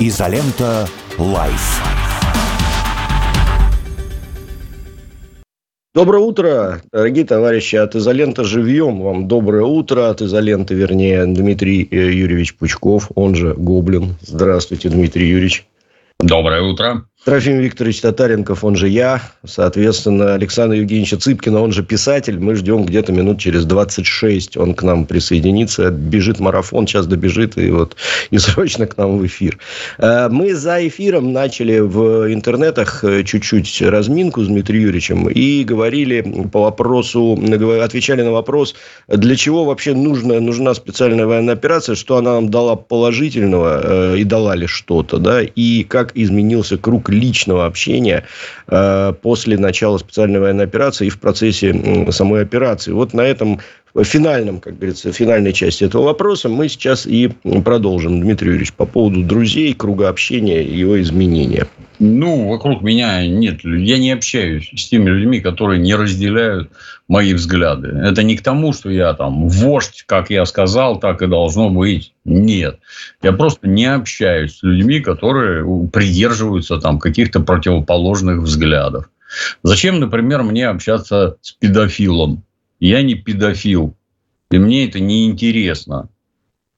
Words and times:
Изолента 0.00 0.88
Live. 1.18 1.80
Доброе 5.94 6.18
утро, 6.18 6.82
дорогие 6.92 7.24
товарищи 7.24 7.76
от 7.76 7.94
«Изоленты 7.94 8.42
живьем». 8.42 9.00
Вам 9.00 9.28
доброе 9.28 9.62
утро 9.62 10.10
от 10.10 10.20
«Изоленты», 10.20 10.74
вернее, 10.74 11.24
Дмитрий 11.26 11.86
э, 11.88 12.10
Юрьевич 12.10 12.56
Пучков, 12.56 13.12
он 13.14 13.36
же 13.36 13.54
Гоблин. 13.54 14.16
Здравствуйте, 14.20 14.88
Дмитрий 14.88 15.28
Юрьевич. 15.28 15.64
Доброе 16.18 16.62
утро. 16.62 17.06
Трофим 17.24 17.58
Викторович 17.58 18.02
Татаренков, 18.02 18.64
он 18.64 18.76
же 18.76 18.86
я, 18.86 19.22
соответственно, 19.46 20.34
Александр 20.34 20.74
Евгеньевич 20.76 21.14
Цыпкина, 21.22 21.62
он 21.62 21.72
же 21.72 21.82
писатель. 21.82 22.38
Мы 22.38 22.54
ждем 22.54 22.84
где-то 22.84 23.12
минут 23.12 23.38
через 23.38 23.64
26. 23.64 24.58
Он 24.58 24.74
к 24.74 24.82
нам 24.82 25.06
присоединится, 25.06 25.90
бежит 25.90 26.38
марафон, 26.38 26.86
сейчас 26.86 27.06
добежит 27.06 27.56
и 27.56 27.70
вот 27.70 27.96
и 28.30 28.36
срочно 28.38 28.86
к 28.86 28.98
нам 28.98 29.16
в 29.16 29.26
эфир. 29.26 29.56
Э, 29.96 30.28
мы 30.28 30.54
за 30.54 30.86
эфиром 30.86 31.32
начали 31.32 31.78
в 31.78 32.30
интернетах 32.30 33.02
э, 33.04 33.24
чуть-чуть 33.24 33.80
разминку 33.80 34.42
с 34.42 34.48
Дмитрием 34.48 34.82
Юрьевичем 34.82 35.26
и 35.30 35.64
говорили 35.64 36.48
по 36.52 36.60
вопросу, 36.60 37.40
отвечали 37.82 38.20
на 38.20 38.32
вопрос, 38.32 38.74
для 39.08 39.34
чего 39.34 39.64
вообще 39.64 39.94
нужна, 39.94 40.40
нужна 40.40 40.74
специальная 40.74 41.24
военная 41.24 41.54
операция, 41.54 41.94
что 41.94 42.18
она 42.18 42.34
нам 42.34 42.50
дала 42.50 42.76
положительного 42.76 44.12
э, 44.12 44.18
и 44.18 44.24
дала 44.24 44.54
ли 44.54 44.66
что-то, 44.66 45.16
да, 45.16 45.40
и 45.40 45.84
как 45.84 46.12
изменился 46.14 46.76
круг 46.76 47.13
личного 47.14 47.66
общения 47.66 48.24
э, 48.68 49.12
после 49.22 49.58
начала 49.58 49.98
специальной 49.98 50.40
военной 50.40 50.64
операции 50.64 51.06
и 51.06 51.10
в 51.10 51.18
процессе 51.18 52.10
самой 52.10 52.42
операции. 52.42 52.92
Вот 52.92 53.14
на 53.14 53.22
этом 53.22 53.60
финальном, 54.02 54.60
как 54.60 54.76
говорится, 54.76 55.12
финальной 55.12 55.52
части 55.52 55.84
этого 55.84 56.02
вопроса 56.04 56.48
мы 56.48 56.68
сейчас 56.68 57.06
и 57.06 57.30
продолжим, 57.64 58.20
Дмитрий 58.20 58.48
Юрьевич, 58.48 58.72
по 58.72 58.86
поводу 58.86 59.22
друзей, 59.22 59.72
круга 59.74 60.08
общения 60.08 60.64
и 60.64 60.76
его 60.76 61.00
изменения. 61.00 61.68
Ну, 62.00 62.48
вокруг 62.48 62.82
меня 62.82 63.24
нет, 63.24 63.60
я 63.62 63.98
не 63.98 64.10
общаюсь 64.10 64.68
с 64.74 64.88
теми 64.88 65.10
людьми, 65.10 65.40
которые 65.40 65.78
не 65.78 65.94
разделяют 65.94 66.70
мои 67.06 67.34
взгляды. 67.34 67.88
Это 67.88 68.24
не 68.24 68.36
к 68.36 68.42
тому, 68.42 68.72
что 68.72 68.90
я 68.90 69.14
там 69.14 69.48
вождь, 69.48 70.02
как 70.06 70.30
я 70.30 70.44
сказал, 70.44 70.98
так 70.98 71.22
и 71.22 71.28
должно 71.28 71.70
быть. 71.70 72.12
Нет. 72.24 72.80
Я 73.22 73.32
просто 73.32 73.68
не 73.68 73.86
общаюсь 73.86 74.58
с 74.58 74.62
людьми, 74.64 74.98
которые 74.98 75.64
придерживаются 75.92 76.78
там 76.78 76.98
каких-то 76.98 77.38
противоположных 77.38 78.40
взглядов. 78.40 79.08
Зачем, 79.62 80.00
например, 80.00 80.42
мне 80.42 80.66
общаться 80.66 81.36
с 81.42 81.52
педофилом? 81.52 82.42
Я 82.84 83.00
не 83.00 83.14
педофил. 83.14 83.96
И 84.50 84.58
мне 84.58 84.86
это 84.86 85.00
не 85.00 85.24
интересно. 85.24 86.10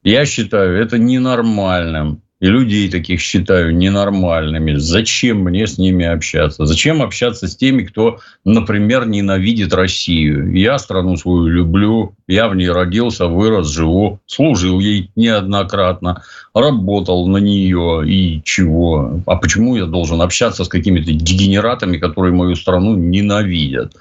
Я 0.05 0.25
считаю 0.25 0.81
это 0.81 0.99
ненормальным. 0.99 2.23
И 2.39 2.47
людей 2.47 2.89
таких 2.89 3.21
считаю 3.21 3.77
ненормальными. 3.77 4.77
Зачем 4.77 5.39
мне 5.39 5.67
с 5.67 5.79
ними 5.79 6.05
общаться? 6.05 6.65
Зачем 6.65 7.03
общаться 7.03 7.49
с 7.49 7.57
теми, 7.57 7.83
кто, 7.83 8.21
например, 8.45 9.09
ненавидит 9.09 9.75
Россию? 9.75 10.55
Я 10.55 10.79
страну 10.79 11.17
свою 11.17 11.49
люблю, 11.49 12.15
я 12.29 12.47
в 12.49 12.55
ней 12.55 12.71
родился, 12.71 13.27
вырос, 13.27 13.69
живу, 13.69 14.21
служил 14.27 14.79
ей 14.79 15.11
неоднократно, 15.17 16.23
работал 16.55 17.27
на 17.27 17.39
нее 17.39 18.05
и 18.07 18.43
чего? 18.45 19.23
А 19.27 19.35
почему 19.35 19.75
я 19.75 19.87
должен 19.87 20.23
общаться 20.23 20.63
с 20.63 20.69
какими-то 20.69 21.11
дегенератами, 21.11 21.97
которые 21.97 22.33
мою 22.33 22.55
страну 22.55 22.95
ненавидят? 22.95 23.97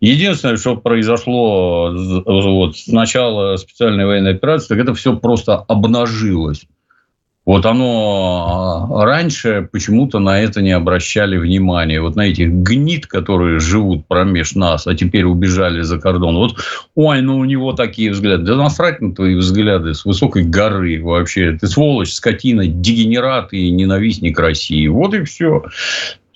Единственное, 0.00 0.56
что 0.56 0.76
произошло 0.76 1.90
вот, 2.26 2.76
с 2.76 2.86
начала 2.88 3.56
специальной 3.56 4.06
военной 4.06 4.34
операции, 4.34 4.68
так 4.68 4.78
это 4.78 4.94
все 4.94 5.16
просто 5.16 5.56
обнажилось. 5.56 6.66
Вот 7.46 7.64
оно 7.64 8.88
а, 8.90 9.04
раньше 9.04 9.68
почему-то 9.70 10.18
на 10.18 10.40
это 10.40 10.60
не 10.62 10.72
обращали 10.72 11.36
внимания. 11.36 12.00
Вот 12.00 12.16
на 12.16 12.22
этих 12.22 12.50
гнид, 12.50 13.06
которые 13.06 13.60
живут 13.60 14.08
промеж 14.08 14.56
нас, 14.56 14.88
а 14.88 14.96
теперь 14.96 15.24
убежали 15.24 15.82
за 15.82 16.00
кордон. 16.00 16.34
Вот, 16.34 16.56
ой, 16.96 17.22
ну 17.22 17.38
у 17.38 17.44
него 17.44 17.72
такие 17.72 18.10
взгляды. 18.10 18.42
Да 18.42 18.56
насрать 18.56 19.00
на 19.00 19.14
твои 19.14 19.36
взгляды 19.36 19.94
с 19.94 20.04
высокой 20.04 20.42
горы 20.42 21.00
вообще. 21.00 21.52
Ты 21.52 21.68
сволочь, 21.68 22.12
скотина, 22.12 22.66
дегенерат 22.66 23.52
и 23.52 23.70
ненавистник 23.70 24.36
России. 24.40 24.88
Вот 24.88 25.14
и 25.14 25.22
все 25.22 25.62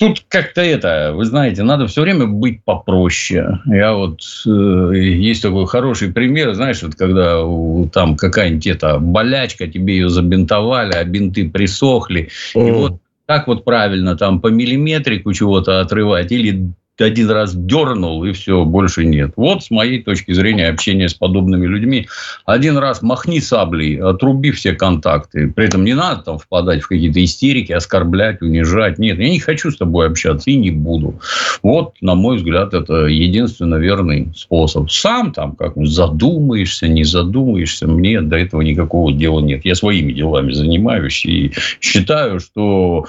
тут 0.00 0.24
как-то 0.28 0.62
это, 0.62 1.12
вы 1.14 1.26
знаете, 1.26 1.62
надо 1.62 1.86
все 1.86 2.00
время 2.00 2.26
быть 2.26 2.64
попроще. 2.64 3.60
Я 3.66 3.92
вот 3.92 4.22
э, 4.46 4.92
есть 4.96 5.42
такой 5.42 5.66
хороший 5.66 6.10
пример, 6.10 6.54
знаешь, 6.54 6.82
вот 6.82 6.94
когда 6.94 7.44
у, 7.44 7.86
там 7.86 8.16
какая-нибудь 8.16 8.66
эта 8.66 8.98
болячка, 8.98 9.68
тебе 9.68 9.96
ее 9.96 10.08
забинтовали, 10.08 10.94
а 10.94 11.04
бинты 11.04 11.50
присохли, 11.50 12.30
mm. 12.56 12.68
и 12.68 12.70
вот 12.72 12.98
как 13.26 13.46
вот 13.46 13.64
правильно 13.64 14.16
там 14.16 14.40
по 14.40 14.48
миллиметрику 14.48 15.32
чего-то 15.34 15.80
отрывать 15.80 16.32
или 16.32 16.72
один 17.04 17.30
раз 17.30 17.54
дернул, 17.54 18.24
и 18.24 18.32
все, 18.32 18.64
больше 18.64 19.04
нет. 19.04 19.32
Вот 19.36 19.64
с 19.64 19.70
моей 19.70 20.02
точки 20.02 20.32
зрения 20.32 20.68
общение 20.68 21.08
с 21.08 21.14
подобными 21.14 21.66
людьми. 21.66 22.08
Один 22.44 22.78
раз 22.78 23.02
махни 23.02 23.40
саблей, 23.40 24.00
отруби 24.00 24.50
все 24.50 24.72
контакты. 24.72 25.52
При 25.52 25.66
этом 25.66 25.84
не 25.84 25.94
надо 25.94 26.22
там 26.22 26.38
впадать 26.38 26.82
в 26.82 26.88
какие-то 26.88 27.22
истерики, 27.22 27.72
оскорблять, 27.72 28.42
унижать. 28.42 28.98
Нет, 28.98 29.18
я 29.18 29.30
не 29.30 29.38
хочу 29.40 29.70
с 29.70 29.76
тобой 29.76 30.06
общаться 30.06 30.50
и 30.50 30.56
не 30.56 30.70
буду. 30.70 31.20
Вот, 31.62 31.94
на 32.00 32.14
мой 32.14 32.36
взгляд, 32.36 32.74
это 32.74 33.06
единственно 33.06 33.76
верный 33.76 34.28
способ. 34.34 34.90
Сам 34.90 35.32
там 35.32 35.56
как 35.56 35.74
задумаешься, 35.76 36.88
не 36.88 37.04
задумаешься, 37.04 37.86
мне 37.86 38.20
до 38.20 38.36
этого 38.36 38.62
никакого 38.62 39.12
дела 39.12 39.40
нет. 39.40 39.64
Я 39.64 39.74
своими 39.74 40.12
делами 40.12 40.52
занимаюсь 40.52 41.24
и 41.24 41.52
считаю, 41.80 42.40
что 42.40 43.06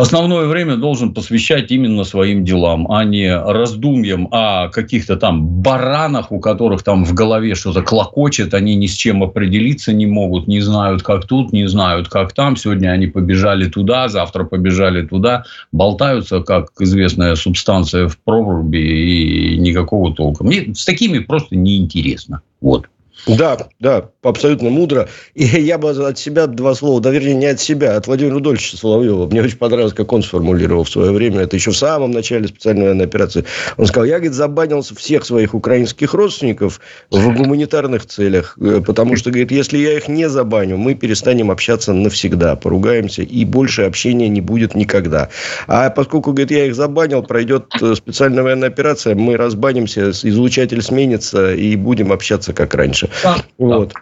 основное 0.00 0.46
время 0.46 0.76
должен 0.76 1.12
посвящать 1.12 1.70
именно 1.70 2.04
своим 2.04 2.44
делам, 2.44 2.90
а 2.90 3.04
не 3.04 3.34
раздумьям 3.36 4.28
о 4.30 4.68
каких-то 4.68 5.16
там 5.16 5.46
баранах, 5.46 6.32
у 6.32 6.40
которых 6.40 6.82
там 6.82 7.04
в 7.04 7.12
голове 7.12 7.54
что-то 7.54 7.82
клокочет, 7.82 8.54
они 8.54 8.74
ни 8.74 8.86
с 8.86 8.94
чем 8.94 9.22
определиться 9.22 9.92
не 9.92 10.06
могут, 10.06 10.48
не 10.48 10.60
знают, 10.60 11.02
как 11.02 11.26
тут, 11.26 11.52
не 11.52 11.66
знают, 11.66 12.08
как 12.08 12.32
там. 12.32 12.56
Сегодня 12.56 12.88
они 12.88 13.06
побежали 13.06 13.66
туда, 13.66 14.08
завтра 14.08 14.44
побежали 14.44 15.02
туда, 15.06 15.44
болтаются, 15.72 16.40
как 16.40 16.70
известная 16.80 17.34
субстанция 17.34 18.08
в 18.08 18.18
проруби, 18.18 18.78
и 18.78 19.58
никакого 19.58 20.14
толка. 20.14 20.44
Мне 20.44 20.74
с 20.74 20.84
такими 20.84 21.18
просто 21.18 21.56
неинтересно. 21.56 22.40
Вот. 22.60 22.86
Да, 23.26 23.68
да, 23.78 24.10
абсолютно 24.22 24.70
мудро. 24.70 25.08
И 25.34 25.44
я 25.60 25.78
бы 25.78 25.90
от 25.90 26.18
себя 26.18 26.46
два 26.46 26.74
слова, 26.74 27.00
да, 27.00 27.10
вернее, 27.10 27.34
не 27.34 27.46
от 27.46 27.60
себя, 27.60 27.94
а 27.94 27.96
от 27.96 28.06
Владимира 28.06 28.34
Рудольевича 28.34 28.76
Соловьева. 28.76 29.26
Мне 29.26 29.42
очень 29.42 29.58
понравилось, 29.58 29.92
как 29.92 30.12
он 30.12 30.22
сформулировал 30.22 30.84
в 30.84 30.90
свое 30.90 31.12
время. 31.12 31.40
Это 31.40 31.56
еще 31.56 31.70
в 31.70 31.76
самом 31.76 32.10
начале 32.10 32.48
специальной 32.48 32.84
военной 32.84 33.04
операции. 33.04 33.44
Он 33.76 33.86
сказал, 33.86 34.06
я, 34.06 34.16
говорит, 34.16 34.32
забанил 34.32 34.82
всех 34.82 35.24
своих 35.24 35.54
украинских 35.54 36.14
родственников 36.14 36.80
в 37.10 37.34
гуманитарных 37.34 38.06
целях. 38.06 38.56
Э, 38.60 38.80
потому 38.84 39.16
что, 39.16 39.30
говорит, 39.30 39.50
если 39.50 39.78
я 39.78 39.96
их 39.96 40.08
не 40.08 40.28
забаню, 40.28 40.76
мы 40.76 40.94
перестанем 40.94 41.50
общаться 41.50 41.92
навсегда, 41.92 42.56
поругаемся, 42.56 43.22
и 43.22 43.44
больше 43.44 43.82
общения 43.82 44.28
не 44.28 44.40
будет 44.40 44.74
никогда. 44.74 45.28
А 45.66 45.90
поскольку, 45.90 46.32
говорит, 46.32 46.50
я 46.50 46.66
их 46.66 46.74
забанил, 46.74 47.22
пройдет 47.22 47.66
э, 47.80 47.94
специальная 47.94 48.42
военная 48.42 48.68
операция, 48.68 49.14
мы 49.14 49.36
разбанимся, 49.36 50.10
излучатель 50.10 50.82
сменится, 50.82 51.54
и 51.54 51.76
будем 51.76 52.12
общаться 52.12 52.52
как 52.52 52.74
раньше. 52.74 53.09
Да, 53.22 53.36
вот. 53.58 53.94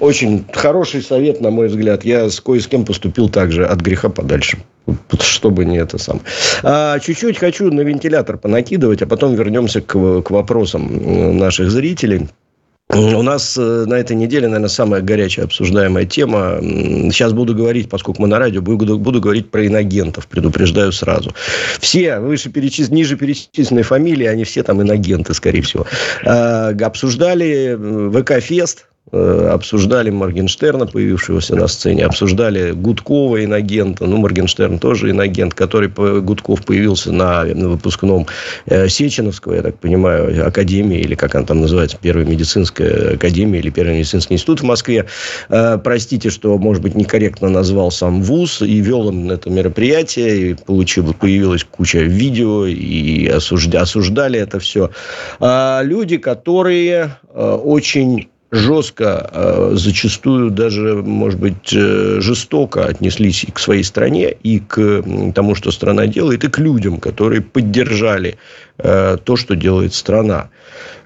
Очень 0.00 0.44
хороший 0.52 1.02
совет, 1.02 1.40
на 1.40 1.50
мой 1.50 1.68
взгляд. 1.68 2.04
Я 2.04 2.28
с 2.28 2.40
кое 2.40 2.60
с 2.60 2.66
кем 2.66 2.84
поступил 2.84 3.30
также 3.30 3.64
от 3.64 3.80
греха 3.80 4.10
подальше. 4.10 4.58
Чтобы 5.18 5.64
не 5.64 5.78
это 5.78 5.98
сам. 5.98 6.20
А, 6.62 6.98
чуть-чуть 6.98 7.38
хочу 7.38 7.70
на 7.72 7.80
вентилятор 7.80 8.36
понакидывать, 8.36 9.02
а 9.02 9.06
потом 9.06 9.34
вернемся 9.34 9.80
к, 9.80 10.22
к 10.22 10.30
вопросам 10.30 11.38
наших 11.38 11.70
зрителей. 11.70 12.28
У 12.90 13.22
нас 13.22 13.56
э, 13.58 13.84
на 13.86 13.94
этой 13.94 14.16
неделе, 14.16 14.48
наверное, 14.48 14.70
самая 14.70 15.02
горячая 15.02 15.44
обсуждаемая 15.44 16.06
тема. 16.06 16.58
Сейчас 16.60 17.34
буду 17.34 17.54
говорить, 17.54 17.90
поскольку 17.90 18.22
мы 18.22 18.28
на 18.28 18.38
радио, 18.38 18.62
буду, 18.62 18.98
буду 18.98 19.20
говорить 19.20 19.50
про 19.50 19.66
иногентов, 19.66 20.26
предупреждаю 20.26 20.92
сразу. 20.92 21.34
Все 21.80 22.18
выше 22.18 22.48
перечис... 22.50 22.88
ниже 22.88 23.16
перечисленные 23.16 23.84
фамилии, 23.84 24.26
они 24.26 24.44
все 24.44 24.62
там 24.62 24.80
иногенты, 24.80 25.34
скорее 25.34 25.60
всего. 25.60 25.86
А, 26.24 26.70
обсуждали 26.80 27.76
ВК-фест, 28.10 28.86
Э, 28.86 28.87
обсуждали 29.12 30.10
Моргенштерна, 30.10 30.86
появившегося 30.86 31.56
на 31.56 31.66
сцене, 31.68 32.04
обсуждали 32.04 32.72
Гудкова, 32.72 33.44
иногента, 33.44 34.06
ну, 34.06 34.18
Моргенштерн 34.18 34.78
тоже 34.78 35.10
иногент, 35.10 35.54
который, 35.54 35.88
Гудков 35.88 36.64
появился 36.64 37.12
на, 37.12 37.44
на 37.44 37.70
выпускном 37.70 38.26
э, 38.66 38.88
Сеченовского, 38.88 39.54
я 39.54 39.62
так 39.62 39.78
понимаю, 39.78 40.46
академии, 40.46 41.00
или 41.00 41.14
как 41.14 41.34
она 41.34 41.46
там 41.46 41.60
называется, 41.60 41.96
Первая 42.00 42.26
медицинская 42.26 43.14
академия, 43.14 43.60
или 43.60 43.70
Первый 43.70 43.94
медицинский 43.94 44.34
институт 44.34 44.60
в 44.60 44.64
Москве. 44.64 45.06
Э, 45.48 45.78
простите, 45.82 46.30
что, 46.30 46.58
может 46.58 46.82
быть, 46.82 46.94
некорректно 46.94 47.48
назвал 47.48 47.90
сам 47.90 48.22
ВУЗ, 48.22 48.62
и 48.62 48.80
вел 48.80 49.08
он 49.08 49.30
это 49.30 49.48
мероприятие, 49.50 50.50
и 50.50 50.54
получил, 50.54 51.14
появилась 51.14 51.64
куча 51.64 52.00
видео, 52.00 52.66
и 52.66 53.26
осуждали, 53.26 53.82
осуждали 53.82 54.38
это 54.38 54.58
все. 54.58 54.90
А 55.40 55.82
люди, 55.82 56.18
которые 56.18 57.16
очень 57.34 58.28
жестко, 58.50 59.30
э, 59.32 59.70
зачастую 59.74 60.50
даже, 60.50 60.94
может 60.94 61.38
быть, 61.38 61.72
э, 61.72 62.20
жестоко 62.20 62.86
отнеслись 62.86 63.44
и 63.44 63.50
к 63.50 63.58
своей 63.58 63.84
стране, 63.84 64.30
и 64.30 64.58
к 64.58 65.02
тому, 65.34 65.54
что 65.54 65.70
страна 65.70 66.06
делает, 66.06 66.44
и 66.44 66.48
к 66.48 66.58
людям, 66.58 66.98
которые 66.98 67.42
поддержали 67.42 68.36
э, 68.78 69.18
то, 69.22 69.36
что 69.36 69.54
делает 69.54 69.92
страна. 69.92 70.48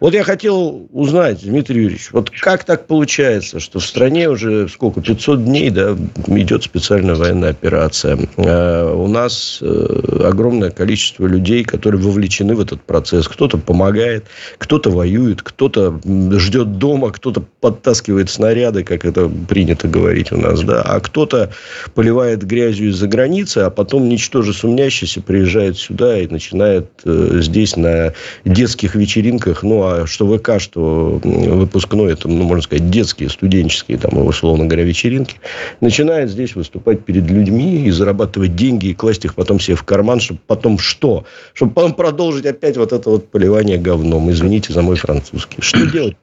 Вот 0.02 0.14
я 0.14 0.24
хотел 0.24 0.88
узнать, 0.92 1.42
Дмитрий 1.42 1.82
Юрьевич, 1.82 2.10
вот 2.12 2.30
как 2.30 2.64
так 2.64 2.86
получается, 2.86 3.60
что 3.60 3.78
в 3.78 3.86
стране 3.86 4.28
уже 4.28 4.68
сколько, 4.68 5.00
500 5.00 5.44
дней, 5.44 5.70
да, 5.70 5.96
идет 6.26 6.64
специальная 6.64 7.14
военная 7.14 7.50
операция. 7.50 8.18
У 8.36 9.06
нас 9.06 9.62
огромное 9.62 10.70
количество 10.70 11.26
людей, 11.26 11.64
которые 11.64 12.02
вовлечены 12.02 12.54
в 12.54 12.60
этот 12.60 12.82
процесс. 12.82 13.28
Кто-то 13.28 13.58
помогает, 13.58 14.26
кто-то 14.58 14.90
воюет, 14.90 15.42
кто-то 15.42 16.00
ждет 16.04 16.78
дома, 16.78 17.10
кто 17.10 17.22
кто-то 17.22 17.46
подтаскивает 17.60 18.28
снаряды, 18.28 18.82
как 18.82 19.04
это 19.04 19.30
принято 19.48 19.86
говорить 19.86 20.32
у 20.32 20.36
нас, 20.36 20.60
да, 20.62 20.82
а 20.82 20.98
кто-то 20.98 21.50
поливает 21.94 22.44
грязью 22.44 22.90
из-за 22.90 23.06
границы, 23.06 23.58
а 23.58 23.70
потом, 23.70 24.08
ничтоже 24.08 24.52
сумнящийся, 24.52 25.22
приезжает 25.22 25.78
сюда 25.78 26.18
и 26.18 26.26
начинает 26.26 26.88
э, 27.04 27.38
здесь 27.40 27.76
на 27.76 28.12
детских 28.44 28.96
вечеринках, 28.96 29.62
ну, 29.62 29.82
а 29.84 29.91
что 30.06 30.26
ВК, 30.36 30.60
что 30.60 31.20
выпускной, 31.22 32.12
это, 32.12 32.28
ну, 32.28 32.44
можно 32.44 32.62
сказать, 32.62 32.90
детские, 32.90 33.28
студенческие, 33.28 33.98
там, 33.98 34.18
условно 34.26 34.66
говоря, 34.66 34.84
вечеринки, 34.84 35.36
начинает 35.80 36.30
здесь 36.30 36.54
выступать 36.54 37.04
перед 37.04 37.30
людьми 37.30 37.84
и 37.86 37.90
зарабатывать 37.90 38.54
деньги, 38.56 38.86
и 38.86 38.94
класть 38.94 39.24
их 39.24 39.34
потом 39.34 39.60
себе 39.60 39.76
в 39.76 39.84
карман, 39.84 40.20
чтобы 40.20 40.40
потом 40.46 40.78
что? 40.78 41.24
Чтобы 41.54 41.72
потом 41.72 41.94
продолжить 41.94 42.46
опять 42.46 42.76
вот 42.76 42.92
это 42.92 43.10
вот 43.10 43.30
поливание 43.30 43.78
говном. 43.78 44.30
Извините 44.30 44.72
за 44.72 44.82
мой 44.82 44.96
французский. 44.96 45.60
Что 45.60 45.86
делать? 45.92 46.16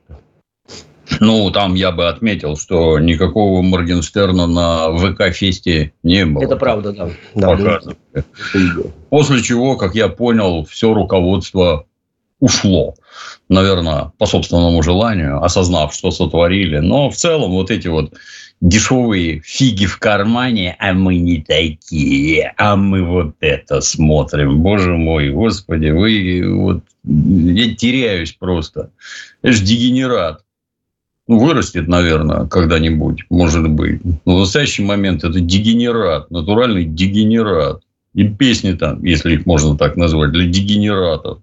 Ну, 1.20 1.52
там 1.52 1.74
я 1.74 1.92
бы 1.92 2.08
отметил, 2.08 2.56
что 2.56 3.00
никакого 3.00 3.62
Моргенштерна 3.62 4.48
на 4.48 4.90
ВК-фесте 4.98 5.94
не 6.04 6.26
было. 6.26 6.44
Это 6.44 6.56
правда, 6.56 6.94
да. 6.94 7.10
да 7.36 8.24
После 9.10 9.42
чего, 9.42 9.76
как 9.76 9.96
я 9.96 10.08
понял, 10.08 10.66
все 10.66 10.94
руководство 10.94 11.86
ушло. 12.40 12.96
Наверное, 13.50 14.12
по 14.18 14.26
собственному 14.26 14.82
желанию, 14.84 15.44
осознав, 15.44 15.94
что 15.94 16.12
сотворили. 16.12 16.80
Но 16.80 17.10
в 17.10 17.16
целом 17.16 17.52
вот 17.52 17.72
эти 17.72 17.88
вот 17.88 18.14
дешевые 18.62 19.42
фиги 19.44 19.86
в 19.86 19.98
кармане, 20.00 20.76
а 20.80 20.94
мы 20.94 21.18
не 21.18 21.42
такие, 21.42 22.54
а 22.58 22.76
мы 22.76 23.04
вот 23.04 23.36
это 23.40 23.82
смотрим. 23.82 24.60
Боже 24.60 24.96
мой, 24.96 25.30
господи, 25.30 25.88
вы 25.88 26.44
вот... 26.56 26.84
Я 27.04 27.76
теряюсь 27.76 28.34
просто. 28.34 28.92
Это 29.42 29.54
же 29.54 29.64
дегенерат. 29.64 30.44
Ну, 31.28 31.38
вырастет, 31.38 31.88
наверное, 31.88 32.48
когда-нибудь, 32.48 33.26
может 33.30 33.70
быть. 33.70 34.02
Но 34.26 34.36
в 34.36 34.40
настоящий 34.40 34.84
момент 34.84 35.24
это 35.24 35.40
дегенерат, 35.40 36.32
натуральный 36.32 36.86
дегенерат. 36.86 37.82
И 38.16 38.28
песни 38.28 38.74
там, 38.74 39.04
если 39.06 39.36
их 39.36 39.46
можно 39.46 39.78
так 39.78 39.96
назвать, 39.96 40.32
для 40.32 40.48
дегенератов. 40.48 41.40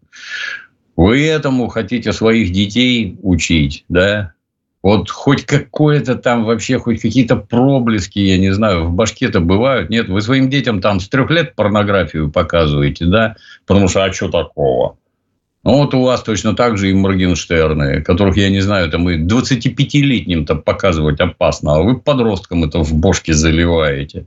Вы 0.96 1.26
этому 1.26 1.69
хотите 1.69 2.12
своих 2.12 2.52
детей 2.52 3.19
учить, 3.22 3.84
да? 3.88 4.32
Вот 4.82 5.10
хоть 5.10 5.44
какое-то 5.44 6.14
там 6.14 6.44
вообще, 6.44 6.78
хоть 6.78 7.00
какие-то 7.00 7.37
проблески, 7.37 8.19
я 8.20 8.38
не 8.38 8.52
знаю, 8.52 8.84
в 8.84 8.93
башке-то 8.93 9.40
бывают. 9.40 9.90
Нет, 9.90 10.08
вы 10.08 10.20
своим 10.22 10.48
детям 10.48 10.81
там 10.81 11.00
с 11.00 11.08
трех 11.08 11.31
лет 11.31 11.54
порнографию 11.54 12.31
показываете, 12.31 13.06
да? 13.06 13.37
Потому 13.66 13.88
что, 13.88 14.04
а 14.04 14.12
что 14.12 14.28
такого? 14.28 14.96
Ну, 15.64 15.78
вот 15.78 15.94
у 15.94 16.02
вас 16.02 16.22
точно 16.22 16.54
так 16.54 16.78
же 16.78 16.90
и 16.90 16.94
Моргенштерны, 16.94 18.00
которых, 18.02 18.37
я 18.37 18.49
не 18.49 18.60
знаю, 18.60 18.88
там 18.88 19.10
и 19.10 19.19
25-летним-то 19.19 20.54
показывать 20.54 21.19
опасно, 21.19 21.75
а 21.75 21.82
вы 21.82 21.99
подросткам 21.99 22.62
это 22.62 22.84
в 22.84 22.94
бошке 22.94 23.34
заливаете. 23.34 24.26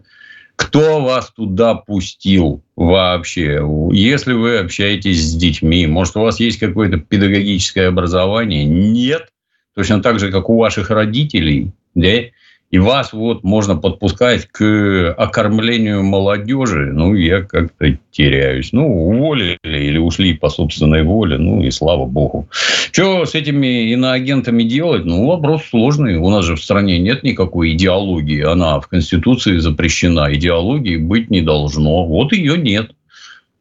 Кто 0.60 1.02
вас 1.02 1.32
туда 1.32 1.74
пустил 1.74 2.62
вообще? 2.76 3.62
Если 3.92 4.34
вы 4.34 4.58
общаетесь 4.58 5.24
с 5.24 5.34
детьми, 5.34 5.88
может, 5.88 6.18
у 6.18 6.22
вас 6.22 6.42
есть 6.42 6.60
какое-то 6.60 6.98
педагогическое 6.98 7.88
образование? 7.88 8.66
Нет. 8.66 9.30
Точно 9.74 10.02
так 10.02 10.20
же, 10.20 10.32
как 10.32 10.50
у 10.50 10.58
ваших 10.58 10.90
родителей, 10.90 11.72
да? 11.96 12.24
И 12.72 12.78
вас 12.78 13.14
вот 13.14 13.44
можно 13.44 13.76
подпускать 13.76 14.46
к 14.46 15.12
окормлению 15.18 16.04
молодежи, 16.04 16.92
ну, 16.94 17.16
я 17.16 17.42
как-то 17.42 17.98
теряюсь. 18.12 18.72
Ну, 18.74 19.08
уволили 19.08 19.58
или 19.64 19.98
ушли 19.98 20.34
по 20.36 20.50
собственной 20.50 21.04
воле, 21.04 21.40
ну, 21.40 21.64
и 21.64 21.72
слава 21.72 22.06
богу. 22.06 22.48
Что 22.92 23.26
с 23.26 23.34
этими 23.34 23.92
иноагентами 23.92 24.64
делать? 24.64 25.06
Ну, 25.06 25.26
вопрос 25.26 25.64
сложный. 25.66 26.18
У 26.18 26.30
нас 26.30 26.46
же 26.46 26.56
в 26.56 26.64
стране 26.64 27.00
нет 27.00 27.24
никакой 27.24 27.72
идеологии. 27.72 28.44
Она 28.44 28.80
в 28.80 28.88
Конституции 28.88 29.58
запрещена. 29.58 30.32
Идеологии 30.36 30.98
быть 30.98 31.32
не 31.32 31.42
должно. 31.42 32.06
Вот 32.06 32.34
ее 32.34 32.56
нет. 32.56 32.92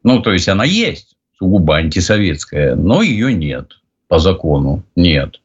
Ну, 0.03 0.21
то 0.21 0.31
есть, 0.31 0.47
она 0.47 0.65
есть, 0.65 1.15
сугубо 1.39 1.77
антисоветская, 1.77 2.75
но 2.75 3.01
ее 3.01 3.33
нет 3.33 3.79
по 4.07 4.19
закону. 4.19 4.83
Нет. 4.95 5.39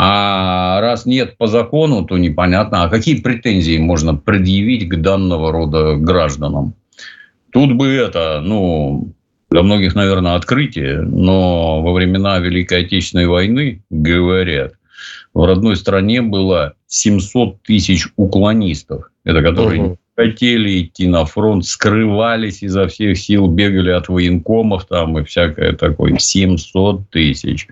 А 0.00 0.80
раз 0.80 1.06
нет 1.06 1.36
по 1.36 1.48
закону, 1.48 2.04
то 2.04 2.16
непонятно, 2.18 2.84
а 2.84 2.88
какие 2.88 3.20
претензии 3.20 3.78
можно 3.78 4.14
предъявить 4.14 4.88
к 4.88 4.96
данного 4.96 5.50
рода 5.50 5.96
гражданам. 5.96 6.74
Тут 7.50 7.72
бы 7.72 7.88
это, 7.88 8.40
ну, 8.40 9.12
для 9.50 9.62
многих, 9.62 9.96
наверное, 9.96 10.36
открытие, 10.36 11.00
но 11.00 11.82
во 11.82 11.92
времена 11.92 12.38
Великой 12.38 12.84
Отечественной 12.84 13.26
войны, 13.26 13.82
говорят, 13.90 14.74
в 15.34 15.44
родной 15.44 15.76
стране 15.76 16.22
было 16.22 16.74
700 16.86 17.62
тысяч 17.62 18.08
уклонистов. 18.16 19.10
Это 19.24 19.42
которые 19.42 19.82
угу. 19.82 19.98
хотели 20.16 20.82
идти 20.82 21.06
на 21.06 21.24
фронт, 21.24 21.64
скрывались 21.64 22.62
изо 22.62 22.86
всех 22.88 23.18
сил, 23.18 23.46
бегали 23.46 23.90
от 23.90 24.08
военкомов 24.08 24.86
там 24.86 25.18
и 25.18 25.24
всякое 25.24 25.72
такое. 25.72 26.18
700 26.18 27.10
тысяч. 27.10 27.68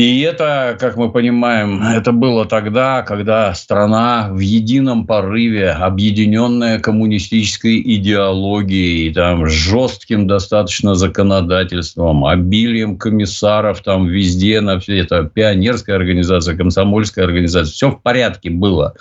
И 0.00 0.20
это, 0.22 0.78
как 0.80 0.96
мы 0.96 1.12
понимаем, 1.12 1.82
это 1.82 2.12
было 2.12 2.46
тогда, 2.46 3.02
когда 3.02 3.52
страна 3.52 4.30
в 4.30 4.38
едином 4.38 5.06
порыве, 5.06 5.72
объединенная 5.72 6.78
коммунистической 6.78 7.82
идеологией, 7.82 9.12
там, 9.12 9.46
жестким 9.46 10.26
достаточно 10.26 10.94
законодательством, 10.94 12.24
обилием 12.24 12.96
комиссаров 12.96 13.82
там 13.82 14.06
везде, 14.06 14.62
на 14.62 14.80
все 14.80 15.00
это 15.00 15.24
пионерская 15.24 15.96
организация, 15.96 16.56
комсомольская 16.56 17.26
организация, 17.26 17.70
все 17.70 17.90
в 17.90 18.00
порядке 18.00 18.48
было. 18.48 18.94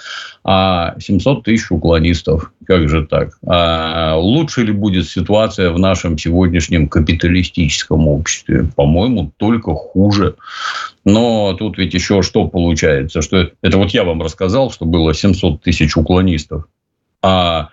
А 0.43 0.95
700 0.99 1.45
тысяч 1.45 1.71
уклонистов, 1.71 2.51
как 2.69 2.87
же 2.87 3.03
так? 3.03 3.31
А 3.47 4.15
лучше 4.15 4.61
ли 4.61 4.71
будет 4.71 5.07
ситуация 5.07 5.71
в 5.71 5.79
нашем 5.79 6.19
сегодняшнем 6.19 6.87
капиталистическом 6.87 8.07
обществе? 8.07 8.69
По-моему, 8.75 9.31
только 9.37 9.73
хуже. 9.73 10.35
Но 11.03 11.53
тут 11.53 11.79
ведь 11.79 11.95
еще 11.95 12.21
что 12.21 12.47
получается, 12.47 13.23
что 13.23 13.49
это 13.63 13.77
вот 13.79 13.89
я 13.89 14.03
вам 14.03 14.21
рассказал, 14.21 14.69
что 14.69 14.85
было 14.85 15.15
700 15.15 15.63
тысяч 15.63 15.97
уклонистов, 15.97 16.65
а 17.23 17.69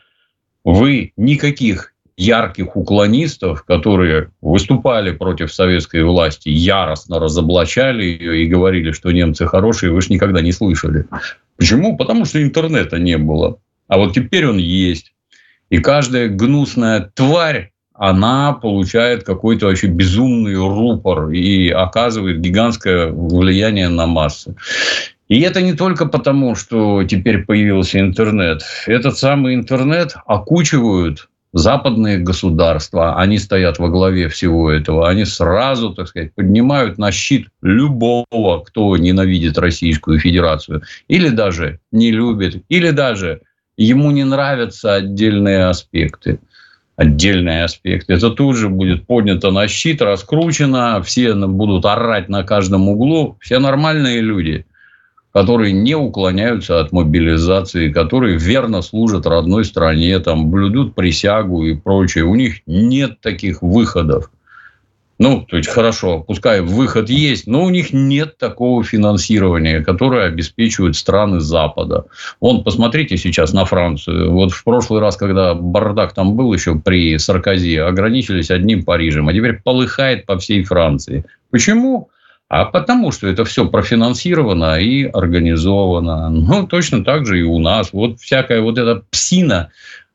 вы 0.65 1.12
никаких 1.19 1.93
ярких 2.17 2.75
уклонистов, 2.75 3.65
которые 3.65 4.31
выступали 4.41 5.11
против 5.11 5.53
советской 5.53 6.05
власти, 6.05 6.49
яростно 6.49 7.21
разоблачали 7.21 8.03
ее 8.03 8.45
и 8.45 8.47
говорили, 8.47 8.93
что 8.93 9.12
немцы 9.12 9.45
хорошие, 9.45 9.93
вы 9.93 10.00
же 10.00 10.11
никогда 10.11 10.41
не 10.41 10.53
слышали. 10.53 11.05
Почему? 11.59 11.99
Потому 11.99 12.25
что 12.25 12.43
интернета 12.43 12.99
не 12.99 13.19
было. 13.19 13.59
А 13.88 13.99
вот 13.99 14.14
теперь 14.14 14.47
он 14.47 14.59
есть. 14.59 15.12
И 15.71 15.78
каждая 15.78 16.28
гнусная 16.28 17.11
тварь 17.14 17.73
она 17.93 18.52
получает 18.52 19.25
какой-то 19.25 19.66
вообще 19.66 19.87
безумный 19.87 20.55
рупор 20.55 21.31
и 21.31 21.71
оказывает 21.71 22.40
гигантское 22.40 23.07
влияние 23.11 23.88
на 23.88 24.07
массы. 24.07 24.55
И 25.28 25.40
это 25.40 25.61
не 25.61 25.73
только 25.73 26.07
потому, 26.07 26.55
что 26.55 27.02
теперь 27.05 27.45
появился 27.45 27.99
интернет. 27.99 28.62
Этот 28.87 29.19
самый 29.19 29.55
интернет 29.55 30.14
окучивают 30.26 31.28
западные 31.52 32.19
государства, 32.19 33.19
они 33.19 33.38
стоят 33.38 33.78
во 33.78 33.88
главе 33.88 34.28
всего 34.28 34.71
этого, 34.71 35.09
они 35.09 35.25
сразу, 35.25 35.95
так 35.95 36.09
сказать, 36.09 36.35
поднимают 36.35 36.99
на 36.99 37.11
щит 37.11 37.49
любого, 37.62 38.61
кто 38.64 38.95
ненавидит 38.97 39.57
Российскую 39.57 40.19
Федерацию, 40.19 40.83
или 41.09 41.31
даже 41.31 41.81
не 41.93 42.12
любит, 42.12 42.62
или 42.69 42.90
даже 42.90 43.40
ему 43.76 44.11
не 44.11 44.25
нравятся 44.25 44.95
отдельные 44.95 45.66
аспекты 45.66 46.38
отдельный 46.97 47.62
аспект. 47.62 48.11
Это 48.11 48.30
тут 48.30 48.56
же 48.56 48.68
будет 48.68 49.06
поднято 49.06 49.50
на 49.50 49.68
щит, 49.68 50.02
раскручено, 50.02 51.02
все 51.02 51.35
будут 51.35 51.85
орать 51.85 52.28
на 52.28 52.42
каждом 52.42 52.88
углу. 52.88 53.37
Все 53.40 53.59
нормальные 53.59 54.21
люди, 54.21 54.66
которые 55.33 55.73
не 55.73 55.95
уклоняются 55.95 56.80
от 56.80 56.92
мобилизации, 56.92 57.92
которые 57.92 58.38
верно 58.38 58.80
служат 58.80 59.26
родной 59.26 59.64
стране, 59.64 60.18
там, 60.18 60.50
блюдут 60.50 60.95
присягу 60.95 61.66
и 61.66 61.75
прочее. 61.75 62.25
У 62.25 62.35
них 62.35 62.61
нет 62.66 63.21
таких 63.21 63.61
выходов. 63.61 64.30
Ну, 65.18 65.46
то 65.49 65.56
есть, 65.56 65.70
хорошо, 65.70 66.20
пускай 66.20 66.61
выход 66.61 67.08
есть, 67.08 67.46
но 67.46 67.64
у 67.64 67.70
них 67.70 67.92
нет 67.92 68.37
такого 68.37 68.85
финансирования, 68.85 69.80
которое 69.80 70.26
обеспечивают 70.26 70.94
страны 70.94 71.40
Запада. 71.40 72.04
Вон, 72.40 72.62
посмотрите 72.64 73.16
сейчас 73.16 73.54
на 73.54 73.64
Францию. 73.64 74.30
Вот 74.32 74.52
в 74.52 74.62
прошлый 74.62 75.00
раз, 75.00 75.16
когда 75.16 75.54
бардак 75.54 76.12
там 76.12 76.37
был 76.37 76.52
еще 76.52 76.78
при 76.78 77.16
Саркози, 77.16 77.76
ограничились 77.76 78.50
одним 78.50 78.85
Парижем, 78.85 79.28
а 79.28 79.32
теперь 79.32 79.61
полыхает 79.62 80.26
по 80.26 80.38
всей 80.38 80.62
Франции. 80.64 81.25
Почему? 81.50 82.11
А 82.49 82.66
потому 82.66 83.11
что 83.11 83.26
это 83.26 83.44
все 83.44 83.66
профинансировано 83.66 84.78
и 84.78 85.04
организовано. 85.04 86.28
Ну, 86.28 86.66
точно 86.66 87.04
так 87.04 87.26
же 87.26 87.40
и 87.40 87.42
у 87.42 87.58
нас. 87.58 87.92
Вот 87.92 88.20
всякая 88.20 88.61
вот 88.61 88.78
эта 88.78 89.02
псина, 89.11 89.70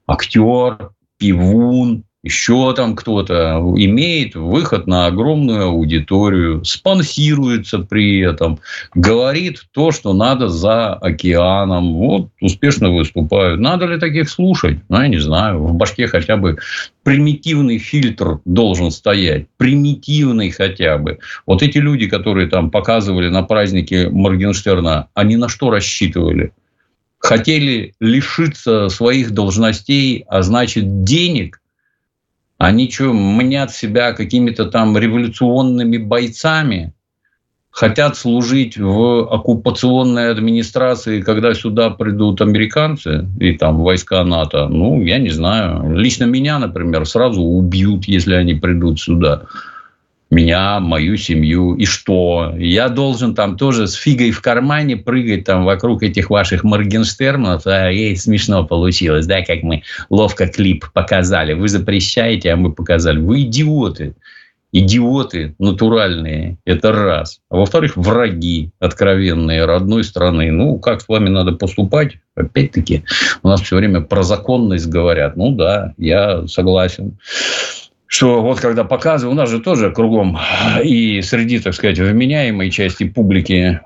актер, 0.08 0.92
пивун, 1.18 2.04
еще 2.24 2.74
там 2.76 2.96
кто-то 2.96 3.60
имеет 3.78 4.36
выход 4.36 4.86
на 4.86 5.08
огромную 5.08 5.66
аудиторию, 5.66 6.64
спонсируется 6.64 7.80
при 7.80 8.20
этом, 8.20 8.60
говорит 8.94 9.64
то, 9.72 9.92
что 9.92 10.14
надо 10.14 10.48
за 10.48 10.94
океаном, 10.94 11.96
вот 11.96 12.30
успешно 12.40 12.92
выступают. 12.92 13.60
Надо 13.60 13.88
ли 13.88 14.00
таких 14.00 14.30
слушать? 14.30 14.78
Ну, 14.88 15.02
я 15.02 15.08
не 15.08 15.18
знаю. 15.18 15.64
В 15.64 15.74
башке 15.74 16.08
хотя 16.08 16.38
бы 16.38 16.58
примитивный 17.04 17.80
фильтр 17.80 18.40
должен 18.46 18.92
стоять. 18.92 19.48
Примитивный 19.58 20.52
хотя 20.52 21.00
бы. 21.00 21.18
Вот 21.48 21.64
эти 21.64 21.80
люди, 21.80 22.08
которые 22.08 22.48
там 22.48 22.70
показывали 22.70 23.30
на 23.30 23.42
празднике 23.42 24.10
Моргенштерна, 24.10 25.08
они 25.16 25.38
на 25.38 25.50
что 25.50 25.72
рассчитывали? 25.72 26.54
Хотели 27.18 27.94
лишиться 28.00 28.90
своих 28.90 29.32
должностей, 29.32 30.26
а 30.28 30.42
значит 30.42 31.04
денег, 31.04 31.61
они 32.62 32.92
что, 32.92 33.12
мнят 33.12 33.72
себя 33.72 34.14
какими-то 34.14 34.66
там 34.66 34.96
революционными 34.96 35.98
бойцами? 35.98 36.94
Хотят 37.72 38.18
служить 38.18 38.78
в 38.78 39.24
оккупационной 39.34 40.30
администрации, 40.30 41.22
когда 41.22 41.56
сюда 41.56 41.90
придут 41.90 42.42
американцы 42.42 43.28
и 43.40 43.54
там 43.54 43.82
войска 43.82 44.24
НАТО? 44.24 44.68
Ну, 44.68 45.02
я 45.02 45.18
не 45.18 45.30
знаю. 45.30 45.96
Лично 45.96 46.26
меня, 46.26 46.60
например, 46.60 47.08
сразу 47.08 47.42
убьют, 47.42 48.06
если 48.06 48.36
они 48.36 48.54
придут 48.54 49.00
сюда 49.00 49.44
меня, 50.32 50.80
мою 50.80 51.18
семью. 51.18 51.76
И 51.76 51.86
что? 51.86 52.54
Я 52.58 52.90
должен 52.90 53.36
там 53.36 53.58
тоже 53.58 53.88
с 53.88 53.94
фигой 53.94 54.32
в 54.32 54.42
кармане 54.42 54.98
прыгать 54.98 55.44
там 55.44 55.66
вокруг 55.66 56.04
этих 56.04 56.30
ваших 56.30 56.64
Моргенштернов. 56.64 57.68
А 57.68 57.90
ей 57.90 58.16
смешно 58.16 58.66
получилось, 58.66 59.28
да, 59.28 59.42
как 59.44 59.62
мы 59.62 59.84
ловко 60.10 60.48
клип 60.48 60.86
показали. 60.94 61.54
Вы 61.54 61.68
запрещаете, 61.68 62.54
а 62.54 62.56
мы 62.56 62.72
показали. 62.72 63.20
Вы 63.20 63.42
идиоты. 63.42 64.16
Идиоты 64.74 65.54
натуральные. 65.60 66.58
Это 66.64 66.94
раз. 66.94 67.42
А 67.50 67.58
во-вторых, 67.58 67.98
враги 67.98 68.72
откровенные 68.80 69.66
родной 69.66 70.06
страны. 70.06 70.50
Ну, 70.50 70.80
как 70.80 71.02
с 71.02 71.10
вами 71.10 71.28
надо 71.28 71.52
поступать? 71.52 72.14
Опять-таки, 72.36 73.04
у 73.44 73.50
нас 73.50 73.62
все 73.62 73.76
время 73.76 74.00
про 74.00 74.24
законность 74.24 74.88
говорят. 74.88 75.36
Ну 75.36 75.52
да, 75.52 75.94
я 75.98 76.48
согласен 76.48 77.18
что 78.12 78.42
вот 78.42 78.60
когда 78.60 78.84
показывают, 78.84 79.38
у 79.38 79.40
нас 79.40 79.50
же 79.50 79.62
тоже 79.62 79.90
кругом 79.90 80.38
и 80.84 81.22
среди, 81.22 81.60
так 81.60 81.74
сказать, 81.74 81.98
вменяемой 81.98 82.70
части 82.70 83.08
публики 83.08 83.80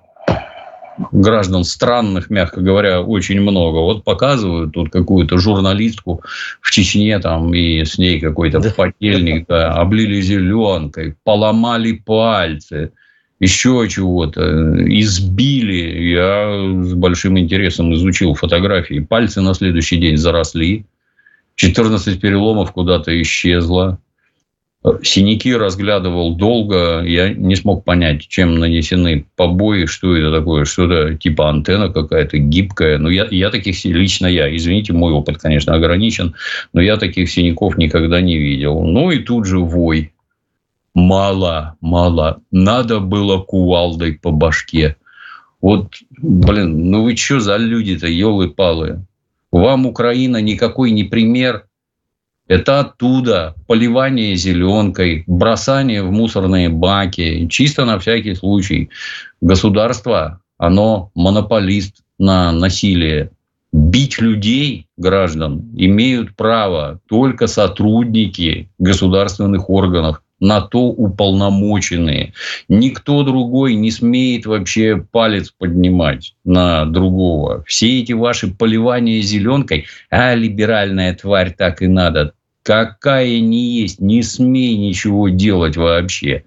граждан 1.12 1.64
странных, 1.64 2.32
мягко 2.32 2.60
говоря, 2.60 3.04
очень 3.04 3.40
много. 3.40 3.78
Вот 3.82 4.04
показывают 4.04 4.74
тут 4.74 4.90
какую-то 4.90 5.38
журналистку 5.38 6.24
в 6.60 6.72
Чечне, 6.72 7.20
там, 7.20 7.54
и 7.54 7.86
с 7.86 8.00
ней 8.00 8.20
какой-то 8.20 8.60
да. 8.60 8.72
потельник, 8.76 9.46
да, 9.48 9.74
облили 9.74 10.20
зеленкой, 10.22 11.16
поломали 11.24 11.92
пальцы, 11.92 12.94
еще 13.40 13.88
чего-то, 13.88 14.42
избили. 14.88 16.10
Я 16.14 16.84
с 16.84 16.96
большим 16.96 17.38
интересом 17.38 17.94
изучил 17.94 18.34
фотографии. 18.34 19.02
Пальцы 19.02 19.42
на 19.42 19.54
следующий 19.54 19.98
день 19.98 20.18
заросли. 20.18 20.84
14 21.58 22.20
переломов 22.20 22.72
куда-то 22.72 23.22
исчезло. 23.22 24.00
Синяки 25.02 25.56
разглядывал 25.56 26.36
долго, 26.36 27.02
я 27.02 27.34
не 27.34 27.56
смог 27.56 27.84
понять, 27.84 28.28
чем 28.28 28.60
нанесены 28.60 29.26
побои, 29.36 29.86
что 29.86 30.16
это 30.16 30.32
такое, 30.32 30.66
что-то 30.66 31.16
типа 31.16 31.50
антенна 31.50 31.90
какая-то 31.90 32.38
гибкая. 32.38 33.00
Но 33.00 33.10
я, 33.10 33.28
я 33.32 33.50
таких, 33.50 33.84
лично 33.84 34.28
я, 34.28 34.56
извините, 34.56 34.94
мой 34.94 35.12
опыт, 35.12 35.38
конечно, 35.40 35.74
ограничен, 35.74 36.36
но 36.74 36.82
я 36.82 36.98
таких 36.98 37.32
синяков 37.32 37.78
никогда 37.78 38.22
не 38.22 38.38
видел. 38.38 38.84
Ну 38.84 39.10
и 39.10 39.20
тут 39.20 39.48
же 39.48 39.58
вой. 39.58 40.12
Мало, 40.94 41.78
мало. 41.82 42.42
Надо 42.52 43.00
было 43.00 43.40
кувалдой 43.40 44.14
по 44.14 44.30
башке. 44.30 44.98
Вот, 45.62 45.96
блин, 46.22 46.92
ну 46.92 47.04
вы 47.04 47.16
что 47.16 47.40
за 47.40 47.58
люди-то, 47.58 48.08
елы-палы? 48.08 49.04
Вам 49.52 49.88
Украина 49.88 50.42
никакой 50.42 50.92
не 50.92 51.06
пример– 51.06 51.66
это 52.48 52.80
оттуда 52.80 53.56
поливание 53.68 54.36
зеленкой, 54.36 55.24
бросание 55.28 56.04
в 56.04 56.12
мусорные 56.12 56.70
баки, 56.70 57.48
чисто 57.50 57.86
на 57.86 57.98
всякий 58.00 58.36
случай. 58.36 58.90
Государство, 59.42 60.42
оно 60.58 61.12
монополист 61.16 62.04
на 62.20 62.52
насилие. 62.52 63.32
Бить 63.72 64.20
людей, 64.20 64.88
граждан, 64.96 65.70
имеют 65.76 66.36
право 66.36 67.00
только 67.10 67.48
сотрудники 67.48 68.70
государственных 68.78 69.70
органов 69.70 70.22
на 70.40 70.62
то 70.62 70.88
уполномоченные. 70.88 72.34
Никто 72.68 73.24
другой 73.24 73.76
не 73.76 73.92
смеет 73.92 74.46
вообще 74.46 74.98
палец 75.12 75.54
поднимать 75.58 76.36
на 76.44 76.86
другого. 76.86 77.64
Все 77.68 78.02
эти 78.02 78.14
ваши 78.14 78.48
поливания 78.48 79.22
зеленкой, 79.22 79.86
а 80.10 80.36
либеральная 80.36 81.16
тварь 81.16 81.54
так 81.58 81.82
и 81.82 81.88
надо. 81.88 82.34
Какая 82.64 83.40
не 83.40 83.80
есть, 83.80 84.00
не 84.02 84.24
смей 84.24 84.76
ничего 84.76 85.30
делать 85.30 85.78
вообще. 85.78 86.44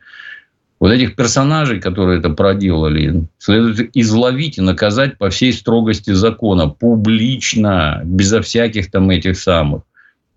Вот 0.81 0.93
этих 0.93 1.17
персонажей, 1.17 1.81
которые 1.81 2.21
это 2.21 2.31
проделали, 2.31 3.27
следует 3.39 3.91
изловить 3.97 4.59
и 4.59 4.63
наказать 4.63 5.19
по 5.19 5.29
всей 5.31 5.53
строгости 5.53 6.13
закона, 6.13 6.69
публично, 6.69 8.03
безо 8.05 8.43
всяких 8.43 8.91
там 8.91 9.11
этих 9.11 9.37
самых. 9.39 9.83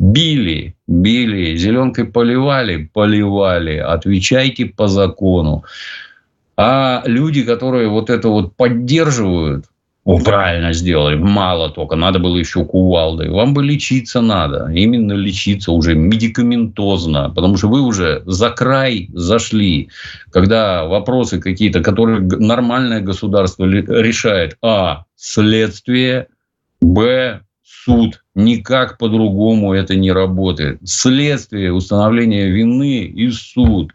Били, 0.01 0.73
били, 0.87 1.55
зеленкой 1.57 2.05
поливали, 2.05 2.89
поливали, 2.91 3.77
отвечайте 3.77 4.65
по 4.65 4.87
закону. 4.87 5.63
А 6.57 7.03
люди, 7.05 7.43
которые 7.43 7.87
вот 7.87 8.09
это 8.09 8.29
вот 8.29 8.55
поддерживают, 8.55 9.65
о, 10.03 10.17
правильно 10.17 10.73
сделали, 10.73 11.13
мало 11.17 11.69
только, 11.69 11.95
надо 11.95 12.17
было 12.17 12.35
еще 12.35 12.65
кувалдой. 12.65 13.29
Вам 13.29 13.53
бы 13.53 13.63
лечиться 13.63 14.21
надо, 14.21 14.71
именно 14.73 15.13
лечиться 15.13 15.71
уже 15.71 15.93
медикаментозно, 15.93 17.29
потому 17.29 17.57
что 17.57 17.67
вы 17.67 17.81
уже 17.81 18.23
за 18.25 18.49
край 18.49 19.07
зашли, 19.13 19.89
когда 20.31 20.85
вопросы 20.85 21.39
какие-то, 21.39 21.81
которые 21.83 22.21
нормальное 22.21 23.01
государство 23.01 23.65
решает, 23.65 24.57
а, 24.63 25.03
следствие, 25.15 26.25
б, 26.81 27.41
суд. 27.83 28.23
Никак 28.35 28.97
по-другому 28.97 29.73
это 29.73 29.95
не 29.95 30.11
работает. 30.11 30.79
Следствие, 30.83 31.73
установление 31.73 32.49
вины 32.49 33.03
и 33.03 33.29
суд. 33.31 33.93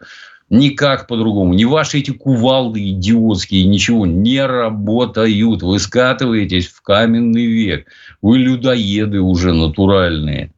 Никак 0.48 1.08
по-другому. 1.08 1.54
Не 1.54 1.64
ваши 1.64 1.98
эти 1.98 2.12
кувалды 2.12 2.90
идиотские 2.90 3.64
ничего 3.64 4.06
не 4.06 4.44
работают. 4.44 5.62
Вы 5.62 5.78
скатываетесь 5.80 6.68
в 6.68 6.82
каменный 6.82 7.46
век. 7.46 7.88
Вы 8.22 8.38
людоеды 8.38 9.20
уже 9.20 9.52
натуральные. 9.52 10.52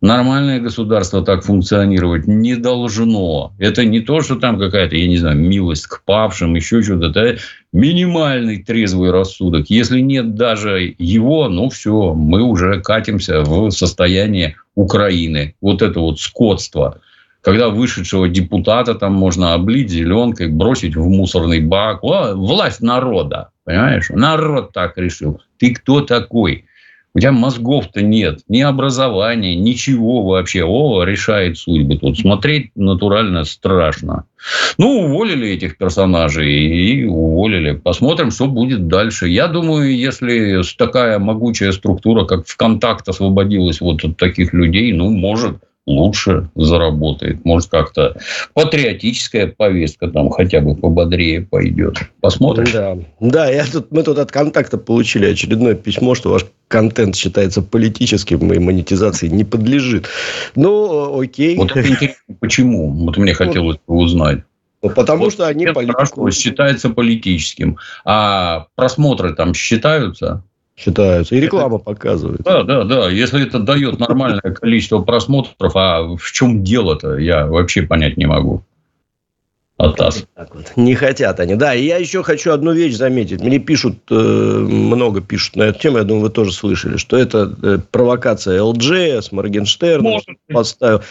Нормальное 0.00 0.60
государство 0.60 1.24
так 1.24 1.42
функционировать 1.42 2.28
не 2.28 2.54
должно. 2.54 3.52
Это 3.58 3.84
не 3.84 3.98
то, 3.98 4.20
что 4.20 4.36
там 4.36 4.56
какая-то, 4.56 4.94
я 4.94 5.08
не 5.08 5.16
знаю, 5.16 5.36
милость 5.36 5.88
к 5.88 6.04
павшим, 6.04 6.54
еще 6.54 6.82
что-то. 6.82 7.06
Это 7.18 7.40
минимальный 7.72 8.62
трезвый 8.62 9.10
рассудок. 9.10 9.68
Если 9.68 9.98
нет 9.98 10.36
даже 10.36 10.94
его, 10.98 11.48
ну 11.48 11.68
все, 11.68 12.14
мы 12.14 12.42
уже 12.42 12.80
катимся 12.80 13.42
в 13.42 13.70
состояние 13.70 14.54
Украины. 14.76 15.56
Вот 15.60 15.82
это 15.82 15.98
вот 15.98 16.20
скотство. 16.20 17.00
Когда 17.40 17.68
вышедшего 17.68 18.28
депутата 18.28 18.94
там 18.94 19.14
можно 19.14 19.54
облить 19.54 19.90
зеленкой, 19.90 20.46
бросить 20.46 20.94
в 20.94 21.08
мусорный 21.08 21.60
бак. 21.60 22.04
О, 22.04 22.34
власть 22.34 22.80
народа, 22.80 23.50
понимаешь? 23.64 24.10
Народ 24.10 24.72
так 24.72 24.96
решил. 24.96 25.40
Ты 25.58 25.74
кто 25.74 26.02
такой? 26.02 26.66
У 27.18 27.20
тебя 27.20 27.32
мозгов-то 27.32 28.00
нет, 28.00 28.42
ни 28.46 28.60
образования, 28.60 29.56
ничего 29.56 30.22
вообще. 30.22 30.62
О, 30.62 31.02
решает 31.02 31.58
судьбы 31.58 31.98
тут. 31.98 32.16
Смотреть 32.16 32.70
натурально 32.76 33.42
страшно. 33.42 34.26
Ну, 34.78 35.00
уволили 35.00 35.48
этих 35.48 35.78
персонажей 35.78 36.48
и 36.48 37.04
уволили. 37.06 37.72
Посмотрим, 37.72 38.30
что 38.30 38.46
будет 38.46 38.86
дальше. 38.86 39.26
Я 39.26 39.48
думаю, 39.48 39.96
если 39.96 40.62
такая 40.76 41.18
могучая 41.18 41.72
структура, 41.72 42.24
как 42.24 42.46
ВКонтакт, 42.46 43.08
освободилась 43.08 43.80
вот 43.80 44.04
от 44.04 44.16
таких 44.16 44.52
людей, 44.52 44.92
ну, 44.92 45.10
может, 45.10 45.56
лучше 45.88 46.50
заработает. 46.54 47.44
Может, 47.44 47.70
как-то 47.70 48.16
патриотическая 48.54 49.46
повестка 49.48 50.08
там 50.08 50.28
хотя 50.30 50.60
бы 50.60 50.76
пободрее 50.76 51.40
пойдет. 51.40 51.98
Посмотрим. 52.20 52.66
Да, 52.72 52.96
да 53.20 53.50
я 53.50 53.64
тут, 53.64 53.90
мы 53.90 54.02
тут 54.02 54.18
от 54.18 54.30
контакта 54.30 54.76
получили 54.76 55.26
очередное 55.26 55.74
письмо, 55.74 56.14
что 56.14 56.30
ваш 56.30 56.44
контент 56.68 57.16
считается 57.16 57.62
политическим 57.62 58.52
и 58.52 58.58
монетизации 58.58 59.28
не 59.28 59.44
подлежит. 59.44 60.08
Ну, 60.54 61.18
окей. 61.18 61.56
Вот 61.56 61.70
это 61.70 61.88
интересно, 61.88 62.36
почему? 62.38 62.92
Вот 62.92 63.16
мне 63.16 63.32
хотелось 63.32 63.78
бы 63.86 63.96
узнать. 63.96 64.40
Ну, 64.82 64.90
потому 64.90 65.24
вот 65.24 65.32
что 65.32 65.46
они 65.46 65.66
политику... 65.66 66.30
считается 66.30 66.90
политическим. 66.90 67.78
А 68.04 68.66
просмотры 68.76 69.34
там 69.34 69.54
считаются? 69.54 70.44
Считаются. 70.78 71.34
И 71.34 71.40
реклама 71.40 71.78
показывает. 71.78 72.42
Да, 72.42 72.62
да, 72.62 72.84
да. 72.84 73.10
Если 73.10 73.44
это 73.44 73.58
дает 73.58 73.98
нормальное 73.98 74.52
количество 74.52 75.00
просмотров, 75.00 75.74
а 75.74 76.02
в 76.02 76.30
чем 76.30 76.62
дело-то, 76.62 77.16
я 77.18 77.46
вообще 77.46 77.82
понять 77.82 78.16
не 78.16 78.26
могу. 78.26 78.62
Атас. 79.78 80.26
Вот. 80.36 80.72
Не 80.74 80.96
хотят 80.96 81.38
они. 81.38 81.54
Да, 81.54 81.72
и 81.72 81.84
я 81.84 81.98
еще 81.98 82.24
хочу 82.24 82.50
одну 82.50 82.72
вещь 82.72 82.96
заметить. 82.96 83.40
Мне 83.40 83.60
пишут, 83.60 83.94
э, 84.10 84.14
много 84.14 85.20
пишут 85.20 85.54
на 85.54 85.62
эту 85.64 85.78
тему, 85.78 85.98
я 85.98 86.04
думаю, 86.04 86.24
вы 86.24 86.30
тоже 86.30 86.52
слышали, 86.52 86.96
что 86.96 87.16
это 87.16 87.54
э, 87.62 87.78
провокация 87.92 88.60
ЛДЖ 88.60 88.90
с 89.22 89.30
Моргенштерном 89.30 90.20
подставил. 90.52 91.02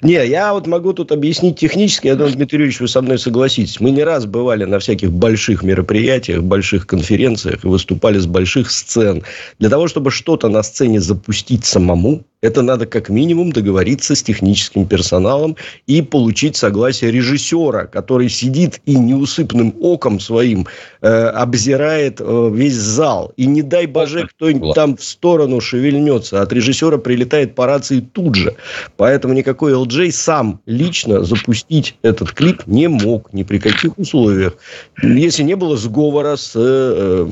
Не, 0.00 0.26
я 0.26 0.54
вот 0.54 0.66
могу 0.66 0.94
тут 0.94 1.12
объяснить 1.12 1.58
технически, 1.58 2.06
я 2.06 2.16
думаю, 2.16 2.34
Дмитрий 2.34 2.60
Юрьевич, 2.60 2.80
вы 2.80 2.88
со 2.88 3.02
мной 3.02 3.18
согласитесь. 3.18 3.78
Мы 3.78 3.90
не 3.90 4.02
раз 4.02 4.24
бывали 4.24 4.64
на 4.64 4.78
всяких 4.78 5.12
больших 5.12 5.62
мероприятиях, 5.62 6.42
больших 6.42 6.86
конференциях 6.86 7.62
и 7.62 7.68
выступали 7.68 8.18
с 8.18 8.26
больших 8.26 8.70
сцен. 8.70 9.22
Для 9.58 9.68
того, 9.68 9.86
чтобы 9.86 10.10
что-то 10.10 10.48
на 10.48 10.62
сцене 10.62 10.98
запустить 10.98 11.66
самому, 11.66 12.24
это 12.44 12.60
надо 12.60 12.84
как 12.84 13.08
минимум 13.08 13.52
договориться 13.52 14.14
с 14.14 14.22
техническим 14.22 14.86
персоналом 14.86 15.56
и 15.86 16.02
получить 16.02 16.56
согласие 16.56 17.10
режиссера, 17.10 17.86
который 17.86 18.13
сидит 18.28 18.80
и 18.86 18.96
неусыпным 18.96 19.74
оком 19.80 20.20
своим 20.20 20.66
э, 21.00 21.08
обзирает 21.08 22.20
э, 22.20 22.50
весь 22.52 22.74
зал. 22.74 23.32
И 23.36 23.46
не 23.46 23.62
дай 23.62 23.86
боже, 23.86 24.26
кто-нибудь 24.26 24.74
там 24.74 24.96
в 24.96 25.04
сторону 25.04 25.60
шевельнется. 25.60 26.42
От 26.42 26.52
режиссера 26.52 26.98
прилетает 26.98 27.54
по 27.54 27.66
рации 27.66 28.00
тут 28.00 28.34
же. 28.34 28.56
Поэтому 28.96 29.34
никакой 29.34 29.72
LJ 29.72 30.12
сам 30.12 30.60
лично 30.66 31.24
запустить 31.24 31.96
этот 32.02 32.32
клип 32.32 32.62
не 32.66 32.88
мог 32.88 33.32
ни 33.32 33.42
при 33.42 33.58
каких 33.58 33.98
условиях. 33.98 34.56
Если 35.02 35.42
не 35.42 35.56
было 35.56 35.76
сговора 35.76 36.36
с, 36.36 36.52
э, 36.54 37.22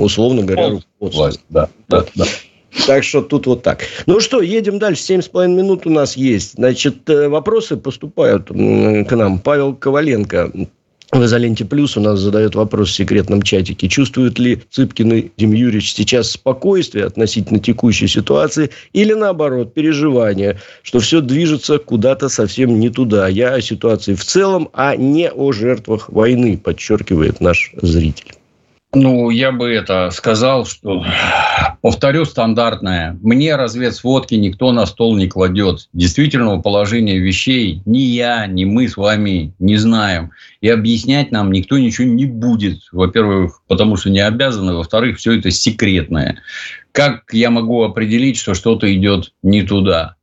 условно 0.00 0.42
говоря, 0.42 0.80
руководством. 1.00 1.44
Да, 1.50 1.68
да, 1.88 2.04
да. 2.14 2.24
Так 2.86 3.04
что 3.04 3.22
тут 3.22 3.46
вот 3.46 3.62
так. 3.62 3.84
Ну 4.06 4.20
что, 4.20 4.40
едем 4.40 4.78
дальше. 4.78 5.02
Семь 5.02 5.22
с 5.22 5.28
половиной 5.28 5.62
минут 5.62 5.86
у 5.86 5.90
нас 5.90 6.16
есть. 6.16 6.54
Значит, 6.54 7.08
э, 7.08 7.28
вопросы 7.28 7.76
поступают 7.76 8.48
к 8.48 8.52
нам. 9.16 9.38
Павел 9.38 9.74
Коваленко 9.74 10.50
в 11.12 11.22
«Изоленте 11.24 11.66
плюс» 11.66 11.98
у 11.98 12.00
нас 12.00 12.20
задает 12.20 12.54
вопрос 12.54 12.88
в 12.88 12.94
секретном 12.94 13.42
чатике. 13.42 13.86
Чувствует 13.86 14.38
ли 14.38 14.62
Цыпкин 14.70 15.12
и 15.12 15.30
Дим 15.36 15.52
Юрьевич 15.52 15.92
сейчас 15.92 16.30
спокойствие 16.30 17.04
относительно 17.04 17.60
текущей 17.60 18.08
ситуации 18.08 18.70
или, 18.94 19.12
наоборот, 19.12 19.74
переживание, 19.74 20.58
что 20.82 21.00
все 21.00 21.20
движется 21.20 21.78
куда-то 21.78 22.30
совсем 22.30 22.80
не 22.80 22.88
туда? 22.88 23.28
Я 23.28 23.52
о 23.52 23.60
ситуации 23.60 24.14
в 24.14 24.24
целом, 24.24 24.70
а 24.72 24.96
не 24.96 25.30
о 25.30 25.52
жертвах 25.52 26.08
войны, 26.08 26.56
подчеркивает 26.56 27.40
наш 27.40 27.72
зритель. 27.82 28.32
Ну, 28.94 29.30
я 29.30 29.52
бы 29.52 29.70
это 29.70 30.10
сказал, 30.10 30.66
что, 30.66 31.02
повторю, 31.80 32.26
стандартное. 32.26 33.18
Мне 33.22 33.56
разведсводки 33.56 34.34
никто 34.34 34.70
на 34.70 34.84
стол 34.84 35.16
не 35.16 35.28
кладет. 35.28 35.88
Действительного 35.94 36.60
положения 36.60 37.18
вещей 37.18 37.80
ни 37.86 38.00
я, 38.00 38.46
ни 38.46 38.66
мы 38.66 38.88
с 38.88 38.98
вами 38.98 39.54
не 39.58 39.78
знаем. 39.78 40.32
И 40.60 40.68
объяснять 40.68 41.32
нам 41.32 41.52
никто 41.52 41.78
ничего 41.78 42.06
не 42.06 42.26
будет. 42.26 42.80
Во-первых, 42.92 43.62
потому 43.66 43.96
что 43.96 44.10
не 44.10 44.20
обязаны. 44.20 44.74
Во-вторых, 44.74 45.16
все 45.16 45.38
это 45.38 45.50
секретное. 45.50 46.42
Как 46.92 47.32
я 47.32 47.48
могу 47.48 47.84
определить, 47.84 48.36
что 48.36 48.52
что-то 48.52 48.94
идет 48.94 49.32
не 49.42 49.62
туда? 49.62 50.16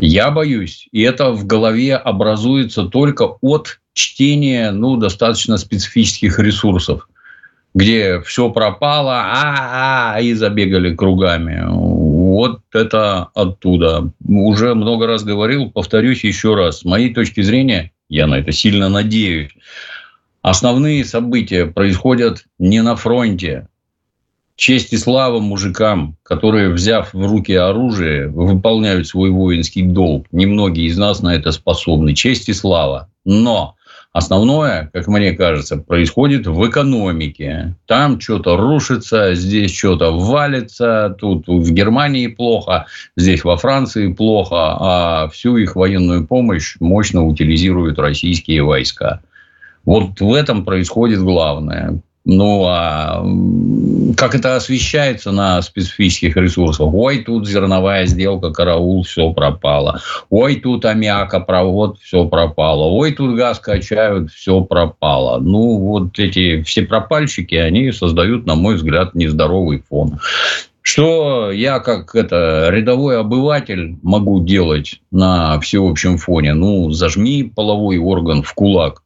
Я 0.00 0.30
боюсь. 0.30 0.86
И 0.92 1.00
это 1.00 1.30
в 1.30 1.46
голове 1.46 1.96
образуется 1.96 2.84
только 2.84 3.22
от 3.40 3.80
чтения 3.94 4.70
ну, 4.70 4.98
достаточно 4.98 5.56
специфических 5.56 6.38
ресурсов 6.38 7.08
где 7.74 8.20
все 8.22 8.50
пропало, 8.50 9.22
а, 9.24 10.16
-а, 10.16 10.18
-а 10.18 10.22
и 10.22 10.34
забегали 10.34 10.94
кругами. 10.94 11.64
Вот 11.68 12.60
это 12.72 13.24
оттуда. 13.34 14.10
Уже 14.26 14.74
много 14.74 15.06
раз 15.06 15.24
говорил, 15.24 15.70
повторюсь 15.70 16.24
еще 16.24 16.54
раз. 16.54 16.80
С 16.80 16.84
моей 16.84 17.14
точки 17.14 17.40
зрения, 17.40 17.92
я 18.08 18.26
на 18.26 18.36
это 18.36 18.52
сильно 18.52 18.88
надеюсь, 18.88 19.50
основные 20.42 21.04
события 21.04 21.66
происходят 21.66 22.44
не 22.58 22.82
на 22.82 22.96
фронте. 22.96 23.68
Честь 24.54 24.92
и 24.92 24.98
слава 24.98 25.40
мужикам, 25.40 26.16
которые, 26.22 26.68
взяв 26.68 27.14
в 27.14 27.26
руки 27.26 27.54
оружие, 27.54 28.28
выполняют 28.28 29.08
свой 29.08 29.30
воинский 29.30 29.82
долг. 29.82 30.26
Немногие 30.30 30.86
из 30.86 30.98
нас 30.98 31.22
на 31.22 31.34
это 31.34 31.52
способны. 31.52 32.14
Честь 32.14 32.48
и 32.48 32.52
слава. 32.52 33.10
Но 33.24 33.76
Основное, 34.12 34.90
как 34.92 35.08
мне 35.08 35.32
кажется, 35.32 35.78
происходит 35.78 36.46
в 36.46 36.68
экономике. 36.68 37.74
Там 37.86 38.20
что-то 38.20 38.58
рушится, 38.58 39.34
здесь 39.34 39.74
что-то 39.74 40.12
валится, 40.12 41.16
тут 41.18 41.48
в 41.48 41.72
Германии 41.72 42.26
плохо, 42.26 42.86
здесь 43.16 43.42
во 43.42 43.56
Франции 43.56 44.12
плохо, 44.12 44.76
а 44.78 45.28
всю 45.32 45.56
их 45.56 45.76
военную 45.76 46.26
помощь 46.26 46.76
мощно 46.78 47.24
утилизируют 47.24 47.98
российские 47.98 48.64
войска. 48.64 49.22
Вот 49.86 50.20
в 50.20 50.34
этом 50.34 50.66
происходит 50.66 51.20
главное. 51.20 52.02
Ну, 52.24 52.64
а 52.68 53.24
как 54.16 54.36
это 54.36 54.54
освещается 54.54 55.32
на 55.32 55.60
специфических 55.60 56.36
ресурсах? 56.36 56.94
Ой, 56.94 57.18
тут 57.18 57.48
зерновая 57.48 58.06
сделка, 58.06 58.52
караул, 58.52 59.02
все 59.02 59.32
пропало. 59.32 60.00
Ой, 60.30 60.56
тут 60.56 60.84
аммиакопровод, 60.84 61.98
все 61.98 62.24
пропало. 62.26 62.84
Ой, 62.84 63.12
тут 63.12 63.34
газ 63.34 63.58
качают, 63.58 64.30
все 64.30 64.60
пропало. 64.60 65.40
Ну, 65.40 65.78
вот 65.78 66.18
эти 66.20 66.62
все 66.62 66.82
пропальщики, 66.82 67.56
они 67.56 67.90
создают, 67.90 68.46
на 68.46 68.54
мой 68.54 68.76
взгляд, 68.76 69.14
нездоровый 69.14 69.82
фон. 69.88 70.20
Что 70.82 71.52
я, 71.52 71.78
как 71.78 72.14
это, 72.14 72.68
рядовой 72.70 73.18
обыватель, 73.18 73.96
могу 74.02 74.44
делать 74.44 75.00
на 75.12 75.58
всеобщем 75.60 76.18
фоне? 76.18 76.54
Ну, 76.54 76.90
зажми 76.90 77.44
половой 77.44 77.98
орган 77.98 78.42
в 78.42 78.52
кулак 78.52 79.01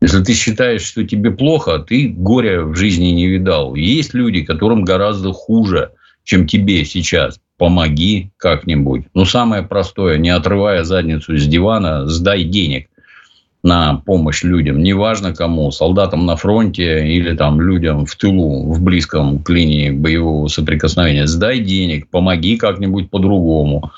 если 0.00 0.22
ты 0.22 0.34
считаешь, 0.34 0.82
что 0.82 1.04
тебе 1.04 1.30
плохо, 1.30 1.78
ты 1.78 2.08
горя 2.08 2.62
в 2.62 2.74
жизни 2.74 3.06
не 3.06 3.26
видал. 3.26 3.74
Есть 3.74 4.12
люди, 4.12 4.44
которым 4.44 4.84
гораздо 4.84 5.32
хуже, 5.32 5.92
чем 6.22 6.46
тебе 6.46 6.84
сейчас. 6.84 7.40
Помоги 7.56 8.30
как-нибудь. 8.36 9.04
Ну, 9.14 9.24
самое 9.24 9.62
простое, 9.62 10.18
не 10.18 10.28
отрывая 10.28 10.84
задницу 10.84 11.38
с 11.38 11.46
дивана, 11.46 12.06
сдай 12.06 12.44
денег 12.44 12.88
на 13.62 13.94
помощь 13.94 14.42
людям. 14.42 14.82
Неважно 14.82 15.34
кому, 15.34 15.70
солдатам 15.70 16.26
на 16.26 16.36
фронте 16.36 17.08
или 17.08 17.34
там 17.34 17.60
людям 17.60 18.04
в 18.04 18.14
тылу, 18.14 18.70
в 18.70 18.82
близком 18.82 19.42
к 19.42 19.48
линии 19.48 19.90
боевого 19.90 20.48
соприкосновения. 20.48 21.26
Сдай 21.26 21.60
денег, 21.60 22.08
помоги 22.10 22.58
как-нибудь 22.58 23.08
по-другому. 23.08 23.90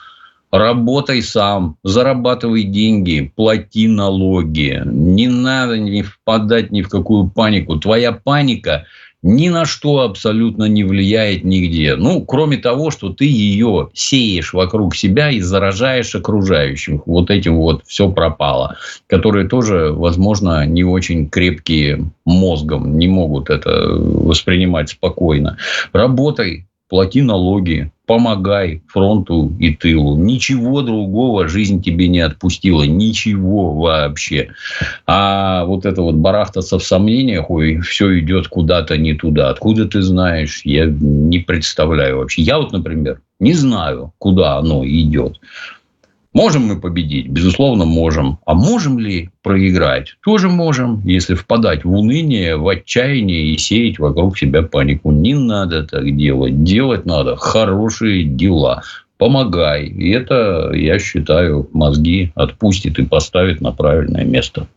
Работай 0.51 1.23
сам, 1.23 1.77
зарабатывай 1.85 2.63
деньги, 2.63 3.31
плати 3.37 3.87
налоги. 3.87 4.83
Не 4.87 5.29
надо 5.29 5.79
не 5.79 6.03
впадать 6.03 6.71
ни 6.71 6.81
в 6.81 6.89
какую 6.89 7.29
панику. 7.29 7.77
Твоя 7.77 8.13
паника 8.13 8.87
ни 9.23 9.49
на 9.49 9.67
что 9.67 10.01
абсолютно 10.01 10.65
не 10.65 10.85
влияет 10.85 11.45
нигде. 11.45 11.97
Ну, 11.97 12.25
кроме 12.25 12.57
того, 12.57 12.91
что 12.91 13.11
ты 13.11 13.27
ее 13.27 13.91
сеешь 13.93 14.53
вокруг 14.55 14.95
себя 14.95 15.31
и 15.31 15.41
заражаешь 15.41 16.15
окружающих. 16.15 17.07
Вот 17.07 17.31
этим 17.31 17.57
вот 17.57 17.83
все 17.87 18.11
пропало. 18.11 18.77
Которые 19.07 19.49
тоже, 19.49 19.93
возможно, 19.93 20.65
не 20.65 20.85
очень 20.85 21.29
крепкие 21.29 22.11
мозгом, 22.25 22.97
не 22.97 23.09
могут 23.09 23.51
это 23.51 23.89
воспринимать 23.91 24.91
спокойно. 24.91 25.59
Работай, 25.93 26.67
плати 26.89 27.21
налоги, 27.21 27.91
помогай 28.09 28.83
фронту 28.89 29.53
и 29.61 29.75
тылу. 29.75 30.17
Ничего 30.17 30.81
другого 30.81 31.47
жизнь 31.47 31.83
тебе 31.83 32.09
не 32.09 32.21
отпустила. 32.21 32.83
Ничего 32.83 33.75
вообще. 33.75 34.49
А 35.07 35.67
вот 35.67 35.85
это 35.85 36.01
вот 36.01 36.15
барахтаться 36.15 36.79
в 36.79 36.83
сомнениях, 36.83 37.51
ой, 37.51 37.81
все 37.81 38.19
идет 38.19 38.49
куда-то 38.49 38.97
не 38.97 39.13
туда. 39.13 39.51
Откуда 39.51 39.85
ты 39.85 40.01
знаешь? 40.01 40.63
Я 40.65 40.87
не 40.87 41.39
представляю 41.41 42.17
вообще. 42.17 42.41
Я 42.41 42.57
вот, 42.57 42.73
например, 42.73 43.21
не 43.41 43.53
знаю, 43.53 44.15
куда 44.19 44.57
оно 44.57 44.85
идет. 44.87 45.39
Можем 46.39 46.69
мы 46.69 46.81
победить? 46.81 47.27
Безусловно, 47.27 47.85
можем. 47.85 48.39
А 48.47 48.55
можем 48.55 49.01
ли 49.01 49.31
проиграть? 49.43 50.15
Тоже 50.23 50.49
можем, 50.49 51.03
если 51.05 51.35
впадать 51.35 51.85
в 51.85 51.93
уныние, 51.93 52.57
в 52.57 52.69
отчаяние 52.69 53.47
и 53.47 53.59
сеять 53.59 53.99
вокруг 53.99 54.39
себя 54.39 54.63
панику. 54.63 55.11
Не 55.11 55.35
надо 55.35 55.83
так 55.83 56.17
делать. 56.17 56.63
Делать 56.63 57.07
надо 57.07 57.35
хорошие 57.35 58.23
дела. 58.23 58.85
помогай. 59.17 59.87
И 59.87 60.11
это, 60.11 60.71
я 60.75 61.01
считаю, 61.01 61.69
мозги 61.73 62.31
отпустит 62.37 63.01
и 63.01 63.05
поставит 63.05 63.61
на 63.61 63.73
правильное 63.73 64.25
место. 64.25 64.69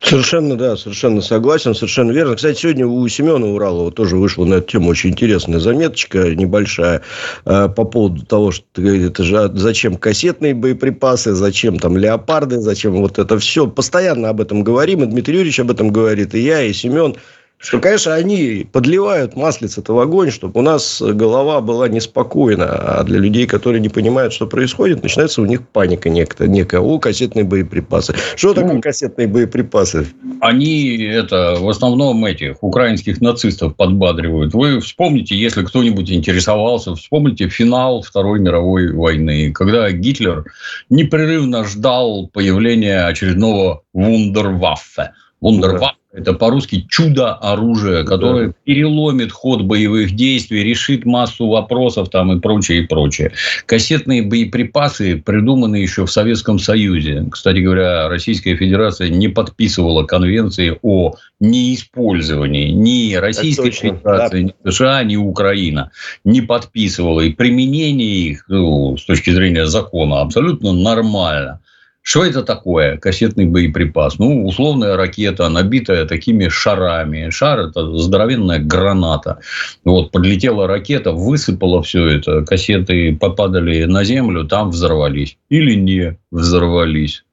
Совершенно, 0.00 0.56
да, 0.56 0.76
совершенно 0.76 1.20
согласен, 1.20 1.74
совершенно 1.74 2.12
верно. 2.12 2.36
Кстати, 2.36 2.60
сегодня 2.60 2.86
у 2.86 3.06
Семена 3.08 3.44
Уралова 3.46 3.90
тоже 3.90 4.16
вышла 4.16 4.44
на 4.44 4.54
эту 4.54 4.72
тему 4.72 4.90
очень 4.90 5.10
интересная 5.10 5.58
заметочка, 5.58 6.36
небольшая, 6.36 7.02
э, 7.44 7.68
по 7.68 7.84
поводу 7.84 8.24
того, 8.24 8.52
что 8.52 8.64
это 8.80 9.24
же 9.24 9.36
а 9.36 9.48
зачем 9.52 9.96
кассетные 9.96 10.54
боеприпасы, 10.54 11.32
зачем 11.34 11.80
там 11.80 11.96
леопарды, 11.96 12.60
зачем 12.60 12.92
вот 12.92 13.18
это 13.18 13.38
все. 13.40 13.66
Постоянно 13.66 14.28
об 14.28 14.40
этом 14.40 14.62
говорим, 14.62 15.02
и 15.02 15.06
Дмитрий 15.06 15.34
Юрьевич 15.34 15.58
об 15.60 15.72
этом 15.72 15.90
говорит, 15.90 16.32
и 16.32 16.40
я, 16.40 16.62
и 16.62 16.72
Семен 16.72 17.16
что, 17.58 17.80
конечно, 17.80 18.14
они 18.14 18.66
подливают 18.70 19.34
маслица-то 19.34 19.92
в 19.92 19.98
огонь, 19.98 20.30
чтобы 20.30 20.60
у 20.60 20.62
нас 20.62 21.02
голова 21.02 21.60
была 21.60 21.88
неспокойна. 21.88 22.66
А 22.66 23.02
для 23.02 23.18
людей, 23.18 23.46
которые 23.46 23.80
не 23.80 23.88
понимают, 23.88 24.32
что 24.32 24.46
происходит, 24.46 25.02
начинается 25.02 25.42
у 25.42 25.44
них 25.44 25.66
паника 25.68 26.08
некая. 26.08 26.46
некая. 26.46 26.80
О, 26.80 27.00
кассетные 27.00 27.44
боеприпасы. 27.44 28.14
Что 28.36 28.54
такое 28.54 28.74
ну, 28.74 28.80
кассетные 28.80 29.26
боеприпасы? 29.26 30.06
Они 30.40 30.98
это 31.02 31.56
в 31.58 31.68
основном 31.68 32.24
этих 32.24 32.62
украинских 32.62 33.20
нацистов 33.20 33.74
подбадривают. 33.74 34.54
Вы 34.54 34.78
вспомните, 34.80 35.36
если 35.36 35.64
кто-нибудь 35.64 36.12
интересовался, 36.12 36.94
вспомните 36.94 37.48
финал 37.48 38.02
Второй 38.02 38.38
мировой 38.38 38.92
войны, 38.92 39.52
когда 39.52 39.90
Гитлер 39.90 40.44
непрерывно 40.90 41.64
ждал 41.64 42.28
появления 42.32 43.06
очередного 43.06 43.82
вундерваффе. 43.92 45.10
Вундерваффе 45.40 45.97
это 46.12 46.32
по-русски 46.32 46.86
чудо-оружие, 46.88 48.02
которое 48.04 48.48
да. 48.48 48.54
переломит 48.64 49.30
ход 49.30 49.62
боевых 49.62 50.14
действий, 50.14 50.64
решит 50.64 51.04
массу 51.04 51.48
вопросов 51.48 52.08
там 52.08 52.32
и 52.32 52.40
прочее, 52.40 52.82
и 52.82 52.86
прочее. 52.86 53.32
Кассетные 53.66 54.22
боеприпасы 54.22 55.16
придуманы 55.16 55.76
еще 55.76 56.06
в 56.06 56.10
Советском 56.10 56.58
Союзе. 56.58 57.26
Кстати 57.30 57.58
говоря, 57.58 58.08
Российская 58.08 58.56
Федерация 58.56 59.10
не 59.10 59.28
подписывала 59.28 60.04
конвенции 60.04 60.78
о 60.82 61.14
неиспользовании 61.40 62.70
ни 62.70 63.14
Российской 63.14 63.70
Федерации, 63.70 64.42
да. 64.42 64.52
ни 64.64 64.70
США, 64.70 65.04
ни 65.04 65.16
Украина. 65.16 65.90
Не 66.24 66.40
подписывала. 66.40 67.20
И 67.20 67.32
применение 67.32 68.30
их 68.30 68.44
ну, 68.48 68.96
с 68.96 69.04
точки 69.04 69.28
зрения 69.30 69.66
закона 69.66 70.22
абсолютно 70.22 70.72
нормально. 70.72 71.60
Что 72.08 72.24
это 72.24 72.42
такое 72.42 72.96
кассетный 72.96 73.44
боеприпас? 73.44 74.18
Ну, 74.18 74.46
условная 74.46 74.96
ракета, 74.96 75.46
набитая 75.50 76.06
такими 76.06 76.48
шарами. 76.48 77.28
Шар– 77.28 77.58
это 77.68 77.98
здоровенная 77.98 78.60
граната. 78.60 79.40
Вот, 79.84 80.10
подлетела 80.10 80.66
ракета, 80.66 81.12
высыпала 81.12 81.82
все 81.82 82.06
это, 82.06 82.46
кассеты 82.46 83.14
попадали 83.14 83.84
на 83.84 84.04
землю, 84.04 84.44
там 84.44 84.70
взорвались. 84.70 85.36
Или 85.50 85.74
не 85.74 86.16
взорвались. 86.30 87.24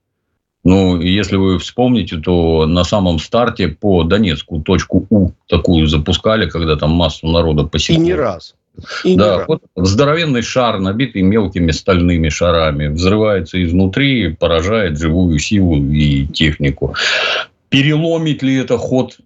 Ну, 0.66 1.00
если 1.00 1.38
вы 1.38 1.58
вспомните, 1.58 2.18
то 2.18 2.66
на 2.66 2.84
самом 2.84 3.20
старте 3.20 3.70
по 3.70 4.04
Донецку 4.04 4.60
точку 4.60 5.08
У 5.10 5.32
такую 5.48 5.88
запускали, 5.88 6.50
когда 6.50 6.76
там 6.76 6.92
массу 6.92 7.28
народа 7.28 7.64
посетили. 7.64 8.02
И 8.02 8.08
не 8.08 8.14
раз. 8.14 8.56
И 9.04 9.16
да, 9.16 9.46
вот 9.48 9.64
здоровенный 9.76 10.42
шар, 10.42 10.80
набитый 10.80 11.22
мелкими 11.22 11.72
стальными 11.72 12.30
шарами, 12.30 12.88
взрывается 12.88 13.64
изнутри, 13.64 14.30
поражает 14.34 15.00
живую 15.00 15.40
силу 15.40 15.78
и 15.78 16.28
технику. 16.28 16.96
Переломит 17.70 18.44
ли 18.44 18.56
это 18.56 18.78
ход 18.78 19.18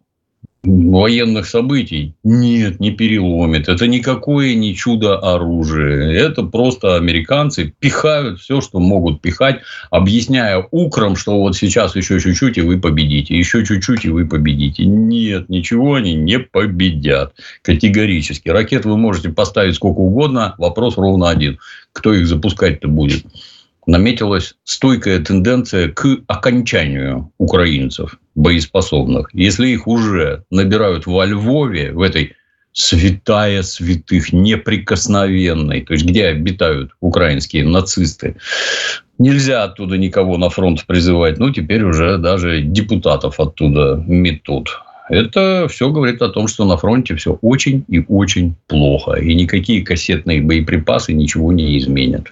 военных 0.64 1.46
событий? 1.46 2.16
Нет, 2.24 2.80
не 2.80 2.92
переломит. 2.92 3.70
Это 3.70 3.88
никакое 3.88 4.56
не 4.56 4.76
чудо-оружие. 4.76 6.16
Это 6.16 6.44
просто 6.44 6.96
американцы 6.96 7.74
пихают 7.80 8.40
все, 8.40 8.62
что 8.62 8.80
могут 8.80 9.22
пихать, 9.22 9.62
объясняя 9.90 10.66
украм, 10.72 11.16
что 11.16 11.40
вот 11.40 11.56
сейчас 11.56 11.96
еще 11.96 12.20
чуть-чуть, 12.20 12.58
и 12.58 12.62
вы 12.62 12.80
победите. 12.80 13.38
Еще 13.38 13.66
чуть-чуть, 13.66 14.06
и 14.06 14.10
вы 14.10 14.28
победите. 14.28 14.86
Нет, 14.86 15.50
ничего 15.50 15.96
они 15.96 16.14
не 16.16 16.40
победят. 16.40 17.34
Категорически. 17.62 18.50
Ракет 18.50 18.86
вы 18.86 18.98
можете 18.98 19.30
поставить 19.30 19.76
сколько 19.76 20.00
угодно. 20.00 20.56
Вопрос 20.58 20.98
ровно 20.98 21.30
один. 21.30 21.60
Кто 21.94 22.14
их 22.14 22.28
запускать-то 22.28 22.88
будет? 22.88 23.26
Наметилась 23.90 24.56
стойкая 24.64 25.20
тенденция 25.20 25.90
к 25.90 26.06
окончанию 26.28 27.32
украинцев 27.38 28.20
боеспособных. 28.36 29.30
Если 29.34 29.70
их 29.70 29.88
уже 29.88 30.44
набирают 30.52 31.08
во 31.08 31.26
Львове, 31.26 31.92
в 31.92 32.02
этой 32.02 32.34
святая 32.72 33.64
святых, 33.64 34.32
неприкосновенной, 34.32 35.82
то 35.82 35.94
есть 35.94 36.06
где 36.06 36.28
обитают 36.28 36.92
украинские 37.02 37.66
нацисты, 37.66 38.36
нельзя 39.18 39.64
оттуда 39.64 39.98
никого 39.98 40.38
на 40.38 40.50
фронт 40.50 40.86
призывать. 40.86 41.40
Ну, 41.40 41.52
теперь 41.52 41.84
уже 41.84 42.18
даже 42.20 42.62
депутатов 42.62 43.40
оттуда 43.40 44.04
метут. 44.08 44.70
Это 45.10 45.68
все 45.68 45.90
говорит 45.90 46.22
о 46.22 46.30
том, 46.30 46.48
что 46.48 46.66
на 46.66 46.78
фронте 46.78 47.16
все 47.16 47.40
очень 47.42 47.84
и 47.88 48.06
очень 48.08 48.56
плохо. 48.68 49.14
И 49.14 49.34
никакие 49.34 49.84
кассетные 49.84 50.44
боеприпасы 50.44 51.14
ничего 51.14 51.52
не 51.52 51.80
изменят. 51.80 52.32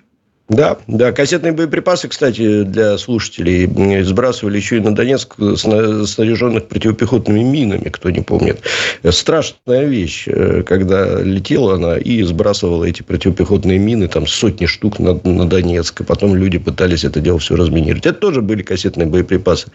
Да, 0.49 0.77
да, 0.87 1.11
кассетные 1.11 1.51
боеприпасы, 1.51 2.07
кстати, 2.07 2.63
для 2.63 2.97
слушателей 2.97 3.67
сбрасывали 4.03 4.55
еще 4.55 4.77
и 4.77 4.79
на 4.79 4.95
Донецк 4.95 5.35
снаряженных 5.35 6.67
противопехотными 6.67 7.43
минами, 7.43 7.89
кто 7.89 8.09
не 8.09 8.21
помнит. 8.21 8.61
Страшная 9.09 9.83
вещь, 9.83 10.23
э, 10.27 10.63
когда 10.63 11.21
летела 11.21 11.75
она 11.75 11.97
и 11.97 12.23
сбрасывала 12.23 12.85
эти 12.85 13.03
противопехотные 13.03 13.77
мины, 13.77 14.07
там 14.07 14.25
сотни 14.25 14.67
штук 14.67 14.99
на, 14.99 15.19
на 15.25 15.49
Донецк, 15.49 15.99
и 15.99 16.03
потом 16.05 16.33
люди 16.33 16.59
пытались 16.59 17.03
это 17.03 17.19
дело 17.19 17.39
все 17.39 17.57
разминировать. 17.57 18.05
Это 18.05 18.17
тоже 18.17 18.41
были 18.41 18.61
кассетные 18.61 19.05
боеприпасы, 19.05 19.67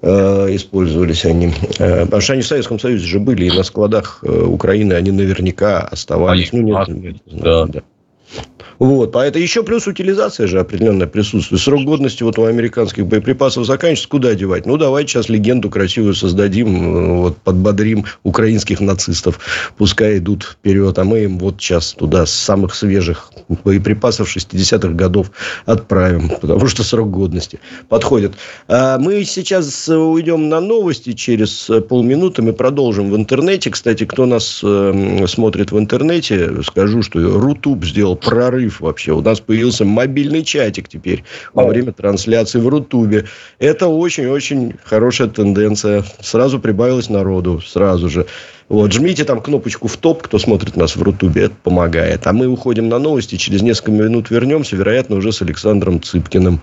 э, 0.00 0.54
использовались 0.54 1.26
они. 1.26 1.52
Э, 1.78 2.06
потому 2.06 2.22
что 2.22 2.32
они 2.32 2.42
в 2.42 2.46
Советском 2.46 2.78
Союзе 2.78 3.06
же 3.06 3.20
были, 3.20 3.44
и 3.44 3.50
на 3.50 3.62
складах 3.62 4.20
э, 4.22 4.42
Украины 4.42 4.94
они 4.94 5.10
наверняка 5.10 5.80
оставались. 5.80 6.50
Они, 6.50 6.62
ну, 6.62 6.78
нет, 6.78 6.88
нет, 6.88 7.16
да. 7.26 7.66
да. 7.66 7.82
Вот. 8.78 9.14
А 9.16 9.24
это 9.24 9.38
еще 9.38 9.62
плюс 9.62 9.86
утилизация 9.86 10.46
же 10.46 10.60
определенная 10.60 11.06
присутствует. 11.06 11.60
Срок 11.60 11.84
годности 11.84 12.22
вот 12.22 12.38
у 12.38 12.44
американских 12.44 13.06
боеприпасов 13.06 13.66
заканчивается. 13.66 14.08
Куда 14.08 14.34
девать? 14.34 14.66
Ну, 14.66 14.76
давайте 14.76 15.12
сейчас 15.12 15.28
легенду 15.28 15.68
красивую 15.68 16.14
создадим, 16.14 16.96
э, 16.96 17.12
вот, 17.22 17.36
подбодрим 17.38 18.04
украинских 18.22 18.80
нацистов. 18.80 19.40
Пускай 19.76 20.18
идут 20.18 20.44
вперед. 20.44 20.98
А 20.98 21.04
мы 21.04 21.20
им 21.24 21.38
вот 21.38 21.60
сейчас 21.60 21.92
туда 21.92 22.26
с 22.26 22.32
самых 22.32 22.74
свежих 22.74 23.32
боеприпасов 23.64 24.34
60-х 24.34 24.94
годов 24.94 25.32
отправим. 25.66 26.30
Потому 26.40 26.66
что 26.68 26.84
срок 26.84 27.10
годности 27.10 27.58
подходит. 27.88 28.34
А 28.68 28.98
мы 28.98 29.24
сейчас 29.24 29.88
уйдем 29.88 30.48
на 30.48 30.60
новости. 30.60 31.12
Через 31.12 31.68
полминуты 31.88 32.42
мы 32.42 32.52
продолжим 32.52 33.10
в 33.10 33.16
интернете. 33.16 33.70
Кстати, 33.70 34.04
кто 34.04 34.26
нас 34.26 34.60
э, 34.62 35.26
смотрит 35.26 35.72
в 35.72 35.78
интернете, 35.78 36.62
скажу, 36.62 37.02
что 37.02 37.18
Рутуб 37.40 37.84
сделал 37.84 38.17
прорыв 38.18 38.80
вообще. 38.80 39.12
У 39.12 39.22
нас 39.22 39.40
появился 39.40 39.84
мобильный 39.84 40.42
чатик 40.42 40.88
теперь 40.88 41.24
во 41.54 41.66
время 41.66 41.92
трансляции 41.92 42.58
в 42.58 42.68
Рутубе. 42.68 43.24
Это 43.58 43.86
очень-очень 43.88 44.74
хорошая 44.84 45.28
тенденция. 45.28 46.04
Сразу 46.20 46.58
прибавилось 46.58 47.08
народу, 47.08 47.60
сразу 47.60 48.08
же. 48.08 48.26
Вот, 48.68 48.92
жмите 48.92 49.24
там 49.24 49.40
кнопочку 49.40 49.88
в 49.88 49.96
топ, 49.96 50.22
кто 50.22 50.38
смотрит 50.38 50.76
нас 50.76 50.94
в 50.94 51.02
Рутубе, 51.02 51.44
это 51.44 51.54
помогает. 51.62 52.26
А 52.26 52.34
мы 52.34 52.46
уходим 52.48 52.88
на 52.88 52.98
новости, 52.98 53.36
через 53.36 53.62
несколько 53.62 53.92
минут 53.92 54.30
вернемся, 54.30 54.76
вероятно, 54.76 55.16
уже 55.16 55.32
с 55.32 55.40
Александром 55.40 56.02
Цыпкиным. 56.02 56.60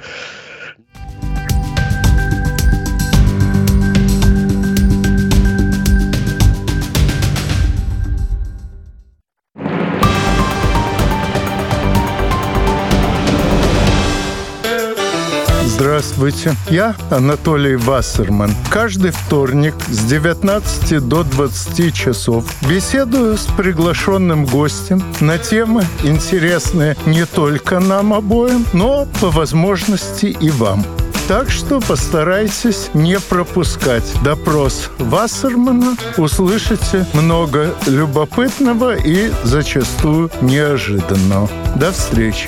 Здравствуйте, 15.75 16.55
я 16.69 16.95
Анатолий 17.11 17.75
Вассерман. 17.75 18.49
Каждый 18.69 19.11
вторник 19.11 19.75
с 19.89 20.05
19 20.05 21.05
до 21.05 21.23
20 21.23 21.93
часов 21.93 22.45
беседую 22.61 23.38
с 23.38 23.45
приглашенным 23.57 24.45
гостем 24.45 25.03
на 25.19 25.38
темы, 25.38 25.83
интересные 26.01 26.95
не 27.05 27.25
только 27.25 27.81
нам 27.81 28.13
обоим, 28.13 28.65
но 28.71 29.05
по 29.19 29.29
возможности 29.29 30.27
и 30.27 30.49
вам. 30.49 30.85
Так 31.27 31.51
что 31.51 31.81
постарайтесь 31.81 32.89
не 32.93 33.19
пропускать 33.19 34.09
допрос 34.23 34.89
Вассермана. 34.97 35.97
Услышите 36.15 37.05
много 37.13 37.75
любопытного 37.85 38.95
и 38.95 39.29
зачастую 39.43 40.31
неожиданного. 40.41 41.49
До 41.75 41.91
встречи! 41.91 42.47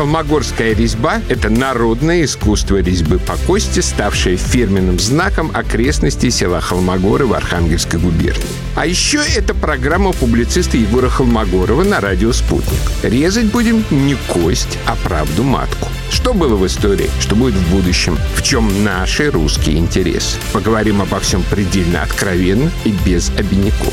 Холмогорская 0.00 0.74
резьба– 0.74 1.20
это 1.28 1.50
народное 1.50 2.24
искусство 2.24 2.80
резьбы 2.80 3.18
по 3.18 3.36
кости, 3.36 3.80
ставшее 3.80 4.38
фирменным 4.38 4.98
знаком 4.98 5.50
окрестностей 5.52 6.30
села 6.30 6.62
Холмогоры 6.62 7.26
в 7.26 7.34
Архангельской 7.34 8.00
губернии. 8.00 8.46
А 8.76 8.86
еще 8.86 9.18
это 9.18 9.52
программа 9.52 10.12
публициста 10.12 10.78
Егора 10.78 11.10
Холмогорова 11.10 11.84
на 11.84 12.00
радио 12.00 12.32
«Спутник». 12.32 12.80
Резать 13.02 13.52
будем 13.52 13.84
не 13.90 14.16
кость, 14.26 14.78
а 14.86 14.96
правду 15.04 15.42
матку. 15.42 15.88
Что 16.10 16.32
было 16.32 16.56
в 16.56 16.66
истории, 16.66 17.10
что 17.20 17.36
будет 17.36 17.56
в 17.56 17.70
будущем, 17.70 18.16
в 18.36 18.42
чем 18.42 18.82
наши 18.82 19.30
русские 19.30 19.76
интересы. 19.76 20.38
Поговорим 20.54 21.02
обо 21.02 21.20
всем 21.20 21.42
предельно 21.42 22.02
откровенно 22.02 22.70
и 22.86 22.94
без 23.04 23.28
обиняков. 23.36 23.92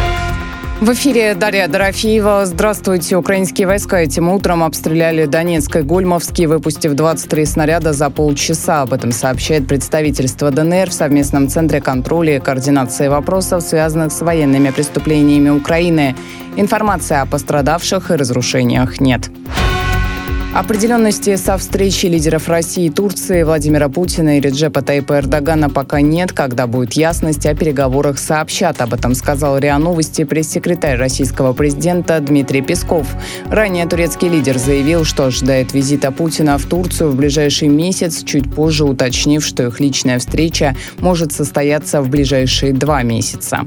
В 0.81 0.93
эфире 0.93 1.35
Дарья 1.35 1.67
Дорофеева. 1.67 2.43
Здравствуйте. 2.47 3.15
Украинские 3.15 3.67
войска 3.67 4.01
этим 4.01 4.29
утром 4.29 4.63
обстреляли 4.63 5.27
Донецк 5.27 5.75
и 5.75 5.81
Гольмовский, 5.81 6.47
выпустив 6.47 6.93
23 6.95 7.45
снаряда 7.45 7.93
за 7.93 8.09
полчаса. 8.09 8.81
Об 8.81 8.91
этом 8.91 9.11
сообщает 9.11 9.67
представительство 9.67 10.49
ДНР 10.49 10.89
в 10.89 10.93
совместном 10.93 11.49
центре 11.49 11.81
контроля 11.81 12.37
и 12.37 12.39
координации 12.39 13.09
вопросов, 13.09 13.61
связанных 13.61 14.11
с 14.11 14.21
военными 14.21 14.71
преступлениями 14.71 15.49
Украины. 15.49 16.15
Информации 16.55 17.17
о 17.17 17.27
пострадавших 17.27 18.09
и 18.09 18.15
разрушениях 18.15 18.99
нет. 18.99 19.29
Определенности 20.53 21.37
со 21.37 21.57
встречи 21.57 22.07
лидеров 22.07 22.49
России 22.49 22.87
и 22.87 22.89
Турции 22.89 23.43
Владимира 23.43 23.87
Путина 23.87 24.37
и 24.37 24.41
Реджепа 24.41 24.81
Тайпа 24.81 25.19
Эрдогана 25.19 25.69
пока 25.69 26.01
нет. 26.01 26.33
Когда 26.33 26.67
будет 26.67 26.91
ясность 26.93 27.45
о 27.45 27.55
переговорах, 27.55 28.19
сообщат. 28.19 28.81
Об 28.81 28.93
этом 28.93 29.15
сказал 29.15 29.57
РИА 29.57 29.77
Новости 29.77 30.25
пресс-секретарь 30.25 30.97
российского 30.97 31.53
президента 31.53 32.19
Дмитрий 32.19 32.61
Песков. 32.61 33.07
Ранее 33.49 33.87
турецкий 33.87 34.27
лидер 34.27 34.57
заявил, 34.57 35.05
что 35.05 35.27
ожидает 35.27 35.73
визита 35.73 36.11
Путина 36.11 36.57
в 36.57 36.65
Турцию 36.65 37.11
в 37.11 37.15
ближайший 37.15 37.69
месяц, 37.69 38.21
чуть 38.21 38.53
позже 38.53 38.83
уточнив, 38.83 39.45
что 39.45 39.63
их 39.63 39.79
личная 39.79 40.19
встреча 40.19 40.75
может 40.99 41.31
состояться 41.31 42.01
в 42.01 42.09
ближайшие 42.09 42.73
два 42.73 43.03
месяца. 43.03 43.65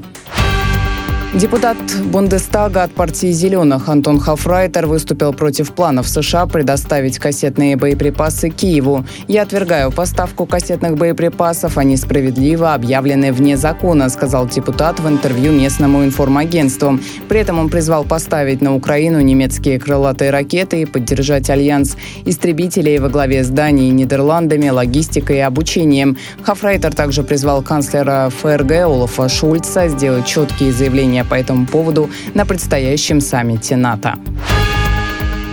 Депутат 1.35 1.75
Бундестага 2.05 2.83
от 2.83 2.93
партии 2.93 3.33
«Зеленых» 3.33 3.89
Антон 3.89 4.21
Хафрайтер 4.21 4.87
выступил 4.87 5.33
против 5.33 5.73
планов 5.73 6.07
США 6.07 6.45
предоставить 6.45 7.19
кассетные 7.19 7.75
боеприпасы 7.75 8.49
Киеву. 8.49 9.03
«Я 9.27 9.41
отвергаю 9.41 9.91
поставку 9.91 10.45
кассетных 10.45 10.95
боеприпасов. 10.95 11.77
Они 11.77 11.97
справедливо 11.97 12.73
объявлены 12.73 13.33
вне 13.33 13.57
закона», 13.57 14.07
сказал 14.07 14.47
депутат 14.47 15.01
в 15.01 15.09
интервью 15.09 15.51
местному 15.51 16.05
информагентству. 16.05 16.99
При 17.27 17.41
этом 17.41 17.59
он 17.59 17.69
призвал 17.69 18.05
поставить 18.05 18.61
на 18.61 18.73
Украину 18.73 19.19
немецкие 19.19 19.77
крылатые 19.77 20.31
ракеты 20.31 20.83
и 20.83 20.85
поддержать 20.85 21.49
альянс 21.49 21.97
истребителей 22.23 22.97
во 22.99 23.09
главе 23.09 23.43
с 23.43 23.49
Данией 23.49 23.91
Нидерландами, 23.91 24.69
логистикой 24.69 25.37
и 25.37 25.41
обучением. 25.41 26.15
Хафрайтер 26.43 26.95
также 26.95 27.23
призвал 27.23 27.61
канцлера 27.61 28.29
ФРГ 28.29 28.71
Олафа 28.85 29.27
Шульца 29.27 29.89
сделать 29.89 30.25
четкие 30.25 30.71
заявления 30.71 31.24
по 31.25 31.35
этому 31.35 31.65
поводу 31.65 32.09
на 32.33 32.45
предстоящем 32.45 33.21
саммите 33.21 33.75
НАТО. 33.75 34.15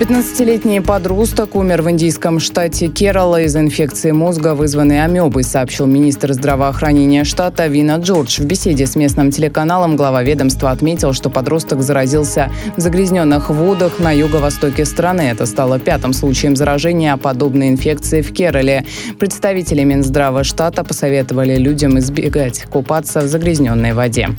15-летний 0.02 0.80
подросток 0.80 1.54
умер 1.54 1.82
в 1.82 1.90
индийском 1.90 2.40
штате 2.40 2.88
Керала 2.88 3.42
из 3.42 3.54
инфекции 3.54 4.10
мозга, 4.10 4.56
вызванной 4.56 5.04
амебой, 5.04 5.44
сообщил 5.44 5.86
министр 5.86 6.32
здравоохранения 6.32 7.22
штата 7.22 7.68
Вина 7.68 7.98
Джордж. 7.98 8.40
В 8.40 8.44
беседе 8.44 8.86
с 8.86 8.96
местным 8.96 9.30
телеканалом 9.30 9.96
глава 9.96 10.24
ведомства 10.24 10.72
отметил, 10.72 11.12
что 11.12 11.30
подросток 11.30 11.82
заразился 11.82 12.50
в 12.76 12.80
загрязненных 12.80 13.50
водах 13.50 14.00
на 14.00 14.10
юго-востоке 14.10 14.86
страны. 14.86 15.20
Это 15.20 15.46
стало 15.46 15.78
пятым 15.78 16.14
случаем 16.14 16.56
заражения 16.56 17.16
подобной 17.16 17.68
инфекции 17.68 18.22
в 18.22 18.32
Керале. 18.32 18.84
Представители 19.20 19.84
Минздрава 19.84 20.42
штата 20.42 20.82
посоветовали 20.82 21.56
людям 21.56 21.96
избегать 22.00 22.64
купаться 22.64 23.20
в 23.20 23.28
загрязненной 23.28 23.92
воде. 23.92 24.30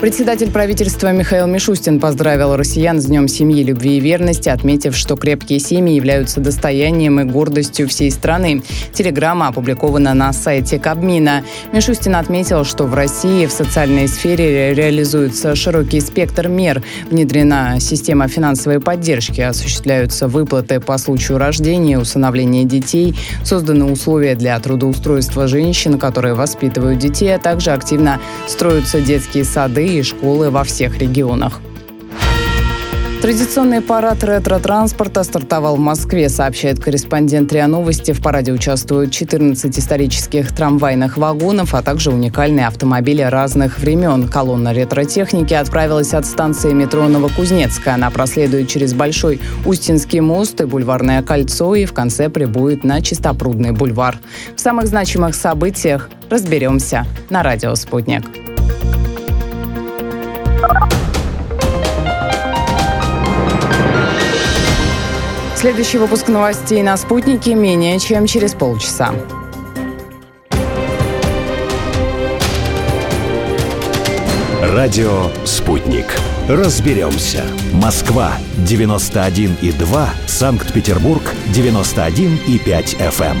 Председатель 0.00 0.52
правительства 0.52 1.10
Михаил 1.10 1.48
Мишустин 1.48 1.98
поздравил 1.98 2.54
россиян 2.54 3.00
с 3.00 3.06
Днем 3.06 3.26
семьи, 3.26 3.64
любви 3.64 3.96
и 3.96 4.00
верности, 4.00 4.48
отметив, 4.48 4.96
что 4.96 5.16
крепкие 5.16 5.58
семьи 5.58 5.96
являются 5.96 6.38
достоянием 6.38 7.18
и 7.18 7.24
гордостью 7.24 7.88
всей 7.88 8.12
страны. 8.12 8.62
Телеграмма 8.92 9.48
опубликована 9.48 10.14
на 10.14 10.32
сайте 10.32 10.78
Кабмина. 10.78 11.42
Мишустин 11.72 12.14
отметил, 12.14 12.64
что 12.64 12.84
в 12.84 12.94
России 12.94 13.46
в 13.46 13.50
социальной 13.50 14.06
сфере 14.06 14.72
реализуется 14.72 15.56
широкий 15.56 16.00
спектр 16.00 16.46
мер. 16.46 16.80
Внедрена 17.10 17.80
система 17.80 18.28
финансовой 18.28 18.78
поддержки, 18.78 19.40
осуществляются 19.40 20.28
выплаты 20.28 20.78
по 20.78 20.96
случаю 20.98 21.38
рождения, 21.38 21.98
усыновления 21.98 22.62
детей, 22.62 23.16
созданы 23.42 23.86
условия 23.86 24.36
для 24.36 24.60
трудоустройства 24.60 25.48
женщин, 25.48 25.98
которые 25.98 26.34
воспитывают 26.34 27.00
детей, 27.00 27.34
а 27.34 27.40
также 27.40 27.72
активно 27.72 28.20
строятся 28.46 29.00
детские 29.00 29.42
сады 29.42 29.87
и 29.88 30.02
школы 30.02 30.50
во 30.50 30.64
всех 30.64 30.98
регионах. 30.98 31.60
Традиционный 33.20 33.80
парад 33.80 34.22
ретро-транспорта 34.22 35.24
стартовал 35.24 35.74
в 35.74 35.80
Москве, 35.80 36.28
сообщает 36.28 36.78
корреспондент 36.78 37.52
РИА 37.52 37.66
Новости. 37.66 38.12
В 38.12 38.22
параде 38.22 38.52
участвуют 38.52 39.10
14 39.10 39.76
исторических 39.76 40.54
трамвайных 40.54 41.16
вагонов, 41.16 41.74
а 41.74 41.82
также 41.82 42.12
уникальные 42.12 42.68
автомобили 42.68 43.22
разных 43.22 43.80
времен. 43.80 44.28
Колонна 44.28 44.72
ретро-техники 44.72 45.52
отправилась 45.52 46.14
от 46.14 46.26
станции 46.26 46.72
метро 46.72 47.08
Новокузнецкая. 47.08 47.94
Она 47.94 48.10
проследует 48.10 48.68
через 48.68 48.94
Большой 48.94 49.40
Устинский 49.66 50.20
мост 50.20 50.60
и 50.60 50.64
Бульварное 50.64 51.22
кольцо 51.24 51.74
и 51.74 51.86
в 51.86 51.92
конце 51.92 52.28
прибудет 52.28 52.84
на 52.84 53.02
Чистопрудный 53.02 53.72
бульвар. 53.72 54.20
В 54.54 54.60
самых 54.60 54.86
значимых 54.86 55.34
событиях 55.34 56.08
разберемся 56.30 57.04
на 57.30 57.42
радио 57.42 57.74
«Спутник». 57.74 58.47
Следующий 65.56 65.98
выпуск 65.98 66.28
новостей 66.28 66.82
на 66.82 66.96
«Спутнике» 66.96 67.54
менее 67.54 67.98
чем 67.98 68.26
через 68.26 68.54
полчаса. 68.54 69.12
Радио 74.62 75.30
«Спутник». 75.44 76.06
Разберемся. 76.48 77.44
Москва, 77.72 78.38
91,2. 78.58 80.08
Санкт-Петербург, 80.26 81.22
91,5 81.52 82.96
FM. 82.96 83.36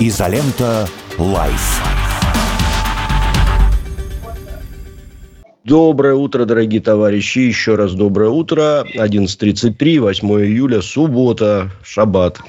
Изолента 0.00 0.88
«Live». 1.16 1.89
Доброе 5.64 6.14
утро, 6.14 6.46
дорогие 6.46 6.80
товарищи. 6.80 7.40
Еще 7.40 7.74
раз 7.74 7.92
доброе 7.92 8.30
утро. 8.30 8.86
11.33, 8.94 10.00
8 10.00 10.28
июля, 10.28 10.80
суббота, 10.80 11.70
шаббат. 11.82 12.40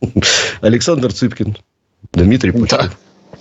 Александр 0.60 1.12
Цыпкин, 1.12 1.56
Дмитрий 2.12 2.52
Пучков, 2.52 2.78
да. 2.78 2.90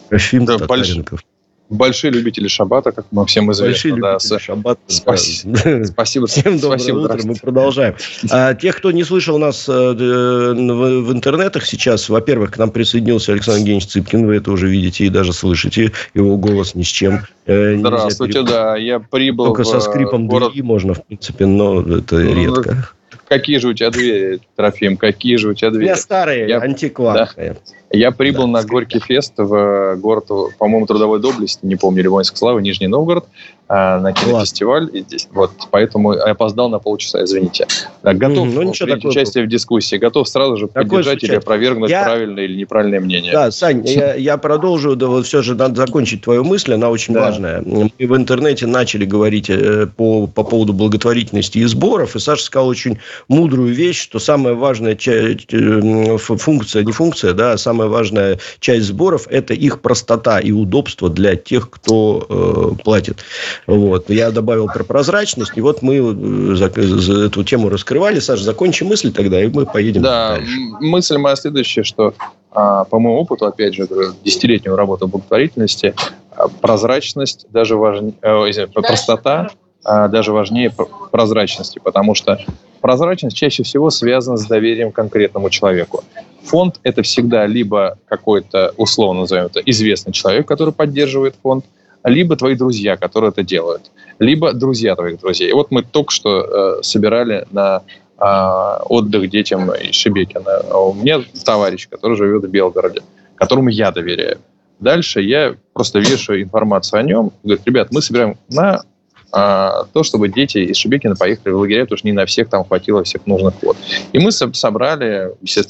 Рафим 0.09 0.45
да, 0.45 0.57
Татаренков. 0.57 1.21
Большие 1.69 2.11
любители 2.11 2.47
шаббата, 2.47 2.91
как 2.91 3.05
мы 3.11 3.25
всем 3.25 3.51
известно. 3.51 3.71
Большие 3.71 4.01
да, 4.01 4.11
любители 4.13 4.37
шаббата. 4.37 4.81
Спасибо. 4.87 5.57
Да. 5.67 5.85
Спасибо. 5.85 6.27
Всем 6.27 6.59
доброе 6.59 6.79
Спасибо, 6.79 6.97
утро, 6.97 7.19
мы 7.23 7.35
продолжаем. 7.35 7.95
А, 8.29 8.53
тех, 8.53 8.77
кто 8.77 8.91
не 8.91 9.03
слышал 9.03 9.37
нас 9.37 9.67
э, 9.67 9.71
в, 9.71 10.53
в 10.53 11.11
интернетах 11.11 11.65
сейчас, 11.65 12.09
во-первых, 12.09 12.51
к 12.51 12.57
нам 12.57 12.71
присоединился 12.71 13.33
Александр 13.33 13.59
Евгеньевич 13.59 13.87
Цыпкин, 13.87 14.25
вы 14.25 14.35
это 14.35 14.51
уже 14.51 14.67
видите 14.67 15.05
и 15.05 15.09
даже 15.09 15.33
слышите, 15.33 15.91
его 16.13 16.37
голос 16.37 16.75
ни 16.75 16.83
с 16.83 16.87
чем. 16.87 17.21
Э, 17.45 17.75
Здравствуйте, 17.77 18.43
да, 18.43 18.75
я 18.75 18.99
прибыл 18.99 19.47
Только 19.47 19.63
со 19.63 19.79
скрипом 19.79 20.27
город... 20.27 20.51
двери 20.51 20.63
можно, 20.63 20.93
в 20.93 21.05
принципе, 21.05 21.45
но 21.45 21.81
это 21.81 22.15
ну, 22.15 22.35
редко. 22.35 22.89
Какие 23.27 23.57
же 23.57 23.69
у 23.69 23.73
тебя 23.73 23.89
двери, 23.89 24.39
Трофим, 24.55 24.97
какие 24.97 25.35
же 25.35 25.49
у 25.49 25.53
тебя 25.53 25.71
двери? 25.71 25.87
Я 25.87 25.95
старые, 25.95 26.47
я... 26.47 26.59
антикварные. 26.59 27.27
Да. 27.35 27.55
Я 27.91 28.11
прибыл 28.11 28.45
да, 28.45 28.47
на 28.47 28.63
Горький 28.63 28.99
фест 28.99 29.33
в 29.37 29.95
город, 29.95 30.27
по-моему, 30.57 30.85
Трудовой 30.85 31.19
доблести, 31.19 31.65
не 31.65 31.75
помню, 31.75 32.03
Ливонской 32.03 32.37
славы, 32.37 32.61
Нижний 32.61 32.87
Новгород, 32.87 33.25
а, 33.69 33.99
на 33.99 34.13
кинофестиваль. 34.13 34.89
И 34.93 35.01
здесь, 35.01 35.27
вот, 35.31 35.51
поэтому 35.71 36.13
я 36.13 36.31
опоздал 36.31 36.69
на 36.69 36.79
полчаса, 36.79 37.23
извините. 37.23 37.67
Готов 38.01 38.47
ну, 38.47 38.71
принять 38.71 39.03
участие 39.03 39.43
в 39.43 39.49
дискуссии, 39.49 39.97
готов 39.97 40.29
сразу 40.29 40.55
же 40.55 40.67
такой 40.67 40.89
поддержать 40.89 41.23
или 41.23 41.35
опровергнуть 41.35 41.89
я... 41.89 42.03
правильное 42.03 42.45
или 42.45 42.55
неправильное 42.55 43.01
мнение. 43.01 43.33
Да, 43.33 43.51
Сань, 43.51 43.85
я, 43.85 44.15
я 44.15 44.37
продолжу, 44.37 44.95
да, 44.95 45.07
вот 45.07 45.25
все 45.25 45.41
же 45.41 45.55
надо 45.55 45.75
закончить 45.75 46.21
твою 46.21 46.45
мысль, 46.45 46.75
она 46.75 46.89
очень 46.89 47.13
да. 47.13 47.21
важная. 47.21 47.61
Мы 47.65 47.91
в 47.99 48.15
интернете 48.15 48.67
начали 48.67 49.03
говорить 49.05 49.49
э, 49.49 49.87
по, 49.87 50.27
по 50.27 50.43
поводу 50.43 50.71
благотворительности 50.71 51.57
и 51.57 51.65
сборов, 51.65 52.15
и 52.15 52.19
Саша 52.19 52.43
сказал 52.43 52.69
очень 52.69 52.99
мудрую 53.27 53.73
вещь, 53.73 54.01
что 54.01 54.19
самая 54.19 54.53
важная 54.53 54.95
часть, 54.95 55.53
э, 55.53 56.17
функция, 56.17 56.83
не 56.83 56.93
функция, 56.93 57.33
да, 57.33 57.51
а 57.51 57.57
самая 57.57 57.76
самая 57.77 57.89
важная 57.89 58.39
часть 58.59 58.85
сборов– 58.85 59.27
это 59.29 59.53
их 59.53 59.81
простота 59.81 60.39
и 60.39 60.51
удобство 60.51 61.09
для 61.09 61.35
тех, 61.35 61.69
кто 61.69 62.25
э, 62.27 62.83
платит. 62.83 63.19
Вот. 63.67 64.09
Я 64.09 64.31
добавил 64.31 64.65
про 64.65 64.83
прозрачность, 64.83 65.51
и 65.55 65.61
вот 65.61 65.83
мы 65.83 65.97
э, 65.97 66.55
за, 66.55 66.71
за 66.75 67.25
эту 67.25 67.43
тему 67.43 67.69
раскрывали. 67.69 68.19
Саша, 68.19 68.43
закончи 68.43 68.83
мысль 68.83 69.11
тогда, 69.11 69.43
и 69.43 69.47
мы 69.47 69.67
поедем 69.67 70.01
да, 70.01 70.37
дальше. 70.37 70.57
мысль 70.79 71.17
моя 71.17 71.35
следующая, 71.35 71.83
что 71.83 72.15
а, 72.51 72.83
по 72.85 72.99
моему 72.99 73.19
опыту, 73.19 73.45
опять 73.45 73.75
же, 73.75 73.87
десятилетнюю 74.23 74.75
работу 74.75 75.05
в 75.05 75.11
благотворительности, 75.11 75.93
а, 76.35 76.47
прозрачность 76.47 77.45
даже 77.51 77.75
важнее, 77.75 78.15
э, 78.23 78.67
простота 78.73 79.49
а, 79.83 80.07
даже 80.07 80.31
важнее 80.33 80.73
прозрачности, 81.11 81.79
потому 81.83 82.15
что 82.15 82.39
прозрачность 82.81 83.35
чаще 83.35 83.63
всего 83.63 83.89
связана 83.89 84.37
с 84.37 84.45
доверием 84.45 84.91
конкретному 84.91 85.49
человеку. 85.49 86.03
Фонд– 86.43 86.79
это 86.83 87.01
всегда 87.01 87.45
либо 87.45 87.97
какой-то, 88.07 88.73
условно 88.77 89.21
назовем 89.21 89.45
это, 89.45 89.59
известный 89.59 90.13
человек, 90.13 90.47
который 90.47 90.73
поддерживает 90.73 91.35
фонд, 91.41 91.65
либо 92.03 92.35
твои 92.35 92.55
друзья, 92.55 92.95
которые 92.95 93.29
это 93.31 93.43
делают, 93.43 93.91
либо 94.19 94.53
друзья 94.53 94.95
твоих 94.95 95.19
друзей. 95.19 95.49
И 95.49 95.53
вот 95.53 95.71
мы 95.71 95.83
только 95.83 96.11
что 96.11 96.79
э, 96.79 96.83
собирали 96.83 97.45
на 97.51 97.81
э, 98.17 98.83
отдых 98.85 99.29
детям 99.29 99.71
из 99.73 99.95
Шебекина. 99.95 100.61
А 100.71 100.79
у 100.79 100.93
меня 100.93 101.21
товарищ, 101.43 101.87
который 101.89 102.15
живет 102.15 102.43
в 102.43 102.49
Белгороде, 102.49 103.01
которому 103.35 103.69
я 103.69 103.91
доверяю. 103.91 104.37
Дальше 104.79 105.21
я 105.21 105.55
просто 105.73 105.99
вешаю 105.99 106.43
информацию 106.43 106.99
о 106.99 107.03
нем. 107.03 107.31
Говорит, 107.43 107.65
ребят, 107.65 107.87
мы 107.91 108.01
собираем 108.01 108.37
на 108.49 108.83
то, 109.31 110.03
чтобы 110.03 110.29
дети 110.29 110.59
из 110.59 110.77
Шебекина 110.77 111.15
поехали 111.15 111.53
в 111.53 111.59
лагеря, 111.59 111.83
потому 111.83 111.97
что 111.97 112.07
не 112.07 112.13
на 112.13 112.25
всех 112.25 112.49
там 112.49 112.63
хватило 112.63 113.03
всех 113.03 113.25
нужных 113.25 113.59
квот. 113.59 113.77
И 114.13 114.19
мы 114.19 114.31
собрали, 114.31 115.33
все, 115.43 115.63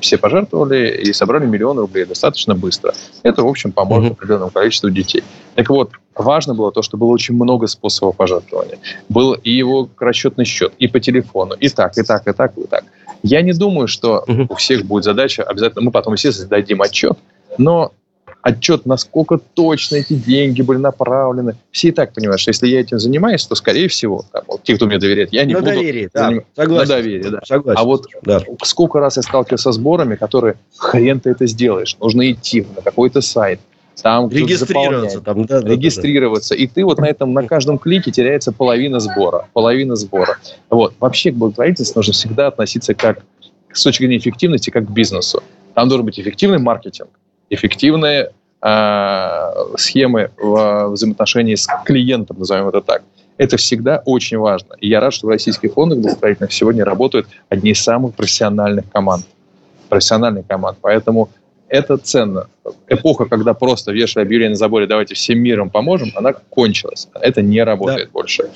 все 0.00 0.18
пожертвовали 0.18 1.00
и 1.02 1.12
собрали 1.12 1.46
миллион 1.46 1.78
рублей 1.78 2.04
достаточно 2.04 2.54
быстро. 2.54 2.92
Это, 3.22 3.42
в 3.42 3.46
общем, 3.48 3.72
поможет 3.72 4.10
mm-hmm. 4.10 4.16
определенному 4.16 4.50
количеству 4.50 4.90
детей. 4.90 5.24
Так 5.54 5.70
вот, 5.70 5.92
важно 6.14 6.54
было 6.54 6.72
то, 6.72 6.82
что 6.82 6.96
было 6.96 7.08
очень 7.08 7.34
много 7.34 7.66
способов 7.66 8.16
пожертвования. 8.16 8.78
Был 9.08 9.32
и 9.32 9.50
его 9.50 9.88
расчетный 9.98 10.44
счет, 10.44 10.74
и 10.78 10.86
по 10.86 11.00
телефону, 11.00 11.54
и 11.54 11.68
так, 11.68 11.96
и 11.96 12.02
так, 12.02 12.28
и 12.28 12.32
так, 12.32 12.56
и 12.58 12.66
так. 12.66 12.84
Я 13.22 13.42
не 13.42 13.52
думаю, 13.52 13.88
что 13.88 14.24
у 14.48 14.54
всех 14.54 14.84
будет 14.84 15.04
задача 15.04 15.42
обязательно, 15.42 15.84
мы 15.84 15.90
потом, 15.90 16.14
естественно, 16.14 16.48
дадим 16.48 16.82
отчет, 16.82 17.18
но 17.58 17.92
отчет, 18.42 18.86
насколько 18.86 19.38
точно 19.38 19.96
эти 19.96 20.14
деньги 20.14 20.62
были 20.62 20.78
направлены. 20.78 21.56
Все 21.70 21.88
и 21.88 21.92
так 21.92 22.12
понимают, 22.12 22.40
что 22.40 22.50
если 22.50 22.68
я 22.68 22.80
этим 22.80 22.98
занимаюсь, 22.98 23.44
то, 23.46 23.54
скорее 23.54 23.88
всего, 23.88 24.24
там, 24.32 24.42
вот, 24.46 24.62
те, 24.62 24.74
кто 24.76 24.86
мне 24.86 24.98
доверяет, 24.98 25.32
я 25.32 25.44
не 25.44 25.54
на 25.54 25.60
буду... 25.60 25.72
Доверие, 25.72 26.10
да, 26.12 26.26
заним... 26.26 26.44
согласен. 26.56 26.88
На 26.88 26.96
доверие, 26.96 27.30
да. 27.30 27.40
Согласен. 27.44 27.80
А 27.80 27.84
вот 27.84 28.06
да. 28.22 28.42
сколько 28.62 29.00
раз 29.00 29.16
я 29.16 29.22
сталкивался 29.22 29.64
со 29.64 29.72
сборами, 29.72 30.16
которые 30.16 30.56
хрен 30.76 31.20
ты 31.20 31.30
это 31.30 31.46
сделаешь. 31.46 31.96
Нужно 32.00 32.30
идти 32.30 32.66
на 32.74 32.82
какой-то 32.82 33.20
сайт, 33.20 33.60
там 34.02 34.30
регистрироваться, 34.30 35.20
там, 35.20 35.44
да, 35.44 35.60
регистрироваться. 35.60 36.54
Да, 36.54 36.58
да. 36.58 36.64
И 36.64 36.66
ты 36.66 36.84
вот 36.84 36.98
на 36.98 37.06
этом, 37.06 37.32
на 37.32 37.46
каждом 37.46 37.78
клике 37.78 38.10
теряется 38.10 38.52
половина 38.52 39.00
сбора. 39.00 39.48
Половина 39.52 39.96
сбора. 39.96 40.38
Вот. 40.70 40.94
Вообще 41.00 41.32
к 41.32 41.34
благотворительности 41.34 41.96
нужно 41.96 42.12
всегда 42.14 42.46
относиться 42.46 42.94
как 42.94 43.24
с 43.72 43.82
точки 43.82 44.02
зрения 44.02 44.18
эффективности, 44.18 44.70
как 44.70 44.86
к 44.86 44.90
бизнесу. 44.90 45.42
Там 45.74 45.88
должен 45.88 46.06
быть 46.06 46.18
эффективный 46.18 46.58
маркетинг, 46.58 47.10
эффективные 47.50 48.30
э, 48.62 49.52
схемы 49.76 50.30
в 50.38 50.88
взаимоотношении 50.90 51.56
с 51.56 51.66
клиентом, 51.84 52.38
назовем 52.38 52.68
это 52.68 52.80
так. 52.80 53.02
Это 53.36 53.56
всегда 53.56 54.02
очень 54.04 54.38
важно. 54.38 54.74
И 54.80 54.88
я 54.88 55.00
рад, 55.00 55.12
что 55.12 55.26
в 55.26 55.30
российских 55.30 55.72
фондах 55.72 55.98
благотворительных 55.98 56.52
сегодня 56.52 56.84
работают 56.84 57.26
одни 57.48 57.70
из 57.70 57.82
самых 57.82 58.14
профессиональных 58.14 58.90
команд. 58.90 59.24
Профессиональных 59.88 60.46
команд. 60.46 60.78
Поэтому 60.80 61.30
это 61.68 61.96
ценно. 61.96 62.48
Эпоха, 62.88 63.24
когда 63.24 63.54
просто 63.54 63.92
вешали 63.92 64.24
объявление 64.24 64.50
на 64.50 64.56
заборе, 64.56 64.86
давайте 64.86 65.14
всем 65.14 65.38
миром 65.38 65.70
поможем, 65.70 66.12
она 66.16 66.32
кончилась. 66.32 67.08
Это 67.14 67.40
не 67.42 67.62
работает 67.62 68.08
да. 68.08 68.12
больше. 68.12 68.50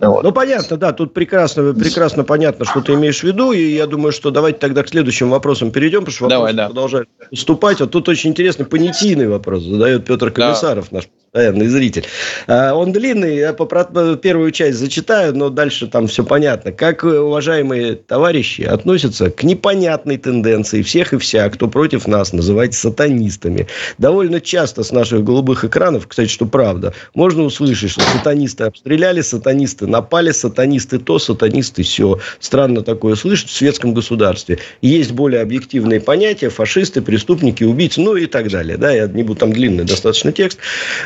Вот. 0.00 0.22
Ну, 0.22 0.32
понятно, 0.32 0.76
да, 0.76 0.92
тут 0.92 1.12
прекрасно, 1.12 1.74
прекрасно 1.74 2.24
понятно, 2.24 2.64
что 2.64 2.80
ты 2.80 2.94
имеешь 2.94 3.20
в 3.20 3.24
виду, 3.24 3.52
и 3.52 3.74
я 3.74 3.86
думаю, 3.86 4.12
что 4.12 4.30
давайте 4.30 4.58
тогда 4.58 4.82
к 4.82 4.88
следующим 4.88 5.30
вопросам 5.30 5.70
перейдем, 5.70 6.00
потому 6.00 6.14
что 6.14 6.28
Давай, 6.28 6.52
да. 6.52 6.66
продолжают 6.66 7.08
поступать. 7.30 7.80
Вот 7.80 7.90
тут 7.90 8.08
очень 8.08 8.30
интересный 8.30 8.66
понятийный 8.66 9.28
вопрос 9.28 9.64
задает 9.64 10.04
Петр 10.04 10.30
Комиссаров, 10.30 10.88
да. 10.90 10.96
наш 10.98 11.08
постоянный 11.32 11.68
зритель. 11.68 12.04
А, 12.46 12.74
он 12.74 12.92
длинный, 12.92 13.36
я 13.36 13.52
первую 13.52 14.50
часть 14.50 14.78
зачитаю, 14.78 15.36
но 15.36 15.50
дальше 15.50 15.86
там 15.86 16.06
все 16.06 16.24
понятно. 16.24 16.72
Как 16.72 17.04
уважаемые 17.04 17.96
товарищи 17.96 18.62
относятся 18.62 19.30
к 19.30 19.42
непонятной 19.42 20.16
тенденции 20.16 20.82
всех 20.82 21.12
и 21.12 21.18
вся, 21.18 21.48
кто 21.50 21.68
против 21.68 22.06
нас 22.06 22.32
называть 22.32 22.74
сатанистами. 22.74 23.66
Довольно 23.98 24.40
часто 24.40 24.82
с 24.82 24.92
наших 24.92 25.24
голубых 25.24 25.64
экранов, 25.64 26.06
кстати, 26.06 26.28
что 26.28 26.46
правда, 26.46 26.94
можно 27.14 27.42
услышать, 27.42 27.90
что 27.90 28.00
сатанисты 28.00 28.64
обстреляли, 28.64 29.20
сатанисты 29.20 29.86
напали, 29.88 30.30
сатанисты 30.30 30.98
то, 30.98 31.18
сатанисты 31.18 31.82
все. 31.82 32.18
Странно 32.38 32.82
такое 32.82 33.14
слышать 33.14 33.48
в 33.48 33.54
светском 33.54 33.94
государстве. 33.94 34.58
Есть 34.82 35.12
более 35.12 35.42
объективные 35.42 36.00
понятия, 36.00 36.48
фашисты, 36.48 37.02
преступники, 37.02 37.64
убийцы, 37.64 38.00
ну 38.00 38.16
и 38.16 38.26
так 38.26 38.50
далее. 38.50 38.76
Да, 38.76 38.92
я 38.92 39.06
не 39.06 39.22
буду 39.22 39.40
там 39.40 39.52
длинный 39.52 39.84
достаточно 39.84 40.32
текст. 40.32 40.58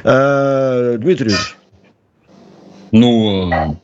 А, 0.05 0.97
Дмитрий 0.99 1.31
Юрьевич. 1.31 1.57
Ну, 2.90 3.79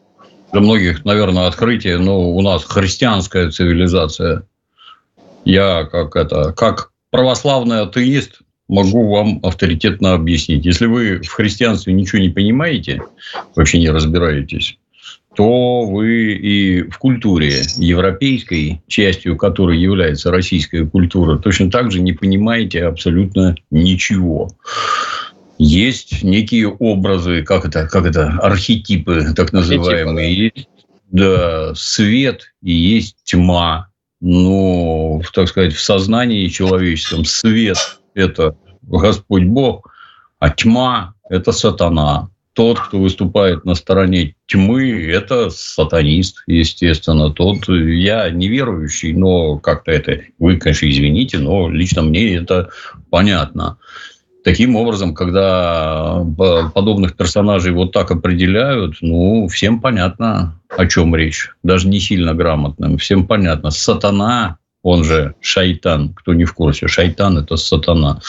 для 0.53 0.61
многих, 0.61 1.05
наверное, 1.05 1.47
открытие, 1.47 1.99
но 1.99 2.31
у 2.31 2.43
нас 2.43 2.65
христианская 2.65 3.51
цивилизация. 3.51 4.47
Я 5.45 5.85
как 5.85 6.17
это, 6.17 6.53
как 6.53 6.91
православный 7.11 7.81
атеист, 7.81 8.41
могу 8.69 9.11
вам 9.11 9.41
авторитетно 9.43 10.13
объяснить. 10.13 10.65
Если 10.65 10.87
вы 10.87 11.21
в 11.23 11.33
христианстве 11.33 11.93
ничего 11.93 12.21
не 12.21 12.29
понимаете, 12.29 13.03
вообще 13.57 13.79
не 13.79 13.91
разбираетесь, 13.91 14.79
то 15.39 15.85
вы 15.85 16.33
и 16.33 16.83
в 16.91 16.99
культуре 16.99 17.63
европейской, 17.77 18.83
частью 18.89 19.37
которой 19.37 19.79
является 19.79 20.33
российская 20.33 20.85
культура, 20.85 21.39
точно 21.39 21.71
так 21.71 21.93
же 21.93 22.01
не 22.01 22.13
понимаете 22.13 22.85
абсолютно 22.85 23.55
ничего 23.71 24.51
есть 25.61 26.23
некие 26.23 26.69
образы, 26.69 27.43
как 27.43 27.65
это, 27.65 27.87
как 27.87 28.07
это, 28.07 28.39
архетипы 28.41 29.33
так 29.35 29.53
называемые. 29.53 30.29
Архетипы, 30.29 30.67
да. 31.11 31.21
Есть 31.21 31.71
да, 31.71 31.75
свет 31.75 32.53
и 32.63 32.73
есть 32.73 33.17
тьма. 33.25 33.89
Ну, 34.21 35.21
так 35.33 35.49
сказать, 35.49 35.73
в 35.73 35.81
сознании 35.81 36.47
человеческом 36.49 37.25
свет– 37.25 37.77
это 38.15 38.57
Господь 38.83 39.45
Бог, 39.45 39.93
а 40.39 40.51
тьма– 40.51 41.15
это 41.29 41.51
сатана. 41.51 42.29
Тот, 42.59 42.81
кто 42.81 42.99
выступает 42.99 43.65
на 43.65 43.77
стороне 43.77 44.35
тьмы, 44.47 44.91
это 45.05 45.49
сатанист, 45.49 46.43
естественно. 46.49 47.31
Тот, 47.31 47.69
я 47.69 48.29
неверующий, 48.31 49.13
но 49.13 49.59
как-то 49.59 49.93
это, 49.93 50.23
вы, 50.41 50.57
конечно, 50.57 50.91
извините, 50.91 51.39
но 51.39 51.71
лично 51.71 52.03
мне 52.03 52.35
это 52.35 52.71
понятно. 53.11 53.79
Таким 54.43 54.75
образом, 54.75 55.15
когда 55.15 56.21
э, 56.21 56.71
подобных 56.75 57.17
персонажей 57.17 57.71
вот 57.71 57.93
так 57.93 58.11
определяют, 58.11 58.97
ну, 59.03 59.47
всем 59.47 59.81
понятно, 59.81 60.61
о 60.77 60.87
чем 60.87 61.15
речь. 61.15 61.53
Даже 61.63 61.87
не 61.87 62.01
сильно 62.01 62.35
грамотным. 62.35 62.99
Всем 62.99 63.29
понятно. 63.29 63.71
Сатана, 63.71 64.59
он 64.83 65.05
же 65.05 65.37
шайтан, 65.41 66.13
кто 66.13 66.35
не 66.35 66.45
в 66.45 66.55
курсе, 66.55 66.89
шайтан– 66.89 67.39
это 67.39 67.57
сатана. 67.57 68.21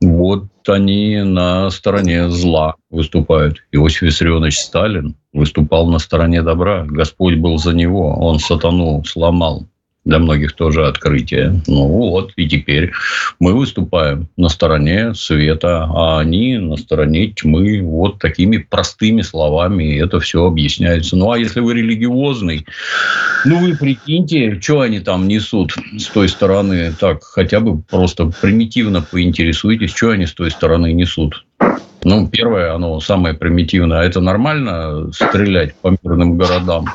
Вот 0.00 0.46
они 0.68 1.22
на 1.22 1.70
стороне 1.70 2.28
зла 2.28 2.76
выступают. 2.90 3.64
Иосиф 3.72 4.02
Виссарионович 4.02 4.60
Сталин 4.60 5.16
выступал 5.32 5.88
на 5.88 5.98
стороне 5.98 6.42
добра. 6.42 6.84
Господь 6.86 7.36
был 7.36 7.58
за 7.58 7.72
него. 7.72 8.14
Он 8.14 8.38
сатану 8.38 9.02
сломал 9.04 9.66
для 10.08 10.18
многих 10.18 10.54
тоже 10.54 10.86
открытие. 10.86 11.60
Ну 11.66 11.86
вот, 11.86 12.32
и 12.36 12.48
теперь 12.48 12.92
мы 13.38 13.54
выступаем 13.54 14.28
на 14.38 14.48
стороне 14.48 15.14
света, 15.14 15.84
а 15.84 16.20
они 16.20 16.56
на 16.56 16.78
стороне 16.78 17.28
тьмы. 17.28 17.82
Вот 17.82 18.18
такими 18.18 18.56
простыми 18.56 19.20
словами 19.20 19.98
это 19.98 20.18
все 20.18 20.46
объясняется. 20.46 21.14
Ну, 21.14 21.30
а 21.30 21.38
если 21.38 21.60
вы 21.60 21.74
религиозный, 21.74 22.66
ну, 23.44 23.58
вы 23.58 23.76
прикиньте, 23.76 24.58
что 24.60 24.80
они 24.80 25.00
там 25.00 25.28
несут 25.28 25.74
с 25.98 26.06
той 26.06 26.30
стороны. 26.30 26.94
Так, 26.98 27.22
хотя 27.22 27.60
бы 27.60 27.78
просто 27.78 28.32
примитивно 28.40 29.02
поинтересуйтесь, 29.02 29.94
что 29.94 30.10
они 30.10 30.24
с 30.24 30.32
той 30.32 30.50
стороны 30.50 30.94
несут. 30.94 31.44
Ну, 32.02 32.28
первое, 32.28 32.74
оно 32.74 32.98
самое 33.00 33.34
примитивное. 33.34 34.04
Это 34.04 34.22
нормально 34.22 35.12
стрелять 35.12 35.74
по 35.74 35.94
мирным 36.02 36.38
городам? 36.38 36.86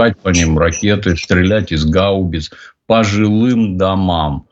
Пускать 0.00 0.18
по 0.18 0.28
ним 0.30 0.58
ракеты, 0.58 1.16
стрелять 1.16 1.72
из 1.72 1.84
гаубиц 1.84 2.50
по 2.86 3.04
жилым 3.04 3.76
домам. 3.76 4.46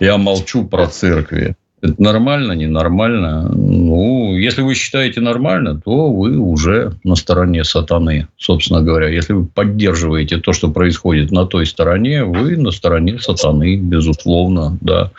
Я 0.00 0.16
молчу 0.16 0.64
про 0.64 0.86
церкви. 0.86 1.56
Это 1.82 2.00
нормально, 2.00 2.52
ненормально? 2.52 3.48
Ну, 3.48 4.36
если 4.36 4.62
вы 4.62 4.74
считаете 4.74 5.20
нормально, 5.20 5.80
то 5.84 6.12
вы 6.12 6.38
уже 6.38 6.92
на 7.02 7.16
стороне 7.16 7.64
сатаны, 7.64 8.28
собственно 8.36 8.82
говоря. 8.82 9.08
Если 9.08 9.32
вы 9.32 9.46
поддерживаете 9.46 10.38
то, 10.38 10.52
что 10.52 10.70
происходит 10.70 11.32
на 11.32 11.44
той 11.44 11.66
стороне, 11.66 12.24
вы 12.24 12.56
на 12.56 12.70
стороне 12.70 13.18
сатаны, 13.18 13.76
безусловно, 13.76 14.78
да. 14.80 15.10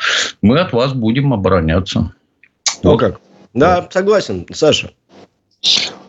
Мы 0.41 0.59
от 0.59 0.71
вас 0.71 0.93
будем 0.93 1.33
обороняться. 1.33 2.13
Ну 2.81 2.91
вот. 2.91 2.97
как? 2.97 3.19
Да, 3.53 3.87
согласен, 3.91 4.45
Саша. 4.51 4.91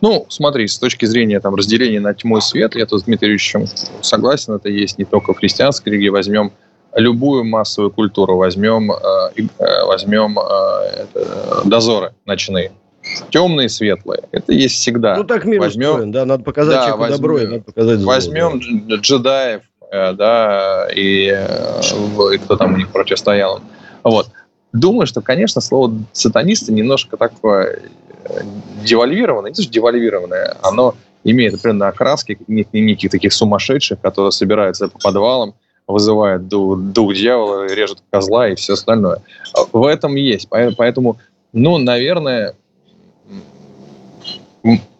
Ну, 0.05 0.27
смотри, 0.29 0.67
с 0.67 0.77
точки 0.77 1.05
зрения 1.05 1.39
там, 1.39 1.55
разделения 1.55 1.99
на 1.99 2.13
тьму 2.13 2.37
и 2.37 2.41
свет, 2.41 2.75
я 2.75 2.85
тут 2.85 2.99
с 3.01 3.03
Дмитрием 3.05 3.65
согласен, 4.01 4.53
это 4.53 4.69
есть 4.69 4.99
не 4.99 5.03
только 5.03 5.33
в 5.33 5.37
христианской 5.37 5.91
религии. 5.91 6.09
Возьмем 6.09 6.51
любую 6.93 7.43
массовую 7.43 7.89
культуру, 7.89 8.37
возьмем, 8.37 8.91
э, 8.91 8.95
э, 9.35 9.85
возьмем 9.87 10.37
э, 10.37 11.05
дозоры 11.65 12.13
ночные. 12.27 12.71
Темные, 13.31 13.67
светлые. 13.67 14.21
Это 14.31 14.53
есть 14.53 14.75
всегда. 14.75 15.15
Ну, 15.15 15.23
так 15.23 15.43
мир 15.43 15.59
возьмем, 15.59 15.89
устроен, 15.89 16.11
да, 16.11 16.25
надо 16.25 16.43
показать 16.43 16.75
да, 16.75 16.85
человеку 16.85 16.99
возьмем, 16.99 17.17
добро, 17.17 17.37
и 17.39 17.47
надо 17.47 17.63
показать 17.63 17.99
зло. 17.99 18.07
Возьмем 18.07 18.87
да. 18.87 18.95
джедаев, 18.97 19.61
да, 19.91 20.87
и, 20.95 21.29
и 21.29 22.37
кто 22.37 22.55
там 22.57 22.75
у 22.75 22.77
них 22.77 22.89
противостоял. 22.89 23.59
Вот. 24.03 24.27
Думаю, 24.71 25.07
что, 25.07 25.21
конечно, 25.21 25.61
слово 25.61 25.93
сатанисты 26.11 26.71
немножко 26.73 27.17
такое 27.17 27.79
девальвированное, 28.83 29.51
не 29.51 29.55
то, 29.55 29.61
что 29.61 29.71
девальвированное, 29.71 30.57
оно 30.61 30.95
имеет 31.23 31.55
определенные 31.55 31.89
окраски, 31.89 32.37
неких 32.47 33.11
таких 33.11 33.33
сумасшедших, 33.33 33.99
которые 33.99 34.31
собираются 34.31 34.87
по 34.87 34.99
подвалам, 34.99 35.55
вызывают 35.87 36.47
дух, 36.47 37.13
дьявола, 37.13 37.67
режут 37.67 38.01
козла 38.09 38.49
и 38.49 38.55
все 38.55 38.73
остальное. 38.73 39.21
В 39.71 39.85
этом 39.85 40.15
есть. 40.15 40.47
Поэтому, 40.49 41.17
ну, 41.53 41.77
наверное, 41.77 42.55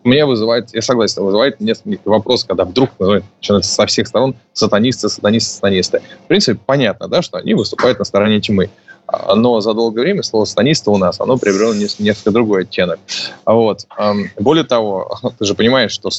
мне 0.03 0.25
вызывает, 0.25 0.73
я 0.73 0.81
согласен, 0.83 1.23
вызывает 1.23 1.59
несколько 1.59 2.07
вопросов, 2.07 2.47
когда 2.47 2.65
вдруг 2.65 2.91
начинаются 2.99 3.73
со 3.73 3.87
всех 3.87 4.07
сторон 4.07 4.35
сатанисты, 4.53 5.09
сатанисты, 5.09 5.55
сатанисты. 5.55 6.01
В 6.25 6.27
принципе, 6.27 6.59
понятно, 6.63 7.07
да, 7.07 7.23
что 7.23 7.39
они 7.39 7.55
выступают 7.55 7.97
на 7.97 8.05
стороне 8.05 8.39
тьмы 8.39 8.69
но 9.35 9.61
за 9.61 9.73
долгое 9.73 10.01
время 10.01 10.23
слово 10.23 10.45
«станиста» 10.45 10.91
у 10.91 10.97
нас, 10.97 11.19
оно 11.19 11.37
приобрело 11.37 11.73
несколько 11.73 12.31
другой 12.31 12.63
оттенок. 12.63 12.99
Вот. 13.45 13.85
Более 14.39 14.63
того, 14.63 15.19
ты 15.39 15.45
же 15.45 15.55
понимаешь, 15.55 15.91
что 15.91 16.09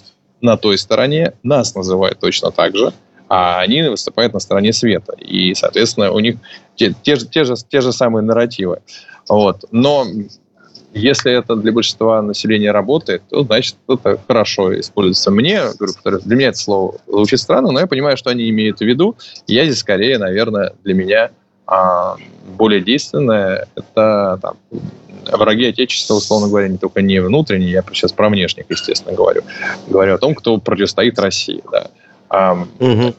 на 0.41 0.57
той 0.57 0.79
стороне 0.79 1.33
нас 1.43 1.75
называют 1.75 2.21
точно 2.21 2.51
так 2.51 2.77
же, 2.77 2.93
а 3.29 3.61
они 3.61 3.83
выступают 3.83 4.35
на 4.35 4.41
стороне 4.41 4.73
света. 4.73 5.15
И, 5.19 5.55
соответственно, 5.55 6.13
у 6.13 6.21
них 6.21 6.37
те, 6.77 6.95
те, 7.03 7.17
же, 7.17 7.27
те, 7.27 7.45
же, 7.45 7.55
те 7.69 7.81
же 7.81 7.93
самые 7.93 8.23
нарративы. 8.23 8.81
Вот. 9.29 9.65
Но 9.73 10.07
если 10.93 11.33
это 11.33 11.57
для 11.57 11.73
большинства 11.73 12.23
населения 12.23 12.71
работает, 12.71 13.23
то 13.29 13.43
значит 13.43 13.77
это 13.89 14.19
хорошо 14.27 14.79
используется. 14.79 15.31
Мне, 15.31 15.61
говорю, 15.79 16.21
для 16.25 16.37
меня 16.37 16.49
это 16.49 16.59
слово 16.59 16.97
звучит 17.07 17.41
странно, 17.41 17.73
но 17.73 17.81
я 17.81 17.87
понимаю, 17.87 18.17
что 18.17 18.31
они 18.31 18.49
имеют 18.49 18.79
в 18.79 18.85
виду. 18.85 19.17
Я 19.47 19.65
здесь 19.65 19.81
скорее, 19.81 20.19
наверное, 20.19 20.73
для 20.85 20.95
меня 20.95 21.31
а 21.67 22.17
более 22.57 22.81
действенное– 22.81 23.67
это 23.75 24.39
там, 24.41 24.57
враги 25.33 25.67
Отечества, 25.67 26.15
условно 26.15 26.49
говоря, 26.49 26.69
не 26.69 26.79
только 26.79 27.03
не 27.03 27.21
внутренние, 27.21 27.71
я 27.71 27.83
сейчас 27.93 28.13
про 28.13 28.29
внешних, 28.29 28.67
естественно, 28.69 29.15
говорю. 29.15 29.43
Говорю 29.89 30.15
о 30.15 30.19
том, 30.19 30.35
кто 30.35 30.59
противостоит 30.59 31.19
России, 31.19 31.63
да. 31.71 31.89
А, 32.29 32.55
угу. 32.55 33.15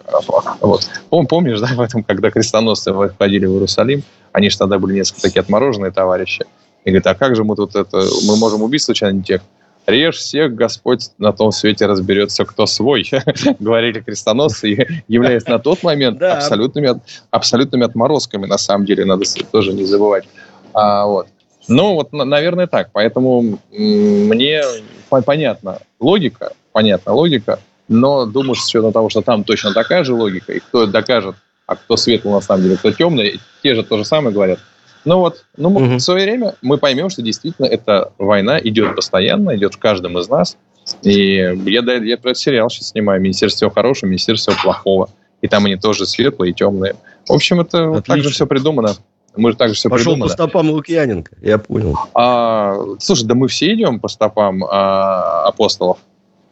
вот. 0.61 0.89
Помнишь, 1.29 1.59
да, 1.59 1.67
в 1.75 1.81
этом, 1.81 2.03
когда 2.03 2.29
крестоносцы 2.29 2.93
входили 2.93 3.45
в 3.45 3.53
Иерусалим, 3.53 4.03
они 4.31 4.49
же 4.49 4.57
тогда 4.57 4.79
были 4.79 4.93
несколько 4.93 5.21
такие 5.21 5.41
отмороженные 5.41 5.91
товарищи. 5.91 6.45
И 6.83 6.89
говорят, 6.89 7.07
а 7.07 7.15
как 7.15 7.35
же 7.35 7.43
мы 7.43 7.55
тут 7.55 7.75
это, 7.75 8.03
мы 8.25 8.37
можем 8.37 8.61
убить 8.61 8.83
случайно 8.83 9.21
тех, 9.23 9.41
режь 9.87 10.17
всех, 10.17 10.53
Господь 10.53 11.09
на 11.17 11.31
том 11.31 11.51
свете 11.51 11.85
разберется, 11.85 12.45
кто 12.45 12.65
свой, 12.65 13.09
говорили 13.59 14.01
крестоносцы, 14.01 14.85
являясь 15.07 15.45
на 15.45 15.59
тот 15.59 15.81
момент 15.81 16.21
абсолютными, 16.21 16.99
абсолютными 17.31 17.85
отморозками, 17.85 18.45
на 18.45 18.57
самом 18.57 18.85
деле, 18.85 19.05
надо 19.05 19.23
тоже 19.51 19.73
не 19.73 19.85
забывать. 19.85 20.25
А, 20.73 21.05
вот. 21.05 21.27
Ну, 21.67 21.95
вот, 21.95 22.13
наверное, 22.13 22.67
так. 22.67 22.89
Поэтому 22.93 23.59
мне 23.71 24.61
понятна 25.09 25.79
логика, 25.99 26.51
понятна 26.71 27.13
логика, 27.13 27.59
но 27.87 28.25
думаю, 28.25 28.55
с 28.55 28.65
учетом 28.67 28.91
того, 28.91 29.09
что 29.09 29.21
там 29.21 29.43
точно 29.43 29.73
такая 29.73 30.03
же 30.03 30.13
логика, 30.13 30.53
и 30.53 30.59
кто 30.59 30.85
докажет, 30.85 31.35
а 31.65 31.75
кто 31.75 31.97
светлый 31.97 32.33
на 32.33 32.41
самом 32.41 32.63
деле, 32.63 32.77
кто 32.77 32.91
темный, 32.91 33.39
те 33.63 33.75
же 33.75 33.83
то 33.83 33.97
же 33.97 34.05
самое 34.05 34.33
говорят, 34.33 34.59
ну 35.07 35.19
вот, 35.19 35.45
ну 35.55 35.69
угу. 35.69 35.95
в 35.95 35.99
свое 35.99 36.25
время 36.25 36.55
мы 36.61 36.77
поймем, 36.77 37.09
что 37.09 37.21
действительно 37.21 37.65
эта 37.65 38.11
война 38.17 38.59
идет 38.59 38.93
постоянно, 38.93 39.55
идет 39.55 39.75
в 39.75 39.77
каждом 39.77 40.19
из 40.19 40.27
нас. 40.27 40.57
И 41.01 41.35
я, 41.65 41.81
я 41.81 42.17
про 42.17 42.35
сериал 42.35 42.69
сейчас 42.69 42.89
снимаю 42.89 43.21
«Министерство 43.21 43.69
хорошего, 43.69 44.09
Министерство 44.09 44.53
плохого». 44.61 45.09
И 45.41 45.47
там 45.47 45.65
они 45.65 45.77
тоже 45.77 46.05
светлые 46.05 46.51
и 46.51 46.53
темные. 46.53 46.95
В 47.25 47.31
общем, 47.31 47.61
это 47.61 47.87
вот 47.87 48.05
так 48.05 48.21
же 48.21 48.31
все 48.31 48.45
придумано. 48.45 48.95
Мы 49.37 49.51
же 49.51 49.57
так 49.57 49.69
же 49.69 49.75
все 49.75 49.87
Пошел 49.87 50.13
придумано. 50.13 50.25
по 50.25 50.33
стопам 50.33 50.69
Лукьяненко, 50.71 51.37
я 51.41 51.57
понял. 51.57 51.97
А, 52.13 52.75
слушай, 52.99 53.25
да 53.25 53.33
мы 53.33 53.47
все 53.47 53.73
идем 53.73 54.01
по 54.01 54.09
стопам 54.09 54.65
а, 54.65 55.47
апостолов. 55.47 55.99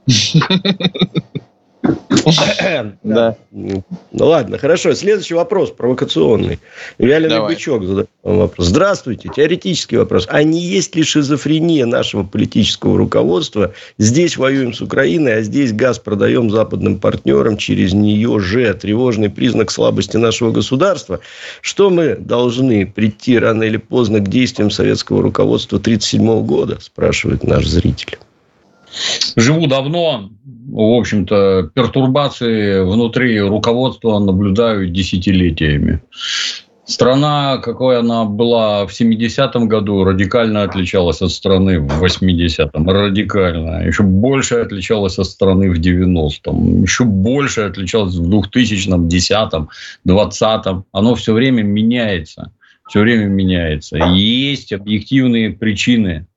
Да. 3.04 3.36
Ну 3.52 3.84
ладно, 4.26 4.58
хорошо. 4.58 4.94
Следующий 4.94 5.34
вопрос 5.34 5.72
провокационный. 5.72 6.60
Вяленый 6.98 7.42
бычок 7.42 7.86
задает 7.86 8.10
вопрос. 8.24 8.68
Здравствуйте. 8.68 9.30
Теоретический 9.36 9.98
вопрос. 9.98 10.28
А 10.30 10.44
не 10.44 10.60
есть 10.60 10.96
ли 10.96 11.04
шизофрения 11.04 11.86
нашего 11.86 12.24
политического 12.24 12.98
руководства? 12.98 13.74
Здесь 13.98 14.38
воюем 14.38 14.74
с 14.74 14.82
Украиной, 14.82 15.36
а 15.36 15.42
здесь 15.42 15.72
газ 15.74 16.00
продаем 16.00 16.50
западным 16.50 17.00
партнерам. 17.00 17.58
Через 17.58 17.94
нее 17.94 18.40
же 18.40 18.74
тревожный 18.74 19.30
признак 19.30 19.72
слабости 19.72 20.18
нашего 20.18 20.52
государства. 20.52 21.20
Что 21.62 21.90
мы 21.90 22.16
должны 22.16 22.86
прийти 22.86 23.38
рано 23.38 23.64
или 23.64 23.78
поздно 23.78 24.20
к 24.20 24.28
действиям 24.28 24.72
советского 24.72 25.22
руководства 25.22 25.78
1937 25.78 26.46
года? 26.46 26.78
Спрашивает 26.82 27.44
наш 27.44 27.68
зритель. 27.68 28.18
Живу 29.36 29.68
давно, 29.68 30.30
в 30.68 31.00
общем-то, 31.00 31.72
пертурбации 31.74 32.84
внутри 32.84 33.40
руководства 33.40 34.20
наблюдаю 34.20 34.88
десятилетиями. 34.88 36.02
Страна, 36.86 37.58
какой 37.58 37.98
она 37.98 38.26
была 38.26 38.86
в 38.86 38.92
70-м 38.92 39.68
году, 39.68 40.04
радикально 40.04 40.62
отличалась 40.62 41.20
от 41.24 41.32
страны 41.32 41.80
в 41.80 42.04
80-м. 42.04 42.88
Радикально. 42.88 43.88
Еще 43.88 44.04
больше 44.04 44.56
отличалась 44.56 45.18
от 45.18 45.26
страны 45.26 45.72
в 45.72 45.80
90-м. 45.80 46.84
Еще 46.84 47.04
больше 47.06 47.62
отличалась 47.62 48.14
в 48.14 48.30
2000-м, 48.30 49.08
10-м, 49.08 49.70
20-м. 50.08 50.86
Оно 50.92 51.16
все 51.16 51.34
время 51.34 51.64
меняется. 51.64 52.52
Все 52.88 53.00
время 53.00 53.26
меняется. 53.26 53.98
И 53.98 54.20
есть 54.20 54.72
объективные 54.72 55.50
причины 55.50 56.28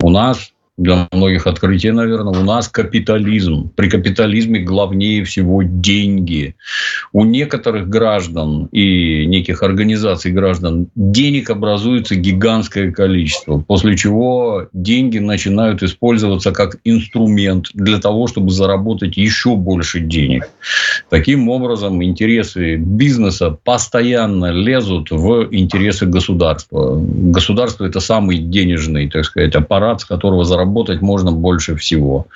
у 0.00 0.10
нас 0.10 0.52
для 0.78 1.08
многих 1.12 1.46
открытие, 1.46 1.92
наверное, 1.92 2.40
у 2.40 2.44
нас 2.44 2.68
капитализм. 2.68 3.70
При 3.74 3.90
капитализме 3.90 4.60
главнее 4.60 5.24
всего 5.24 5.62
деньги. 5.64 6.54
У 7.12 7.24
некоторых 7.24 7.88
граждан 7.88 8.66
и 8.66 9.26
неких 9.26 9.62
организаций 9.64 10.30
граждан 10.30 10.86
денег 10.94 11.50
образуется 11.50 12.14
гигантское 12.14 12.92
количество, 12.92 13.58
после 13.58 13.96
чего 13.96 14.68
деньги 14.72 15.18
начинают 15.18 15.82
использоваться 15.82 16.52
как 16.52 16.76
инструмент 16.84 17.66
для 17.74 17.98
того, 17.98 18.28
чтобы 18.28 18.50
заработать 18.50 19.16
еще 19.16 19.56
больше 19.56 19.98
денег. 19.98 20.48
Таким 21.10 21.48
образом, 21.48 22.02
интересы 22.04 22.76
бизнеса 22.76 23.50
постоянно 23.64 24.52
лезут 24.52 25.10
в 25.10 25.48
интересы 25.50 26.06
государства. 26.06 26.96
Государство– 27.00 27.84
это 27.86 27.98
самый 27.98 28.38
денежный, 28.38 29.10
так 29.10 29.24
сказать, 29.24 29.56
аппарат, 29.56 30.02
с 30.02 30.04
которого 30.04 30.44
заработать 30.44 30.67
заработать 30.68 31.00
можно 31.00 31.32
больше 31.32 31.74
всего. 31.76 32.26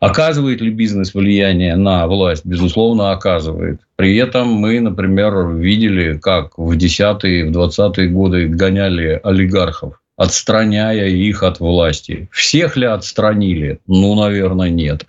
Оказывает 0.00 0.60
ли 0.60 0.70
бизнес 0.70 1.14
влияние 1.14 1.76
на 1.76 2.06
власть? 2.06 2.44
Безусловно, 2.44 3.12
оказывает. 3.12 3.80
При 3.96 4.16
этом 4.16 4.48
мы, 4.48 4.80
например, 4.80 5.48
видели, 5.48 6.18
как 6.18 6.58
в 6.58 6.76
10-е, 6.76 7.46
в 7.46 7.56
20-е 7.56 8.08
годы 8.08 8.48
гоняли 8.48 9.20
олигархов 9.24 9.94
отстраняя 10.16 11.08
их 11.08 11.42
от 11.42 11.58
власти. 11.58 12.28
Всех 12.30 12.76
ли 12.76 12.86
отстранили? 12.86 13.80
Ну, 13.88 14.14
наверное, 14.14 14.68
нет. 14.68 15.06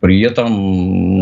При 0.00 0.22
этом, 0.22 0.50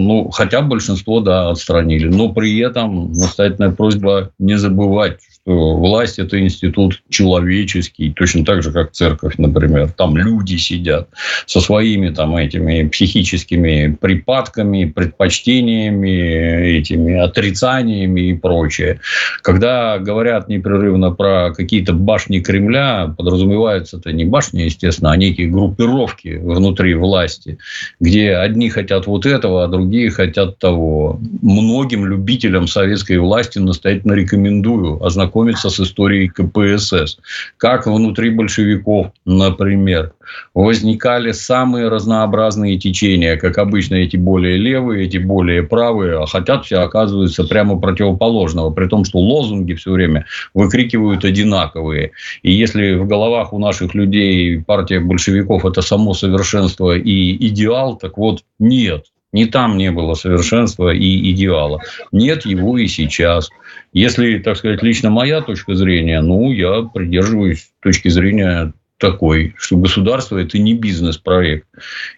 ну, 0.05 0.31
хотя 0.31 0.63
большинство, 0.63 1.21
да, 1.21 1.51
отстранили. 1.51 2.07
Но 2.07 2.33
при 2.33 2.57
этом 2.61 3.13
настоятельная 3.13 3.73
просьба 3.73 4.31
не 4.39 4.57
забывать, 4.57 5.19
что 5.45 5.77
власть– 5.77 6.19
это 6.19 6.41
институт 6.41 7.03
человеческий, 7.11 8.13
точно 8.17 8.45
так 8.45 8.63
же, 8.63 8.73
как 8.73 8.93
церковь, 8.93 9.35
например. 9.37 9.91
Там 9.93 10.17
люди 10.17 10.57
сидят 10.57 11.09
со 11.47 11.61
своими 11.61 12.09
там 12.09 12.37
этими 12.37 12.89
психическими 12.89 13.97
припадками, 14.01 14.87
предпочтениями, 14.87 16.79
этими 16.79 17.19
отрицаниями 17.19 18.31
и 18.31 18.35
прочее. 18.35 19.01
Когда 19.43 19.99
говорят 19.99 20.49
непрерывно 20.49 21.11
про 21.11 21.53
какие-то 21.53 21.93
башни 21.93 22.41
Кремля, 22.41 23.15
подразумеваются 23.17 23.99
это 23.99 24.13
не 24.13 24.25
башни, 24.25 24.63
естественно, 24.63 25.13
а 25.13 25.17
некие 25.17 25.49
группировки 25.49 26.39
внутри 26.43 26.95
власти, 26.95 27.59
где 28.01 28.35
одни 28.35 28.71
хотят 28.71 29.07
вот 29.07 29.27
этого, 29.27 29.65
а 29.65 29.69
другие 29.69 30.11
хотят 30.11 30.59
того. 30.59 31.21
Многим 31.43 32.07
любителям 32.07 32.67
советской 32.67 33.19
власти 33.19 33.59
настоятельно 33.59 34.15
рекомендую 34.15 35.05
ознакомиться 35.05 35.34
ознакомиться 35.35 35.71
с 35.71 35.81
историей 35.81 36.29
КПСС. 36.29 37.19
Как 37.57 37.87
внутри 37.87 38.31
большевиков, 38.31 39.09
например, 39.25 40.13
возникали 40.55 41.33
самые 41.33 41.89
разнообразные 41.89 42.79
течения, 42.79 43.37
как 43.37 43.59
обычно 43.59 43.97
эти 43.97 44.17
более 44.17 44.57
левые, 44.57 45.07
эти 45.07 45.19
более 45.19 45.63
правые, 45.63 46.23
а 46.23 46.27
хотят 46.27 46.65
все 46.65 46.79
оказывается 46.79 47.45
прямо 47.45 47.79
противоположного, 47.79 48.71
при 48.71 48.87
том, 48.87 49.05
что 49.05 49.19
лозунги 49.19 49.75
все 49.75 49.91
время 49.93 50.25
выкрикивают 50.55 51.25
одинаковые. 51.25 52.13
И 52.43 52.53
если 52.53 52.95
в 52.95 53.07
головах 53.07 53.53
у 53.53 53.59
наших 53.59 53.95
людей 53.95 54.61
партия 54.61 55.01
большевиков 55.01 55.65
это 55.65 55.83
само 55.83 56.15
совершенство 56.15 56.97
и 56.97 57.49
идеал, 57.49 57.97
так 57.97 58.19
вот 58.19 58.45
нет. 58.59 59.07
Ни 59.35 59.47
там 59.47 59.77
не 59.77 59.91
было 59.91 60.15
совершенства 60.15 60.95
и 60.95 61.33
идеала. 61.33 61.81
Нет 62.13 62.47
его 62.47 62.79
и 62.79 62.87
сейчас. 62.87 63.51
Если, 63.93 64.39
так 64.39 64.57
сказать, 64.57 64.81
лично 64.85 65.11
моя 65.11 65.41
точка 65.41 65.75
зрения, 65.75 66.21
ну, 66.21 66.53
я 66.53 66.83
придерживаюсь 66.83 67.69
точки 67.83 68.09
зрения 68.11 68.73
такой, 68.99 69.57
что 69.59 69.77
государство– 69.77 70.39
это 70.39 70.57
не 70.61 70.75
бизнес-проект. 70.75 71.67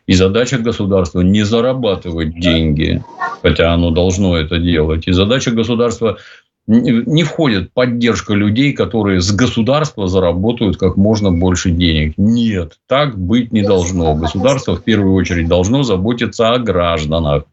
И 0.06 0.12
задача 0.12 0.58
государства– 0.58 1.20
не 1.22 1.42
зарабатывать 1.42 2.38
деньги, 2.38 3.02
хотя 3.42 3.72
оно 3.72 3.90
должно 3.92 4.36
это 4.36 4.58
делать. 4.58 5.08
И 5.08 5.12
задача 5.12 5.52
государства 5.52 6.18
не 6.66 7.22
входит 7.22 7.72
поддержка 7.72 8.34
людей, 8.34 8.72
которые 8.72 9.20
с 9.20 9.30
государства 9.30 10.08
заработают 10.08 10.76
как 10.76 10.96
можно 10.96 11.30
больше 11.30 11.70
денег. 11.70 12.14
Нет, 12.16 12.78
так 12.88 13.16
быть 13.18 13.52
не 13.52 13.62
должно. 13.62 14.14
Государство 14.14 14.74
в 14.76 14.82
первую 14.82 15.14
очередь 15.14 15.46
должно 15.46 15.84
заботиться 15.84 16.52
о 16.52 16.58
гражданах 16.58 17.44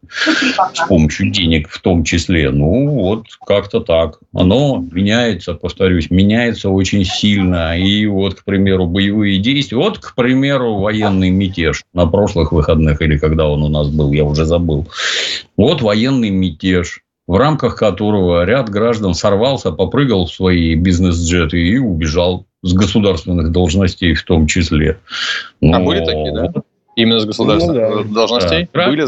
с 0.72 0.86
помощью 0.88 1.30
денег 1.30 1.68
в 1.68 1.80
том 1.80 2.02
числе. 2.02 2.50
Ну, 2.50 2.88
вот 2.88 3.26
как-то 3.46 3.80
так. 3.80 4.18
Оно 4.32 4.84
меняется, 4.90 5.54
повторюсь, 5.54 6.10
меняется 6.10 6.70
очень 6.70 7.04
сильно. 7.04 7.78
И 7.78 8.06
вот, 8.06 8.34
к 8.34 8.44
примеру, 8.44 8.86
боевые 8.86 9.38
действия. 9.38 9.78
Вот, 9.78 9.98
к 9.98 10.14
примеру, 10.16 10.78
военный 10.78 11.30
мятеж 11.30 11.84
на 11.92 12.06
прошлых 12.06 12.50
выходных 12.50 13.00
или 13.00 13.16
когда 13.16 13.46
он 13.48 13.62
у 13.62 13.68
нас 13.68 13.88
был, 13.88 14.10
я 14.12 14.24
уже 14.24 14.44
забыл. 14.44 14.88
Вот 15.56 15.82
военный 15.82 16.30
мятеж 16.30 17.03
в 17.26 17.36
рамках 17.36 17.76
которого 17.76 18.44
ряд 18.44 18.68
граждан 18.68 19.14
сорвался, 19.14 19.72
попрыгал 19.72 20.26
в 20.26 20.32
свои 20.32 20.74
бизнес-джеты 20.74 21.60
и 21.60 21.78
убежал 21.78 22.46
с 22.62 22.72
государственных 22.72 23.50
должностей 23.52 24.14
в 24.14 24.22
том 24.24 24.46
числе. 24.46 24.98
Но... 25.60 25.76
А 25.76 25.80
были 25.80 26.04
такие, 26.04 26.32
да? 26.32 26.52
Именно 26.96 27.20
с 27.20 27.26
государственных 27.26 27.90
ну, 27.90 28.04
да. 28.04 28.14
должностей? 28.14 28.68
Да. 28.72 28.88
Были... 28.88 29.06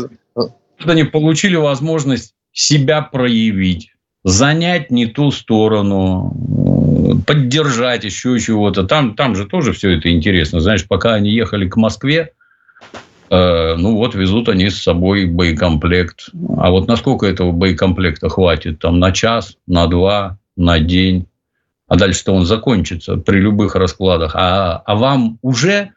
Они 0.84 1.04
получили 1.04 1.56
возможность 1.56 2.34
себя 2.52 3.02
проявить, 3.02 3.92
занять 4.24 4.90
не 4.90 5.06
ту 5.06 5.30
сторону, 5.30 6.34
поддержать 7.26 8.04
еще 8.04 8.38
чего-то. 8.38 8.84
Там, 8.84 9.14
там 9.14 9.36
же 9.36 9.46
тоже 9.46 9.72
все 9.72 9.96
это 9.96 10.10
интересно. 10.10 10.60
Знаешь, 10.60 10.86
пока 10.86 11.14
они 11.14 11.30
ехали 11.30 11.68
к 11.68 11.76
Москве, 11.76 12.32
ну 13.30 13.96
вот 13.96 14.14
везут 14.14 14.48
они 14.48 14.70
с 14.70 14.82
собой 14.82 15.26
боекомплект. 15.26 16.30
А 16.58 16.70
вот 16.70 16.88
насколько 16.88 17.26
этого 17.26 17.52
боекомплекта 17.52 18.28
хватит? 18.28 18.78
Там 18.80 18.98
на 18.98 19.12
час, 19.12 19.56
на 19.66 19.86
два, 19.86 20.38
на 20.56 20.78
день. 20.78 21.26
А 21.88 21.96
дальше-то 21.96 22.32
он 22.32 22.46
закончится 22.46 23.16
при 23.16 23.38
любых 23.38 23.76
раскладах. 23.76 24.32
А, 24.34 24.82
а 24.84 24.94
вам 24.96 25.38
уже 25.42 25.92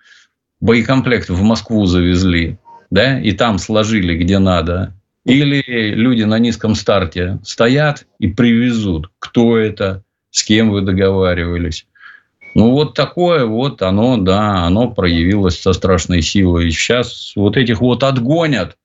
боекомплект 0.61 1.29
в 1.29 1.41
Москву 1.41 1.85
завезли, 1.85 2.57
да, 2.91 3.19
и 3.19 3.31
там 3.31 3.57
сложили 3.57 4.15
где 4.15 4.39
надо. 4.39 4.93
Или 5.25 5.63
люди 5.93 6.23
на 6.23 6.39
низком 6.39 6.75
старте 6.75 7.39
стоят 7.43 8.05
и 8.19 8.27
привезут. 8.27 9.11
Кто 9.19 9.57
это? 9.57 10.03
С 10.31 10.43
кем 10.43 10.71
вы 10.71 10.81
договаривались? 10.81 11.85
Ну, 12.55 12.71
вот 12.71 12.93
такое 12.93 13.45
вот 13.45 13.81
оно, 13.81 14.17
да, 14.17 14.65
оно 14.65 14.89
проявилось 14.89 15.59
со 15.59 15.73
страшной 15.73 16.21
силой. 16.21 16.71
Сейчас 16.71 17.33
вот 17.35 17.57
этих 17.57 17.81
вот 17.81 18.03
отгонят, 18.03 18.75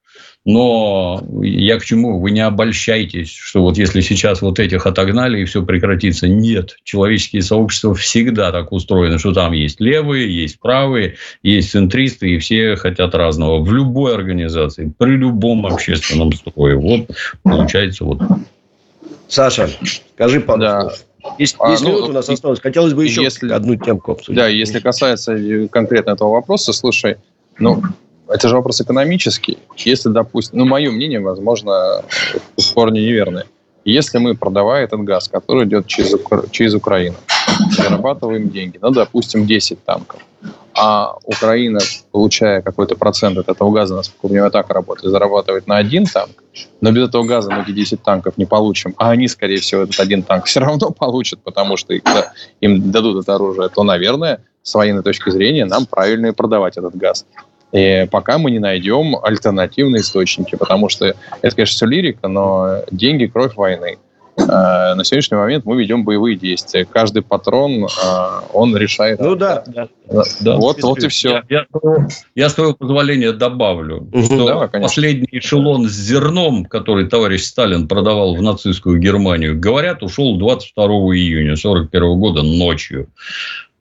но 0.45 1.23
я 1.41 1.79
к 1.79 1.83
чему? 1.83 2.19
Вы 2.19 2.29
не 2.29 2.41
обольщайтесь, 2.41 3.31
что 3.31 3.63
вот 3.63 3.79
если 3.79 4.01
сейчас 4.01 4.43
вот 4.43 4.59
этих 4.59 4.85
отогнали 4.85 5.41
и 5.41 5.45
все 5.45 5.65
прекратится. 5.65 6.27
Нет. 6.27 6.77
Человеческие 6.83 7.41
сообщества 7.41 7.95
всегда 7.95 8.51
так 8.51 8.71
устроены, 8.71 9.17
что 9.17 9.33
там 9.33 9.53
есть 9.53 9.81
левые, 9.81 10.33
есть 10.33 10.59
правые, 10.59 11.15
есть 11.41 11.71
центристы, 11.71 12.29
и 12.29 12.37
все 12.37 12.75
хотят 12.75 13.15
разного. 13.15 13.59
В 13.59 13.73
любой 13.73 14.13
организации, 14.13 14.93
при 14.95 15.15
любом 15.15 15.65
общественном 15.65 16.31
строе. 16.31 16.75
Вот 16.75 17.09
получается 17.41 18.05
вот. 18.05 18.21
Саша, 19.27 19.67
скажи 20.13 20.39
пару 20.39 20.61
да. 20.61 20.91
Есть, 21.37 21.55
а, 21.59 21.71
есть 21.71 21.83
ну, 21.83 21.89
минут 21.89 22.09
у 22.09 22.13
нас 22.13 22.29
осталось. 22.29 22.59
Хотелось 22.59 22.93
бы 22.93 23.03
еще 23.03 23.23
если, 23.23 23.51
одну 23.51 23.75
темку 23.75 24.13
обсудить. 24.13 24.37
Да, 24.37 24.47
если 24.47 24.79
касается 24.79 25.37
конкретно 25.69 26.11
этого 26.11 26.29
вопроса, 26.31 26.73
слушай, 26.73 27.17
ну, 27.59 27.81
это 28.27 28.47
же 28.47 28.55
вопрос 28.55 28.81
экономический. 28.81 29.57
Если, 29.77 30.09
допустим, 30.09 30.59
ну, 30.59 30.65
мое 30.65 30.91
мнение, 30.91 31.19
возможно, 31.19 32.03
в 32.57 32.73
корне 32.73 33.01
неверное. 33.01 33.45
Если 33.83 34.17
мы, 34.17 34.35
продавая 34.35 34.85
этот 34.85 35.03
газ, 35.03 35.27
который 35.27 35.65
идет 35.65 35.85
через, 35.85 36.15
через 36.51 36.73
Украину, 36.73 37.17
зарабатываем 37.77 38.49
деньги, 38.49 38.79
ну, 38.81 38.89
допустим, 38.89 39.45
10 39.45 39.83
танков, 39.83 40.21
а 40.77 41.15
Украина, 41.23 41.79
получая 42.11 42.61
какой-то 42.61 42.95
процент 42.95 43.37
от 43.37 43.47
этого 43.47 43.71
газа, 43.71 43.95
насколько 43.95 44.25
у 44.25 44.29
нее 44.29 44.49
так 44.49 44.69
работает, 44.69 45.11
зарабатывает 45.11 45.67
на 45.67 45.77
один 45.77 46.05
танк, 46.05 46.43
но 46.81 46.91
без 46.91 47.07
этого 47.07 47.23
газа 47.23 47.51
мы 47.51 47.61
эти 47.61 47.71
10 47.71 48.03
танков 48.03 48.37
не 48.37 48.45
получим, 48.45 48.93
а 48.97 49.11
они, 49.11 49.27
скорее 49.27 49.57
всего, 49.57 49.83
этот 49.83 49.99
один 49.99 50.21
танк 50.23 50.45
все 50.45 50.59
равно 50.59 50.91
получат, 50.91 51.39
потому 51.43 51.77
что 51.77 51.97
когда 51.99 52.33
им 52.59 52.91
дадут 52.91 53.23
это 53.23 53.35
оружие, 53.35 53.69
то, 53.69 53.83
наверное, 53.83 54.41
с 54.63 54.73
военной 54.73 55.03
точки 55.03 55.29
зрения 55.29 55.65
нам 55.65 55.85
правильно 55.85 56.27
и 56.27 56.31
продавать 56.31 56.77
этот 56.77 56.95
газ. 56.95 57.25
И 57.71 58.07
пока 58.11 58.37
мы 58.37 58.51
не 58.51 58.59
найдем 58.59 59.17
альтернативные 59.21 60.01
источники, 60.01 60.55
потому 60.55 60.89
что 60.89 61.05
это, 61.41 61.55
конечно, 61.55 61.75
все 61.75 61.85
лирика, 61.85 62.27
но 62.27 62.81
деньги– 62.91 63.25
кровь 63.33 63.55
войны. 63.55 63.97
Э, 64.47 64.93
на 64.93 65.03
сегодняшний 65.03 65.37
момент 65.37 65.65
мы 65.65 65.79
ведем 65.79 66.03
боевые 66.03 66.37
действия. 66.37 66.85
Каждый 66.85 67.21
патрон, 67.21 67.85
э, 67.85 67.87
он 68.53 68.75
решает. 68.75 69.19
Ну 69.19 69.35
да, 69.35 69.63
да. 69.67 69.87
да 70.39 70.55
вот, 70.55 70.81
вот 70.81 71.03
и 71.03 71.07
все. 71.07 71.43
Я, 71.49 71.65
я, 71.83 72.07
я, 72.35 72.49
с 72.49 72.53
твоего 72.53 72.73
позволения 72.73 73.31
добавлю, 73.31 74.07
угу. 74.11 74.23
что 74.23 74.47
Давай, 74.47 74.67
последний 74.69 75.27
эшелон 75.31 75.87
с 75.87 75.93
зерном, 75.93 76.65
который 76.65 77.07
товарищ 77.07 77.43
Сталин 77.43 77.87
продавал 77.87 78.35
в 78.35 78.41
нацистскую 78.41 78.99
Германию, 78.99 79.59
говорят, 79.59 80.03
ушел 80.03 80.37
22 80.37 80.85
июня 80.85 81.53
1941 81.53 82.19
года 82.19 82.41
ночью. 82.43 83.07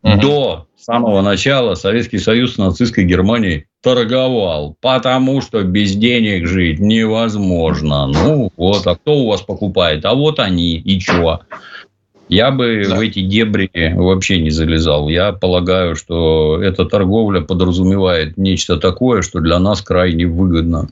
Угу. 0.05 0.21
До 0.21 0.67
самого 0.77 1.23
начала 1.23 1.75
Советский 1.75 2.19
Союз 2.19 2.55
с 2.55 2.59
нацистской 2.59 3.05
Германией 3.05 3.65
торговал, 3.83 4.77
потому 4.81 5.41
что 5.41 5.63
без 5.63 5.97
денег 5.97 6.47
жить 6.47 6.79
невозможно. 6.79 8.07
Ну 8.07 8.53
вот, 8.57 8.87
а 8.87 8.97
кто 8.97 9.17
у 9.17 9.29
вас 9.29 9.41
покупает? 9.41 10.05
А 10.05 10.15
вот 10.15 10.41
они, 10.41 10.77
и 10.77 11.01
чё? 11.01 11.41
Я 12.29 12.51
бы 12.51 12.85
да. 12.87 12.97
в 12.97 13.01
эти 13.01 13.21
дебри 13.21 13.71
вообще 13.95 14.41
не 14.41 14.51
залезал. 14.51 15.09
Я 15.09 15.33
полагаю, 15.33 15.97
что 15.97 16.63
эта 16.63 16.85
торговля 16.85 17.41
подразумевает 17.41 18.37
нечто 18.37 18.77
такое, 18.77 19.23
что 19.23 19.41
для 19.41 19.59
нас 19.59 19.81
крайне 19.81 20.27
выгодно. 20.27 20.89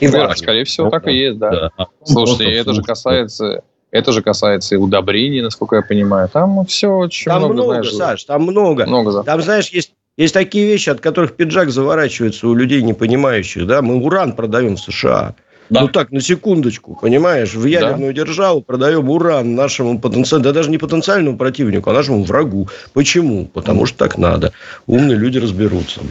И 0.00 0.08
да, 0.08 0.34
скорее 0.34 0.64
всего, 0.64 0.90
так 0.90 1.08
и 1.08 1.14
есть, 1.14 1.38
да. 1.38 1.70
да. 1.78 1.86
Слушайте, 2.04 2.52
это 2.52 2.74
же 2.74 2.82
касается 2.82 3.62
это 3.94 4.10
же 4.10 4.22
касается 4.22 4.74
и 4.74 4.78
удобрений, 4.78 5.40
насколько 5.40 5.76
я 5.76 5.82
понимаю. 5.82 6.28
Там 6.28 6.66
все 6.66 6.88
очень 6.88 7.26
там 7.26 7.38
много, 7.38 7.54
много 7.54 7.72
знаешь, 7.84 7.92
Саш, 7.94 8.24
там 8.24 8.42
много. 8.42 8.86
много 8.86 9.22
там, 9.22 9.40
знаешь, 9.40 9.68
есть, 9.68 9.92
есть 10.16 10.34
такие 10.34 10.66
вещи, 10.66 10.90
от 10.90 11.00
которых 11.00 11.34
пиджак 11.34 11.70
заворачивается 11.70 12.48
у 12.48 12.54
людей, 12.54 12.82
не 12.82 12.92
понимающих. 12.92 13.68
Да? 13.68 13.82
Мы 13.82 14.04
уран 14.04 14.32
продаем 14.32 14.74
в 14.74 14.80
США. 14.80 15.36
Да. 15.70 15.82
Ну 15.82 15.88
так, 15.88 16.10
на 16.10 16.20
секундочку, 16.20 16.98
понимаешь, 17.00 17.54
в 17.54 17.64
ядерную 17.64 18.12
да. 18.12 18.24
державу 18.24 18.62
продаем 18.62 19.08
уран 19.08 19.54
нашему 19.54 20.00
потенциальному, 20.00 20.44
да 20.44 20.52
даже 20.52 20.70
не 20.70 20.78
потенциальному 20.78 21.38
противнику, 21.38 21.90
а 21.90 21.92
нашему 21.92 22.24
врагу. 22.24 22.68
Почему? 22.94 23.46
Потому 23.46 23.86
что 23.86 23.96
так 23.96 24.18
надо. 24.18 24.52
Умные 24.86 25.16
люди 25.16 25.38
разберутся. 25.38 26.00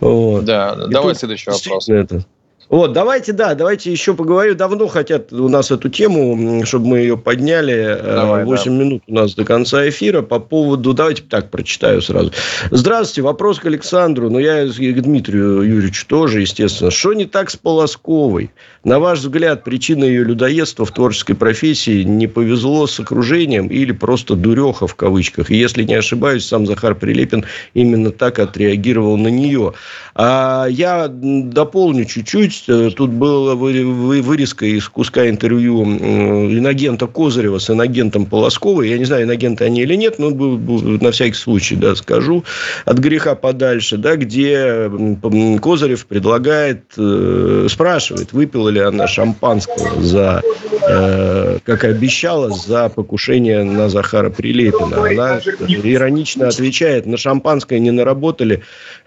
Да, 0.00 0.76
давай 0.86 1.14
следующий 1.14 1.50
вопрос. 1.50 1.88
Вот, 2.68 2.92
давайте, 2.92 3.32
да, 3.32 3.54
давайте 3.54 3.92
еще 3.92 4.14
поговорим. 4.14 4.56
Давно 4.56 4.88
хотят 4.88 5.32
у 5.32 5.48
нас 5.48 5.70
эту 5.70 5.88
тему, 5.88 6.64
чтобы 6.64 6.86
мы 6.88 6.98
ее 6.98 7.16
подняли. 7.16 7.74
Э, 7.74 8.14
Давай, 8.16 8.44
8 8.44 8.64
да. 8.64 8.84
минут 8.84 9.02
у 9.06 9.14
нас 9.14 9.34
до 9.34 9.44
конца 9.44 9.88
эфира 9.88 10.22
по 10.22 10.40
поводу... 10.40 10.92
Давайте 10.92 11.22
так 11.22 11.50
прочитаю 11.50 12.02
сразу. 12.02 12.32
Здравствуйте, 12.72 13.22
вопрос 13.22 13.60
к 13.60 13.66
Александру, 13.66 14.30
но 14.30 14.40
я 14.40 14.64
и 14.64 14.92
к 14.92 15.02
Дмитрию 15.02 15.62
Юрьевичу 15.62 16.06
тоже, 16.08 16.40
естественно. 16.40 16.90
Что 16.90 17.12
не 17.12 17.26
так 17.26 17.50
с 17.50 17.56
Полосковой? 17.56 18.50
На 18.82 18.98
ваш 18.98 19.20
взгляд, 19.20 19.62
причина 19.62 20.04
ее 20.04 20.24
людоедства 20.24 20.84
в 20.84 20.90
творческой 20.90 21.34
профессии 21.34 22.02
не 22.02 22.26
повезло 22.26 22.86
с 22.86 22.98
окружением 22.98 23.68
или 23.68 23.92
просто 23.92 24.34
дуреха 24.34 24.88
в 24.88 24.96
кавычках? 24.96 25.50
И 25.50 25.56
если 25.56 25.84
не 25.84 25.94
ошибаюсь, 25.94 26.46
сам 26.46 26.66
Захар 26.66 26.96
Прилепин 26.96 27.44
именно 27.74 28.10
так 28.10 28.40
отреагировал 28.40 29.16
на 29.16 29.28
нее. 29.28 29.74
А 30.14 30.66
я 30.68 31.08
дополню 31.08 32.06
чуть-чуть 32.06 32.55
есть 32.56 32.68
э, 32.68 32.90
тут 32.94 33.10
была 33.10 33.54
вырезка 33.54 34.66
из 34.66 34.88
куска 34.88 35.28
интервью 35.28 35.84
иногента 35.84 37.06
Козырева 37.06 37.58
с 37.58 37.70
иногентом 37.70 38.26
Полосковой. 38.26 38.88
Я 38.88 38.98
не 38.98 39.04
знаю, 39.04 39.24
иногенты 39.24 39.64
они 39.64 39.82
или 39.82 39.94
нет, 39.94 40.18
но 40.18 40.30
на 40.30 41.10
всякий 41.10 41.34
случай 41.34 41.76
да, 41.76 41.94
скажу. 41.94 42.44
От 42.84 42.98
греха 42.98 43.34
подальше, 43.34 43.96
да, 43.96 44.16
где 44.16 44.90
Козырев 45.62 46.06
предлагает, 46.06 46.84
э, 46.96 47.66
спрашивает, 47.70 48.32
выпила 48.32 48.68
ли 48.68 48.80
она 48.80 49.06
шампанского 49.06 50.02
за, 50.02 50.42
э, 50.88 51.58
как 51.64 51.84
обещала, 51.84 52.50
за 52.50 52.88
покушение 52.88 53.64
на 53.64 53.88
Захара 53.88 54.30
Прилепина. 54.30 55.06
Она 55.06 55.40
иронично 55.68 56.48
отвечает, 56.48 57.06
на 57.06 57.16
шампанское 57.16 57.78
не 57.78 57.90
наработали, 57.90 58.62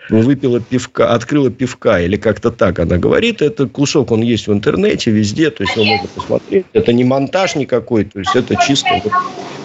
выпила 0.10 0.60
пивка, 0.60 1.14
открыла 1.14 1.50
пивка, 1.50 2.02
или 2.02 2.18
как-то 2.18 2.52
так 2.52 2.80
она 2.80 2.98
говорит. 2.98 3.42
Это 3.42 3.68
кусок, 3.68 4.12
он 4.12 4.22
есть 4.22 4.48
в 4.48 4.54
интернете, 4.54 5.12
везде, 5.12 5.50
то 5.52 5.64
есть 5.64 5.76
его 5.76 5.86
можно 5.86 6.08
посмотреть. 6.08 6.66
Это 6.74 6.94
не 6.94 7.04
монтаж 7.04 7.56
никакой, 7.56 8.06
то 8.06 8.20
есть 8.20 8.36
это 8.36 8.56
чисто 8.66 8.90
вот, 9.04 9.14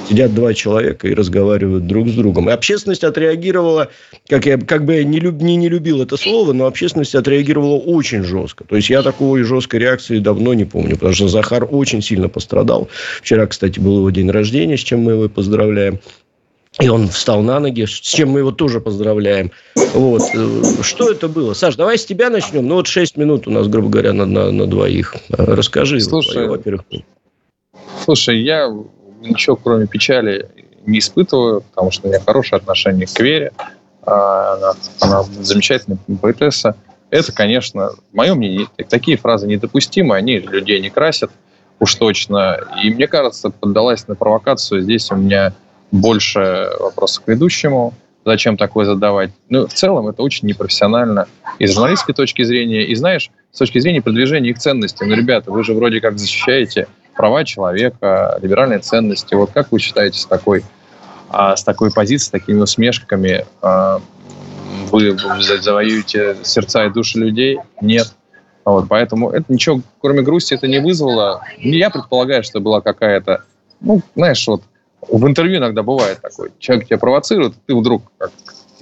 сидят 0.08 0.34
два 0.34 0.54
человека 0.54 1.08
и 1.08 1.14
разговаривают 1.14 1.86
друг 1.86 2.08
с 2.08 2.12
другом. 2.12 2.48
И 2.48 2.52
общественность 2.52 3.04
отреагировала, 3.04 3.88
как 4.28 4.46
я 4.46 4.58
как 4.58 4.84
бы 4.84 5.02
не, 5.04 5.20
люб, 5.20 5.40
не, 5.40 5.56
не 5.56 5.68
любил 5.68 6.02
это 6.02 6.16
слово, 6.16 6.52
но 6.52 6.66
общественность 6.66 7.14
отреагировала 7.14 7.78
очень 7.78 8.22
жестко. 8.22 8.64
То 8.64 8.76
есть 8.76 8.90
я 8.90 9.02
такой 9.02 9.42
жесткой 9.42 9.80
реакции 9.80 10.18
давно 10.18 10.54
не 10.54 10.64
помню, 10.64 10.94
потому 10.94 11.14
что 11.14 11.28
Захар 11.28 11.66
очень 11.70 12.02
сильно 12.02 12.28
пострадал. 12.28 12.88
Вчера, 13.20 13.46
кстати, 13.46 13.80
был 13.80 13.98
его 13.98 14.10
день 14.10 14.30
рождения, 14.30 14.76
с 14.76 14.80
чем 14.80 15.00
мы 15.00 15.12
его 15.12 15.28
поздравляем. 15.28 16.00
И 16.80 16.88
он 16.88 17.08
встал 17.08 17.42
на 17.42 17.60
ноги, 17.60 17.84
с 17.84 17.90
чем 17.90 18.30
мы 18.30 18.40
его 18.40 18.50
тоже 18.50 18.80
поздравляем. 18.80 19.52
Вот. 19.94 20.22
Э, 20.34 20.62
что 20.82 21.10
это 21.10 21.28
было? 21.28 21.54
Саш, 21.54 21.76
давай 21.76 21.96
с 21.98 22.04
тебя 22.04 22.30
начнем. 22.30 22.66
Ну, 22.66 22.76
вот 22.76 22.88
6 22.88 23.16
минут 23.16 23.46
у 23.46 23.50
нас, 23.50 23.68
грубо 23.68 23.88
говоря, 23.88 24.12
на, 24.12 24.26
на, 24.26 24.50
на 24.50 24.66
двоих. 24.66 25.14
Расскажи, 25.28 26.00
слушай, 26.00 26.48
во-первых. 26.48 26.84
Слушай, 28.04 28.42
я 28.42 28.68
ничего, 29.20 29.54
кроме 29.54 29.86
печали, 29.86 30.48
не 30.84 30.98
испытываю, 30.98 31.60
потому 31.60 31.92
что 31.92 32.06
у 32.06 32.10
меня 32.10 32.20
хорошее 32.20 32.58
отношение 32.58 33.06
к 33.06 33.20
Вере. 33.20 33.52
А, 34.02 34.54
она, 34.54 34.72
она 35.00 35.22
замечательная 35.22 35.98
поэтесса. 36.20 36.76
Это, 37.10 37.32
конечно, 37.32 37.90
мое 38.12 38.34
мнение, 38.34 38.66
такие 38.88 39.16
фразы 39.16 39.46
недопустимы, 39.46 40.16
они 40.16 40.38
людей 40.38 40.80
не 40.80 40.90
красят 40.90 41.30
уж 41.78 41.94
точно. 41.94 42.58
И 42.82 42.90
мне 42.90 43.06
кажется, 43.06 43.50
поддалась 43.50 44.08
на 44.08 44.16
провокацию. 44.16 44.82
Здесь 44.82 45.10
у 45.12 45.16
меня 45.16 45.54
больше 45.94 46.70
вопросов 46.80 47.24
к 47.24 47.28
ведущему, 47.28 47.94
зачем 48.24 48.56
такое 48.56 48.84
задавать. 48.84 49.30
Ну, 49.48 49.66
в 49.66 49.72
целом, 49.72 50.08
это 50.08 50.22
очень 50.22 50.48
непрофессионально 50.48 51.28
и 51.58 51.66
с 51.66 51.72
журналистской 51.72 52.14
точки 52.14 52.42
зрения, 52.42 52.84
и, 52.84 52.94
знаешь, 52.96 53.30
с 53.52 53.58
точки 53.58 53.78
зрения 53.78 54.02
продвижения 54.02 54.50
их 54.50 54.58
ценностей. 54.58 55.04
Ну, 55.04 55.14
ребята, 55.14 55.52
вы 55.52 55.62
же 55.62 55.72
вроде 55.72 56.00
как 56.00 56.18
защищаете 56.18 56.88
права 57.14 57.44
человека, 57.44 58.38
либеральные 58.42 58.80
ценности. 58.80 59.34
Вот 59.34 59.52
как 59.52 59.70
вы 59.70 59.78
считаете 59.78 60.18
с 60.18 60.26
такой, 60.26 60.64
а, 61.28 61.54
с 61.54 61.62
такой 61.62 61.92
позицией, 61.92 62.26
с 62.26 62.30
такими 62.30 62.60
усмешками 62.60 63.46
а, 63.62 64.00
вы 64.90 65.16
завоюете 65.38 66.36
сердца 66.42 66.86
и 66.86 66.90
души 66.90 67.20
людей? 67.20 67.58
Нет. 67.80 68.12
Вот, 68.64 68.88
поэтому 68.88 69.30
это 69.30 69.44
ничего, 69.52 69.80
кроме 70.00 70.22
грусти, 70.22 70.54
это 70.54 70.66
не 70.66 70.80
вызвало. 70.80 71.44
Я 71.58 71.90
предполагаю, 71.90 72.42
что 72.42 72.58
была 72.60 72.80
какая-то, 72.80 73.44
ну, 73.80 74.02
знаешь, 74.16 74.44
вот 74.48 74.62
в 75.08 75.26
интервью 75.26 75.58
иногда 75.58 75.82
бывает 75.82 76.20
такой. 76.20 76.50
Человек 76.58 76.86
тебя 76.86 76.98
провоцирует, 76.98 77.54
ты 77.66 77.74
вдруг 77.74 78.02
как, 78.18 78.30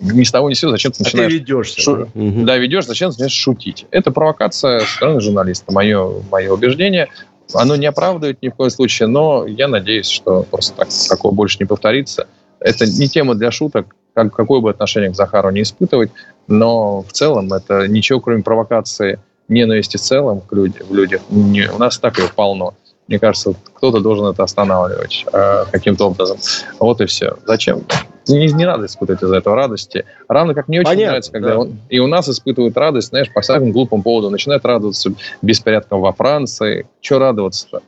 ни 0.01 0.25
с 0.25 0.31
того 0.31 0.51
ни 0.51 0.55
с 0.55 0.61
сего 0.61 0.71
зачем 0.71 0.93
ты 0.93 1.05
начинаешь... 1.05 1.27
А 1.27 1.31
ты 1.31 1.39
ведешься. 1.39 1.81
Шу... 1.81 1.97
Да? 1.97 2.07
да, 2.15 2.57
ведешь, 2.59 2.87
зачем 2.87 3.11
ты 3.11 3.15
начинаешь 3.15 3.33
шутить. 3.33 3.87
Это 3.91 4.11
провокация 4.11 4.81
со 4.81 4.87
стороны 4.87 5.21
журналиста, 5.21 5.73
мое, 5.73 6.23
мое 6.31 6.53
убеждение. 6.53 7.09
Оно 7.55 7.77
не 7.77 7.87
оправдывает 7.87 8.43
ни 8.43 8.49
в 8.49 8.55
коем 8.55 8.71
случае, 8.71 9.09
но 9.09 9.47
я 9.47 9.69
надеюсь, 9.69 10.09
что 10.09 10.45
просто 10.51 10.75
так, 10.77 10.89
такого 11.09 11.33
больше 11.33 11.59
не 11.61 11.67
повторится. 11.67 12.27
Это 12.59 12.87
не 12.87 13.09
тема 13.09 13.35
для 13.35 13.51
шуток, 13.51 13.95
как, 14.15 14.35
какое 14.35 14.61
бы 14.61 14.71
отношение 14.71 15.11
к 15.11 15.15
Захару 15.15 15.51
не 15.51 15.63
испытывать, 15.63 16.11
но 16.47 17.03
в 17.03 17.13
целом 17.13 17.53
это 17.53 17.87
ничего, 17.89 18.21
кроме 18.21 18.43
провокации 18.43 19.19
ненависти 19.49 19.97
в 19.97 20.01
целом 20.01 20.41
к 20.41 20.53
людям, 20.53 20.87
в 20.89 20.95
людях, 20.95 21.21
не, 21.31 21.71
у 21.71 21.79
нас 21.79 21.99
так 21.99 22.19
ее 22.19 22.29
полно. 22.35 22.75
Мне 23.13 23.19
кажется, 23.19 23.53
кто-то 23.75 24.01
должен 24.01 24.25
это 24.25 24.43
останавливать 24.43 25.27
э, 25.31 25.65
каким-то 25.71 26.07
образом. 26.07 26.39
Вот 26.79 26.99
и 27.03 27.05
все. 27.05 27.37
Зачем? 27.47 27.83
Не, 28.27 28.51
не 28.51 28.65
надо 28.65 28.87
испытывать 28.87 29.23
из-за 29.23 29.37
этого 29.37 29.55
радости. 29.55 30.07
Равно 30.29 30.55
как 30.55 30.69
мне 30.69 30.81
очень 30.81 30.89
Понятно, 30.89 31.09
нравится, 31.09 31.33
когда 31.33 31.51
да. 31.51 31.59
он, 31.59 31.79
и 31.91 31.99
у 31.99 32.07
нас 32.07 32.27
испытывают 32.31 32.75
радость, 32.75 33.09
знаешь, 33.09 33.31
по 33.31 33.43
всякому 33.43 33.71
глупому 33.71 34.03
поводу. 34.03 34.31
Начинают 34.31 34.65
радоваться 34.65 35.13
беспорядкам 35.43 36.01
во 36.01 36.15
Франции. 36.15 36.87
Чего 37.03 37.19
радоваться-то? 37.19 37.83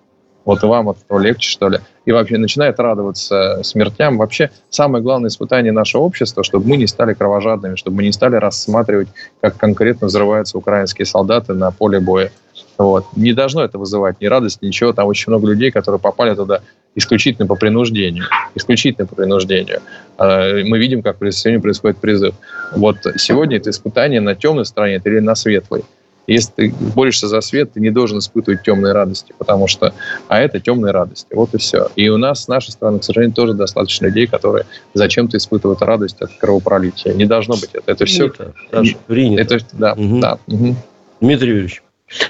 Вот 0.45 0.63
и 0.63 0.67
вам 0.67 0.91
от 0.91 0.99
этого 1.03 1.21
легче, 1.21 1.49
что 1.49 1.71
ли. 1.71 1.79
И 2.05 2.13
вообще 2.13 2.37
начинает 2.37 2.79
радоваться 2.79 3.63
смертям. 3.63 4.19
Вообще 4.19 4.51
самое 4.69 5.03
главное 5.03 5.29
испытание 5.29 5.73
нашего 5.73 6.03
общества, 6.03 6.45
чтобы 6.45 6.69
мы 6.69 6.77
не 6.77 6.87
стали 6.87 7.15
кровожадными, 7.15 7.77
чтобы 7.77 7.97
мы 7.97 8.03
не 8.03 8.13
стали 8.13 8.37
рассматривать, 8.37 9.09
как 9.41 9.57
конкретно 9.57 10.09
взрываются 10.09 10.59
украинские 10.59 11.07
солдаты 11.07 11.55
на 11.55 11.71
поле 11.71 11.99
боя. 11.99 12.31
Вот. 12.79 13.07
Не 13.17 13.33
должно 13.33 13.63
это 13.63 13.79
вызывать 13.79 14.21
ни 14.21 14.27
радости, 14.27 14.65
ничего. 14.65 14.93
Там 14.93 15.07
очень 15.07 15.31
много 15.31 15.49
людей, 15.49 15.71
которые 15.71 16.01
попали 16.01 16.35
туда 16.35 16.61
исключительно 16.95 17.47
по 17.47 17.57
принуждению. 17.57 18.25
Исключительно 18.55 19.07
по 19.07 19.15
принуждению. 19.15 19.81
А, 20.19 20.63
мы 20.65 20.79
видим, 20.79 21.03
как 21.03 21.17
сегодня 21.31 21.61
происходит 21.61 21.99
призыв. 21.99 22.35
Вот 22.75 22.99
сегодня 23.17 23.57
это 23.57 23.71
испытание 23.71 24.21
на 24.21 24.35
темной 24.35 24.65
стороне 24.65 25.01
или 25.05 25.19
на 25.21 25.35
светлой. 25.35 25.85
Если 26.27 26.53
ты 26.53 26.75
борешься 26.95 27.29
за 27.29 27.43
свет, 27.43 27.73
ты 27.75 27.81
не 27.81 27.91
должен 27.91 28.19
испытывать 28.19 28.63
темные 28.63 28.95
радости, 28.95 29.35
потому 29.37 29.67
что, 29.67 29.93
а 30.29 30.41
это 30.41 30.59
темные 30.59 30.91
радости. 30.91 31.27
Вот 31.35 31.55
и 31.55 31.59
все. 31.59 31.89
И 31.97 32.09
у 32.09 32.17
нас, 32.17 32.45
с 32.45 32.49
нашей 32.49 32.71
страны, 32.71 32.99
к 32.99 33.05
сожалению, 33.05 33.35
тоже 33.35 33.53
достаточно 33.53 34.07
людей, 34.07 34.27
которые 34.27 34.65
зачем-то 34.95 35.37
испытывают 35.37 35.83
радость 35.83 36.23
от 36.23 36.31
кровопролития. 36.39 37.13
Не 37.13 37.27
должно 37.27 37.57
быть 37.57 37.71
это. 37.75 37.93
Это 37.93 38.07
все... 38.07 38.31
Принято. 38.31 38.99
Принято. 39.07 39.55
Это, 39.55 39.65
да, 39.73 39.93
угу. 39.93 40.21
да. 40.21 40.39
Угу. 40.47 40.77
Дмитрий 41.21 41.49
Юрьевич. 41.51 41.83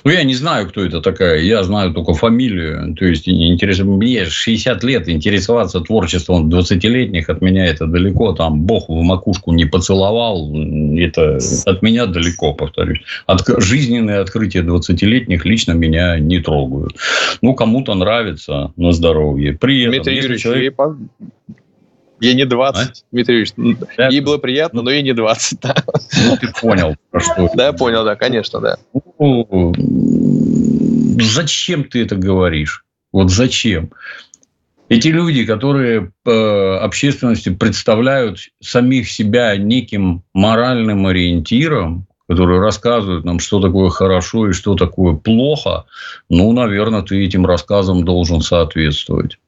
Ну, 0.05 0.11
я 0.11 0.23
не 0.23 0.35
знаю, 0.35 0.69
кто 0.69 0.85
это 0.85 1.01
такая. 1.01 1.41
Я 1.41 1.63
знаю 1.63 1.93
только 1.93 2.15
фамилию. 2.15 2.95
То 2.95 3.05
есть, 3.05 3.29
интересно, 3.29 3.85
мне 3.85 4.25
60 4.25 4.85
лет 4.85 5.09
интересоваться 5.09 5.81
творчеством 5.81 6.49
20-летних 6.49 7.29
от 7.29 7.41
меня 7.43 7.67
это 7.67 7.87
далеко. 7.87 8.33
Там 8.33 8.63
Бог 8.63 8.89
в 8.89 9.03
макушку 9.03 9.53
не 9.53 9.65
поцеловал. 9.65 10.55
Это 10.97 11.39
от 11.67 11.83
меня 11.83 12.07
далеко, 12.07 12.55
повторюсь. 12.55 13.01
От, 13.27 13.43
жизненные 13.63 14.19
открытия 14.19 14.61
20-летних 14.61 15.45
лично 15.45 15.73
меня 15.73 16.19
не 16.19 16.39
трогают. 16.41 16.97
Ну, 17.43 17.55
кому-то 17.55 17.95
нравится 17.95 18.73
на 18.77 18.93
здоровье. 18.93 19.55
При 19.55 19.83
этом, 19.83 19.93
Дмитрий 19.93 20.17
Юрьевич, 20.17 20.43
человек... 20.43 20.77
Ей 22.21 22.35
не 22.35 22.47
20, 22.47 22.81
а? 22.81 23.07
Дмитрий 23.13 23.39
Юрьевич. 23.41 23.79
Да, 23.97 24.09
ей 24.09 24.21
было 24.21 24.39
приятно, 24.39 24.83
но 24.83 24.91
ей 24.91 25.03
не 25.03 25.13
20. 25.13 25.61
Да. 25.61 25.75
Ну, 26.27 26.37
ты 26.37 26.49
понял, 26.61 26.97
про 27.11 27.21
что. 27.21 27.51
Да, 27.55 27.67
я 27.67 27.73
понял, 27.73 28.05
да, 28.05 28.17
конечно, 28.17 28.61
да. 28.61 28.77
Ну, 29.19 29.75
зачем 31.21 31.85
ты 31.85 32.03
это 32.03 32.17
говоришь? 32.17 32.85
Вот 33.13 33.31
зачем? 33.31 33.91
Эти 34.89 35.09
люди, 35.09 35.45
которые 35.45 36.13
э, 36.27 36.77
общественности 36.77 37.49
представляют 37.49 38.39
самих 38.63 39.11
себя 39.11 39.57
неким 39.57 40.23
моральным 40.35 41.07
ориентиром, 41.07 42.07
которые 42.29 42.61
рассказывают 42.61 43.25
нам, 43.25 43.39
что 43.39 43.61
такое 43.61 43.91
хорошо 43.91 44.51
и 44.51 44.53
что 44.53 44.75
такое 44.75 45.15
плохо, 45.15 45.85
ну, 46.29 46.53
наверное, 46.53 47.03
ты 47.03 47.25
этим 47.25 47.47
рассказам 47.47 48.05
должен 48.05 48.41
соответствовать. 48.41 49.39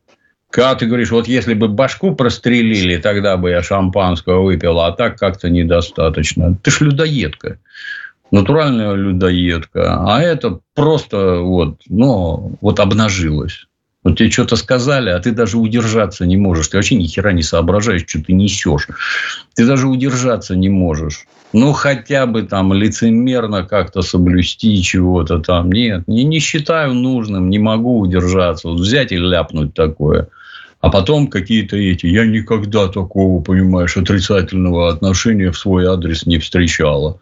Когда 0.56 0.74
ты 0.74 0.86
говоришь, 0.86 1.10
вот 1.10 1.28
если 1.28 1.52
бы 1.52 1.68
башку 1.68 2.14
прострелили, 2.14 2.96
тогда 2.96 3.36
бы 3.36 3.50
я 3.50 3.62
шампанского 3.62 4.42
выпил, 4.42 4.80
а 4.80 4.90
так 4.90 5.18
как-то 5.18 5.50
недостаточно. 5.50 6.56
Ты 6.62 6.70
ж 6.70 6.80
людоедка. 6.80 7.58
Натуральная 8.30 8.94
людоедка. 8.94 10.02
А 10.06 10.22
это 10.22 10.60
просто 10.74 11.40
вот, 11.40 11.82
ну, 11.90 12.56
вот 12.62 12.80
обнажилось. 12.80 13.66
Вот 14.02 14.16
тебе 14.16 14.30
что-то 14.30 14.56
сказали, 14.56 15.10
а 15.10 15.18
ты 15.18 15.32
даже 15.32 15.58
удержаться 15.58 16.24
не 16.24 16.38
можешь. 16.38 16.68
Ты 16.68 16.78
вообще 16.78 16.94
ни 16.94 17.04
хера 17.04 17.32
не 17.32 17.42
соображаешь, 17.42 18.06
что 18.06 18.24
ты 18.24 18.32
несешь. 18.32 18.88
Ты 19.56 19.66
даже 19.66 19.88
удержаться 19.88 20.56
не 20.56 20.70
можешь. 20.70 21.26
Ну, 21.52 21.74
хотя 21.74 22.24
бы 22.24 22.44
там 22.44 22.72
лицемерно 22.72 23.64
как-то 23.64 24.00
соблюсти 24.00 24.82
чего-то 24.82 25.38
там. 25.38 25.70
Нет, 25.70 26.08
не, 26.08 26.24
не 26.24 26.38
считаю 26.38 26.94
нужным, 26.94 27.50
не 27.50 27.58
могу 27.58 27.98
удержаться. 27.98 28.68
Вот 28.68 28.80
взять 28.80 29.12
и 29.12 29.18
ляпнуть 29.18 29.74
такое. 29.74 30.28
А 30.86 30.88
потом 30.88 31.26
какие-то 31.26 31.76
эти, 31.76 32.06
я 32.06 32.24
никогда 32.24 32.86
такого, 32.86 33.42
понимаешь, 33.42 33.96
отрицательного 33.96 34.88
отношения 34.88 35.50
в 35.50 35.58
свой 35.58 35.84
адрес 35.84 36.26
не 36.26 36.38
встречала. 36.38 37.18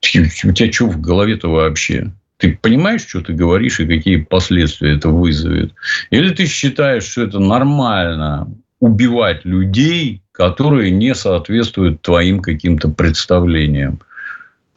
У 0.00 0.52
тебя 0.52 0.72
что 0.72 0.88
в 0.88 1.00
голове-то 1.00 1.48
вообще? 1.48 2.10
Ты 2.38 2.58
понимаешь, 2.60 3.06
что 3.06 3.20
ты 3.20 3.34
говоришь 3.34 3.78
и 3.78 3.86
какие 3.86 4.16
последствия 4.16 4.96
это 4.96 5.10
вызовет? 5.10 5.72
Или 6.10 6.30
ты 6.30 6.46
считаешь, 6.46 7.04
что 7.04 7.22
это 7.22 7.38
нормально 7.38 8.52
убивать 8.80 9.44
людей, 9.44 10.20
которые 10.32 10.90
не 10.90 11.14
соответствуют 11.14 12.02
твоим 12.02 12.40
каким-то 12.40 12.88
представлениям? 12.88 14.00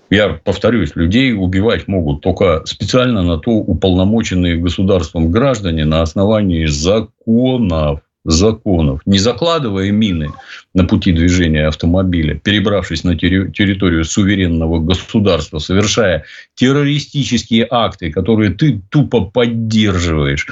Я 0.10 0.30
повторюсь, 0.44 0.96
людей 0.96 1.34
убивать 1.34 1.88
могут 1.88 2.22
только 2.22 2.64
специально 2.66 3.24
на 3.24 3.38
то 3.38 3.52
уполномоченные 3.52 4.58
государством 4.58 5.32
граждане 5.32 5.86
на 5.86 6.02
основании 6.02 6.66
законов 6.66 8.02
законов, 8.26 9.02
не 9.06 9.20
закладывая 9.20 9.92
мины 9.92 10.32
на 10.74 10.86
пути 10.86 11.12
движения 11.12 11.68
автомобиля, 11.68 12.36
перебравшись 12.36 13.04
на 13.04 13.16
территорию 13.16 14.04
суверенного 14.04 14.80
государства, 14.80 15.60
совершая 15.60 16.26
террористические 16.56 17.68
акты, 17.70 18.12
которые 18.12 18.50
ты 18.52 18.82
тупо 18.90 19.22
поддерживаешь, 19.22 20.48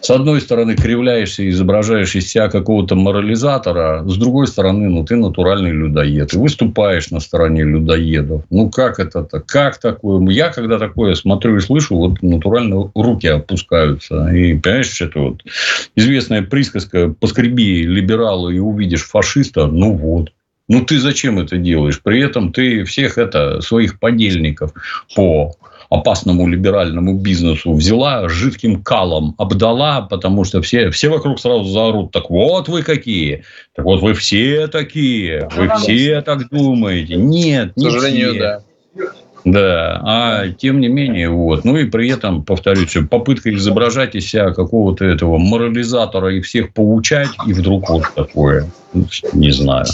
с 0.00 0.10
одной 0.10 0.40
стороны, 0.40 0.74
кривляешься 0.74 1.44
и 1.44 1.50
изображаешь 1.50 2.16
из 2.16 2.28
себя 2.28 2.48
какого-то 2.48 2.96
морализатора, 2.96 4.02
с 4.06 4.16
другой 4.16 4.48
стороны, 4.48 4.88
ну, 4.88 5.04
ты 5.04 5.16
натуральный 5.16 5.70
людоед. 5.70 6.34
И 6.34 6.38
выступаешь 6.38 7.10
на 7.10 7.20
стороне 7.20 7.62
людоедов. 7.62 8.42
Ну, 8.50 8.68
как 8.68 8.98
это-то? 8.98 9.40
Как 9.40 9.78
такое? 9.78 10.28
Я, 10.30 10.50
когда 10.50 10.78
такое 10.78 11.14
смотрю 11.14 11.56
и 11.56 11.60
слышу, 11.60 11.96
вот 11.96 12.22
натурально 12.22 12.90
руки 12.94 13.28
опускаются. 13.28 14.28
И, 14.28 14.54
понимаешь, 14.54 15.00
это 15.00 15.20
вот 15.20 15.42
известная 15.94 16.42
присказка 16.42 17.14
«поскреби 17.20 17.82
либерала 17.82 18.50
и 18.50 18.58
увидишь 18.58 19.04
фашиста». 19.06 19.66
Ну, 19.66 19.92
вот. 19.92 20.32
Ну, 20.68 20.84
ты 20.84 20.98
зачем 20.98 21.38
это 21.38 21.58
делаешь? 21.58 22.00
При 22.02 22.20
этом 22.20 22.52
ты 22.52 22.82
всех 22.84 23.18
это, 23.18 23.60
своих 23.60 24.00
подельников 24.00 24.72
по 25.14 25.54
опасному 25.90 26.46
либеральному 26.46 27.14
бизнесу 27.18 27.72
взяла 27.72 28.28
жидким 28.28 28.82
калом, 28.82 29.34
обдала, 29.38 30.02
потому 30.02 30.44
что 30.44 30.62
все, 30.62 30.90
все 30.90 31.08
вокруг 31.08 31.40
сразу 31.40 31.64
заорут, 31.64 32.12
так 32.12 32.30
вот 32.30 32.68
вы 32.68 32.82
какие, 32.82 33.44
так 33.74 33.84
вот 33.84 34.00
вы 34.00 34.14
все 34.14 34.66
такие, 34.68 35.48
вы 35.56 35.70
все 35.78 36.20
так 36.22 36.48
думаете. 36.50 37.16
Нет, 37.16 37.76
не 37.76 37.88
К 37.88 37.90
сожалению, 37.90 38.30
все. 38.30 38.40
да. 38.40 38.60
Да, 39.46 40.00
а 40.02 40.48
тем 40.48 40.80
не 40.80 40.88
менее, 40.88 41.28
вот. 41.28 41.64
Ну 41.64 41.76
и 41.76 41.84
при 41.84 42.10
этом, 42.10 42.42
повторюсь, 42.42 42.96
попытка 43.08 43.54
изображать 43.54 44.16
из 44.16 44.28
себя 44.28 44.52
какого-то 44.52 45.04
этого 45.04 45.38
морализатора 45.38 46.34
и 46.34 46.40
всех 46.40 46.74
поучать, 46.74 47.30
и 47.46 47.52
вдруг 47.52 47.88
вот 47.88 48.02
такое, 48.16 48.68
не 49.32 49.52
знаю. 49.52 49.86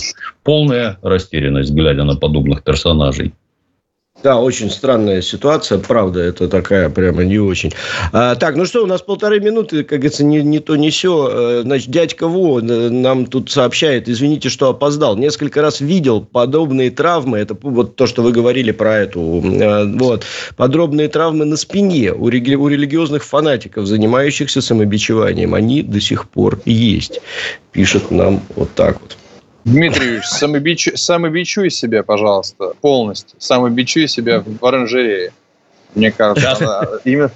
Полная 0.42 0.96
растерянность, 1.02 1.70
глядя 1.70 2.04
на 2.04 2.16
подобных 2.16 2.62
персонажей. 2.62 3.34
Да, 4.22 4.38
очень 4.38 4.70
странная 4.70 5.20
ситуация, 5.20 5.78
правда, 5.78 6.20
это 6.20 6.48
такая 6.48 6.88
прямо 6.90 7.24
не 7.24 7.38
очень. 7.38 7.72
А, 8.12 8.36
так, 8.36 8.54
ну 8.54 8.64
что, 8.66 8.84
у 8.84 8.86
нас 8.86 9.02
полторы 9.02 9.40
минуты, 9.40 9.82
как 9.82 9.98
говорится, 9.98 10.22
не, 10.22 10.42
не 10.42 10.60
то, 10.60 10.76
не 10.76 10.90
все. 10.90 11.28
Э, 11.30 11.62
значит, 11.62 11.90
дядька 11.90 12.28
Во 12.28 12.60
э, 12.60 12.62
нам 12.62 13.26
тут 13.26 13.50
сообщает, 13.50 14.08
извините, 14.08 14.48
что 14.48 14.68
опоздал. 14.68 15.16
Несколько 15.16 15.60
раз 15.60 15.80
видел 15.80 16.20
подобные 16.20 16.92
травмы, 16.92 17.38
это 17.38 17.56
вот 17.60 17.96
то, 17.96 18.06
что 18.06 18.22
вы 18.22 18.30
говорили 18.30 18.70
про 18.70 18.98
эту, 18.98 19.42
э, 19.44 19.86
вот, 19.96 20.24
подробные 20.56 21.08
травмы 21.08 21.44
на 21.44 21.56
спине 21.56 22.12
у, 22.12 22.28
реги- 22.28 22.54
у 22.54 22.68
религиозных 22.68 23.24
фанатиков, 23.24 23.86
занимающихся 23.86 24.60
самобичеванием. 24.60 25.54
Они 25.54 25.82
до 25.82 26.00
сих 26.00 26.28
пор 26.28 26.60
есть, 26.64 27.20
пишет 27.72 28.12
нам 28.12 28.40
вот 28.54 28.72
так 28.74 29.00
вот. 29.00 29.16
Дмитрий 29.64 30.06
Юрьевич, 30.06 30.26
самобичу, 30.26 30.96
самобичуй 30.96 31.70
себя, 31.70 32.02
пожалуйста, 32.02 32.72
полностью. 32.80 33.36
Самобичуй 33.38 34.08
себя 34.08 34.42
в 34.44 34.64
оранжерее. 34.64 35.32
Мне 35.94 36.10
кажется, 36.10 37.00
именно... 37.04 37.30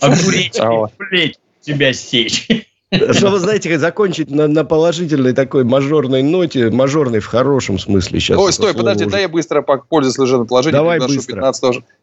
Огуречки, 0.00 0.60
плеть 0.98 1.38
себя 1.60 1.92
сечь. 1.92 2.48
Чтобы, 3.10 3.38
знаете, 3.38 3.76
закончить 3.78 4.30
на, 4.30 4.46
на 4.46 4.64
положительной 4.64 5.32
такой 5.32 5.64
мажорной 5.64 6.22
ноте, 6.22 6.70
мажорной 6.70 7.20
в 7.20 7.26
хорошем 7.26 7.78
смысле 7.78 8.20
сейчас. 8.20 8.38
Ой, 8.38 8.52
стой, 8.52 8.74
подожди, 8.74 9.04
уже... 9.04 9.12
дай 9.12 9.22
я 9.22 9.28
быстро, 9.28 9.62
пользуясь 9.62 10.14
служебным 10.14 10.46
положением, 10.46 10.84
Давай 10.84 11.00
быстро. 11.00 11.52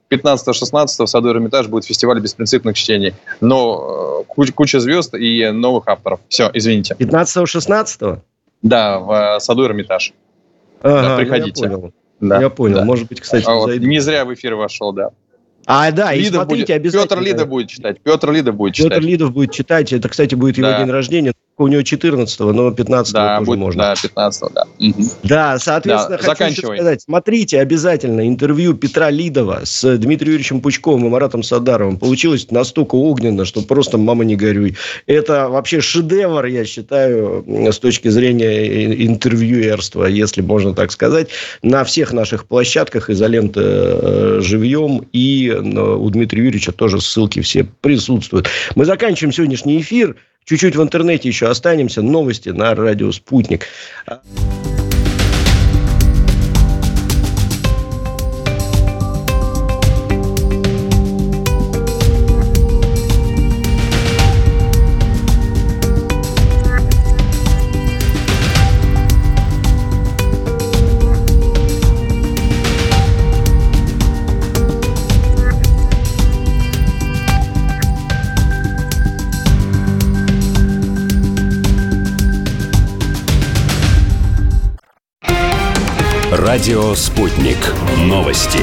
15-16 0.10 1.06
в 1.06 1.08
Саду 1.08 1.30
Эрмитаж 1.30 1.68
будет 1.68 1.86
фестиваль 1.86 2.20
беспринципных 2.20 2.76
чтений. 2.76 3.14
Но 3.40 4.26
э, 4.28 4.52
куча 4.54 4.82
звезд 4.82 5.14
и 5.14 5.50
новых 5.52 5.88
авторов. 5.88 6.20
Все, 6.28 6.50
извините. 6.54 6.96
15-16? 7.00 8.20
Да, 8.62 9.00
в 9.00 9.12
э, 9.12 9.40
саду 9.40 9.66
Эрмитаж. 9.66 10.14
Ага, 10.82 11.02
да, 11.02 11.18
приходите. 11.18 11.68
Ну 11.68 11.72
я 11.72 11.78
понял. 11.78 11.94
Да, 12.20 12.42
я 12.42 12.50
понял. 12.50 12.76
Да. 12.76 12.86
Может 12.86 13.10
быть, 13.10 13.22
кстати, 13.22 13.46
а 13.48 13.56
вот 13.56 13.76
не 13.76 14.00
зря 14.00 14.26
в 14.26 14.34
эфир 14.34 14.56
вошел, 14.56 14.94
да. 14.94 15.12
А, 15.66 15.92
да, 15.92 16.14
Лидов 16.14 16.32
и 16.32 16.36
смотрите, 16.36 16.64
будет, 16.64 16.76
обязательно. 16.76 17.08
Петр 17.08 17.22
Лида 17.22 17.46
будет 17.46 17.70
читать. 17.70 18.02
Петр 18.02 18.32
Лида 18.32 18.52
будет 18.52 18.74
читать. 18.74 18.92
Петр 18.92 19.06
Лидов 19.06 19.34
будет 19.34 19.52
читать. 19.52 19.94
Это, 19.94 20.10
кстати, 20.10 20.36
будет 20.36 20.58
его 20.58 20.68
да. 20.68 20.80
день 20.80 20.92
рождения 20.92 21.34
у 21.62 21.68
него 21.68 21.84
14 21.84 22.40
но 22.40 22.72
15 22.72 23.14
да, 23.14 23.38
тоже 23.38 23.46
будет, 23.46 23.60
можно. 23.60 23.84
Да, 23.84 23.96
15 24.02 24.44
да. 24.54 24.66
Да, 25.24 25.60
соответственно, 25.60 26.18
да, 26.18 26.36
хочу 26.36 26.62
сказать. 26.62 27.02
Смотрите 27.02 27.60
обязательно 27.60 28.28
интервью 28.28 28.74
Петра 28.74 29.10
Лидова 29.10 29.62
с 29.64 29.98
Дмитрием 29.98 30.32
Юрьевичем 30.32 30.62
Пучковым 30.62 31.06
и 31.06 31.10
Маратом 31.10 31.44
Садаровым. 31.44 31.98
Получилось 31.98 32.50
настолько 32.52 32.96
огненно, 32.96 33.46
что 33.46 33.62
просто 33.62 33.98
мама 33.98 34.24
не 34.24 34.36
горюй. 34.36 34.76
Это 35.06 35.50
вообще 35.50 35.82
шедевр, 35.82 36.46
я 36.46 36.66
считаю, 36.66 37.46
с 37.48 37.80
точки 37.80 38.08
зрения 38.08 39.06
интервьюерства, 39.06 40.06
если 40.06 40.42
можно 40.42 40.74
так 40.74 40.92
сказать, 40.92 41.30
на 41.62 41.84
всех 41.84 42.14
наших 42.14 42.46
площадках 42.46 43.10
изоленты 43.10 43.62
э, 43.64 44.40
живьем 44.42 45.06
и 45.12 45.50
э, 45.50 45.60
у 45.60 46.10
Дмитрия 46.10 46.44
Юрьевича 46.44 46.72
тоже 46.72 47.02
ссылки 47.02 47.42
все 47.42 47.66
присутствуют. 47.82 48.48
Мы 48.76 48.86
заканчиваем 48.86 49.34
сегодняшний 49.34 49.80
эфир. 49.82 50.16
Чуть-чуть 50.46 50.76
в 50.76 50.84
интернете 50.84 51.30
еще 51.30 51.48
останемся. 51.48 52.02
Новости 52.02 52.50
на 52.50 52.76
радио 52.76 53.12
«Спутник». 53.12 53.68
Радио 86.62 86.94
«Спутник». 86.94 87.58
Новости. 88.06 88.60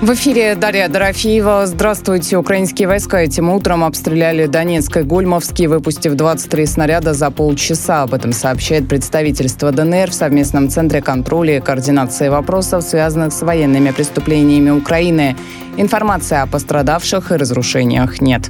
В 0.00 0.14
эфире 0.14 0.54
Дарья 0.54 0.86
Дорофеева. 0.86 1.66
Здравствуйте. 1.66 2.36
Украинские 2.36 2.86
войска 2.86 3.22
этим 3.22 3.50
утром 3.50 3.82
обстреляли 3.82 4.46
Донецк 4.46 4.96
и 4.98 5.02
Гольмовский, 5.02 5.66
выпустив 5.66 6.14
23 6.14 6.66
снаряда 6.66 7.12
за 7.12 7.32
полчаса. 7.32 8.02
Об 8.02 8.14
этом 8.14 8.32
сообщает 8.32 8.86
представительство 8.86 9.72
ДНР 9.72 10.12
в 10.12 10.14
совместном 10.14 10.68
центре 10.68 11.02
контроля 11.02 11.56
и 11.56 11.60
координации 11.60 12.28
вопросов, 12.28 12.84
связанных 12.84 13.32
с 13.32 13.42
военными 13.42 13.90
преступлениями 13.90 14.70
Украины. 14.70 15.36
Информации 15.76 16.38
о 16.38 16.46
пострадавших 16.46 17.32
и 17.32 17.34
разрушениях 17.34 18.20
нет. 18.20 18.48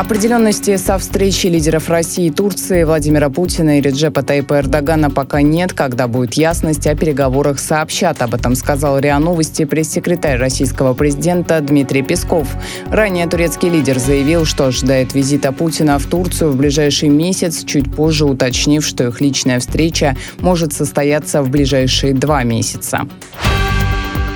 Определенности 0.00 0.78
со 0.78 0.96
встречи 0.96 1.46
лидеров 1.46 1.90
России 1.90 2.28
и 2.28 2.30
Турции 2.30 2.84
Владимира 2.84 3.28
Путина 3.28 3.76
и 3.76 3.82
Реджепа 3.82 4.22
Тайпа 4.22 4.60
Эрдогана 4.60 5.10
пока 5.10 5.42
нет. 5.42 5.74
Когда 5.74 6.08
будет 6.08 6.32
ясность 6.32 6.86
о 6.86 6.96
переговорах, 6.96 7.58
сообщат. 7.58 8.22
Об 8.22 8.34
этом 8.34 8.54
сказал 8.54 8.98
РИА 8.98 9.18
Новости 9.18 9.66
пресс-секретарь 9.66 10.38
российского 10.38 10.94
президента 10.94 11.60
Дмитрий 11.60 12.00
Песков. 12.00 12.48
Ранее 12.86 13.28
турецкий 13.28 13.68
лидер 13.68 13.98
заявил, 13.98 14.46
что 14.46 14.68
ожидает 14.68 15.12
визита 15.12 15.52
Путина 15.52 15.98
в 15.98 16.06
Турцию 16.06 16.52
в 16.52 16.56
ближайший 16.56 17.10
месяц, 17.10 17.62
чуть 17.64 17.94
позже 17.94 18.24
уточнив, 18.24 18.82
что 18.86 19.06
их 19.06 19.20
личная 19.20 19.60
встреча 19.60 20.16
может 20.38 20.72
состояться 20.72 21.42
в 21.42 21.50
ближайшие 21.50 22.14
два 22.14 22.42
месяца. 22.42 23.06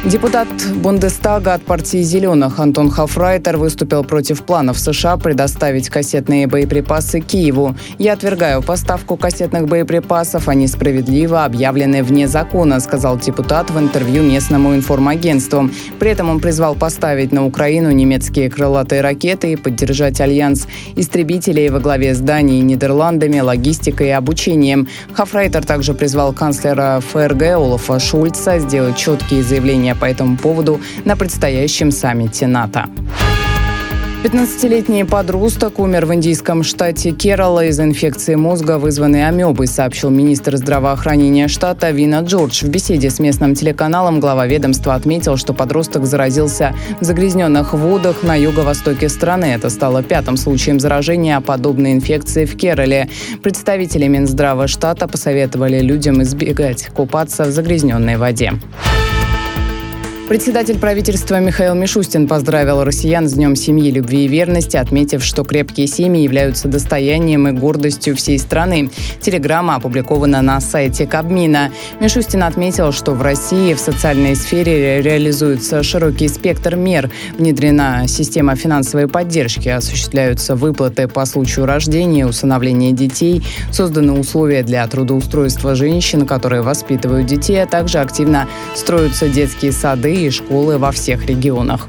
Депутат 0.06 0.48
Бундестага 0.82 1.54
от 1.54 1.62
партии 1.62 2.02
«Зеленых» 2.02 2.60
Антон 2.60 2.90
Хафрайтер 2.90 3.56
выступил 3.56 4.04
против 4.04 4.42
планов 4.42 4.78
США 4.78 5.16
предоставить 5.16 5.88
кассетные 5.88 6.46
боеприпасы 6.46 7.20
Киеву. 7.20 7.74
«Я 7.98 8.12
отвергаю 8.12 8.62
поставку 8.62 9.16
кассетных 9.16 9.66
боеприпасов. 9.66 10.48
Они 10.48 10.68
справедливо 10.68 11.46
объявлены 11.46 12.02
вне 12.02 12.28
закона», 12.28 12.80
сказал 12.80 13.18
депутат 13.18 13.70
в 13.70 13.78
интервью 13.78 14.22
местному 14.22 14.74
информагентству. 14.74 15.70
При 15.98 16.10
этом 16.10 16.28
он 16.28 16.38
призвал 16.38 16.74
поставить 16.74 17.32
на 17.32 17.46
Украину 17.46 17.90
немецкие 17.90 18.50
крылатые 18.50 19.00
ракеты 19.00 19.52
и 19.52 19.56
поддержать 19.56 20.20
альянс 20.20 20.66
истребителей 20.96 21.70
во 21.70 21.80
главе 21.80 22.14
с 22.14 22.18
Данией, 22.18 22.60
Нидерландами, 22.60 23.40
логистикой 23.40 24.08
и 24.08 24.10
обучением. 24.10 24.86
Хафрайтер 25.14 25.64
также 25.64 25.94
призвал 25.94 26.34
канцлера 26.34 27.00
ФРГ 27.00 27.42
Олафа 27.54 27.98
Шульца 27.98 28.58
сделать 28.58 28.98
четкие 28.98 29.42
заявления 29.42 29.93
по 29.94 30.04
этому 30.04 30.36
поводу 30.36 30.80
на 31.04 31.16
предстоящем 31.16 31.90
саммите 31.90 32.46
НАТО. 32.46 32.88
15-летний 34.24 35.04
подросток 35.04 35.78
умер 35.78 36.06
в 36.06 36.14
индийском 36.14 36.62
штате 36.62 37.10
Керала 37.10 37.66
из 37.66 37.78
инфекции 37.78 38.36
мозга, 38.36 38.78
вызванной 38.78 39.28
амебой, 39.28 39.66
сообщил 39.66 40.08
министр 40.08 40.56
здравоохранения 40.56 41.46
штата 41.46 41.90
Вина 41.90 42.20
Джордж. 42.20 42.64
В 42.64 42.70
беседе 42.70 43.10
с 43.10 43.18
местным 43.20 43.54
телеканалом 43.54 44.20
глава 44.20 44.46
ведомства 44.46 44.94
отметил, 44.94 45.36
что 45.36 45.52
подросток 45.52 46.06
заразился 46.06 46.74
в 47.02 47.04
загрязненных 47.04 47.74
водах 47.74 48.22
на 48.22 48.34
юго-востоке 48.34 49.10
страны. 49.10 49.44
Это 49.44 49.68
стало 49.68 50.02
пятым 50.02 50.38
случаем 50.38 50.80
заражения 50.80 51.38
подобной 51.42 51.92
инфекции 51.92 52.46
в 52.46 52.56
Керале. 52.56 53.10
Представители 53.42 54.06
Минздрава 54.06 54.68
штата 54.68 55.06
посоветовали 55.06 55.80
людям 55.80 56.22
избегать 56.22 56.86
купаться 56.94 57.44
в 57.44 57.50
загрязненной 57.50 58.16
воде. 58.16 58.54
Председатель 60.28 60.78
правительства 60.78 61.38
Михаил 61.38 61.74
Мишустин 61.74 62.26
поздравил 62.26 62.82
россиян 62.82 63.28
с 63.28 63.34
Днем 63.34 63.54
семьи, 63.54 63.90
любви 63.90 64.24
и 64.24 64.28
верности, 64.28 64.78
отметив, 64.78 65.22
что 65.22 65.44
крепкие 65.44 65.86
семьи 65.86 66.22
являются 66.22 66.66
достоянием 66.66 67.46
и 67.46 67.52
гордостью 67.52 68.16
всей 68.16 68.38
страны. 68.38 68.88
Телеграмма 69.20 69.74
опубликована 69.74 70.40
на 70.40 70.62
сайте 70.62 71.06
Кабмина. 71.06 71.70
Мишустин 72.00 72.42
отметил, 72.42 72.90
что 72.90 73.12
в 73.12 73.20
России 73.20 73.74
в 73.74 73.78
социальной 73.78 74.34
сфере 74.34 75.02
реализуется 75.02 75.82
широкий 75.82 76.28
спектр 76.28 76.74
мер. 76.74 77.10
Внедрена 77.36 78.08
система 78.08 78.56
финансовой 78.56 79.08
поддержки, 79.08 79.68
осуществляются 79.68 80.56
выплаты 80.56 81.06
по 81.06 81.26
случаю 81.26 81.66
рождения, 81.66 82.26
усыновления 82.26 82.92
детей, 82.92 83.42
созданы 83.70 84.12
условия 84.12 84.62
для 84.62 84.86
трудоустройства 84.86 85.74
женщин, 85.74 86.26
которые 86.26 86.62
воспитывают 86.62 87.26
детей, 87.26 87.62
а 87.62 87.66
также 87.66 87.98
активно 87.98 88.48
строятся 88.74 89.28
детские 89.28 89.72
сады 89.72 90.13
и 90.14 90.30
школы 90.30 90.78
во 90.78 90.92
всех 90.92 91.26
регионах. 91.26 91.88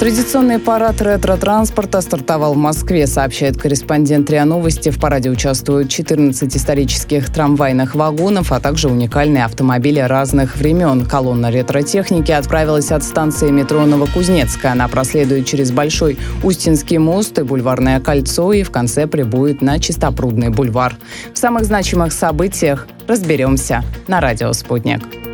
Традиционный 0.00 0.58
парад 0.58 1.00
ретро-транспорта 1.00 2.00
стартовал 2.00 2.54
в 2.54 2.56
Москве, 2.58 3.06
сообщает 3.06 3.56
корреспондент 3.56 4.28
РИА 4.28 4.44
Новости. 4.44 4.90
В 4.90 4.98
параде 5.00 5.30
участвуют 5.30 5.88
14 5.88 6.54
исторических 6.54 7.32
трамвайных 7.32 7.94
вагонов, 7.94 8.52
а 8.52 8.60
также 8.60 8.88
уникальные 8.88 9.44
автомобили 9.44 10.00
разных 10.00 10.56
времен. 10.56 11.06
Колонна 11.06 11.50
ретро-техники 11.50 12.32
отправилась 12.32 12.90
от 12.90 13.04
станции 13.04 13.50
метро 13.50 13.86
Новокузнецкая. 13.86 14.72
Она 14.72 14.88
проследует 14.88 15.46
через 15.46 15.70
Большой 15.70 16.18
Устинский 16.42 16.98
мост 16.98 17.38
и 17.38 17.42
Бульварное 17.42 18.00
кольцо 18.00 18.52
и 18.52 18.62
в 18.62 18.70
конце 18.70 19.06
прибудет 19.06 19.62
на 19.62 19.78
Чистопрудный 19.78 20.50
бульвар. 20.50 20.96
В 21.32 21.38
самых 21.38 21.64
значимых 21.64 22.12
событиях 22.12 22.88
разберемся 23.06 23.82
на 24.08 24.20
радио 24.20 24.52
«Спутник». 24.52 25.33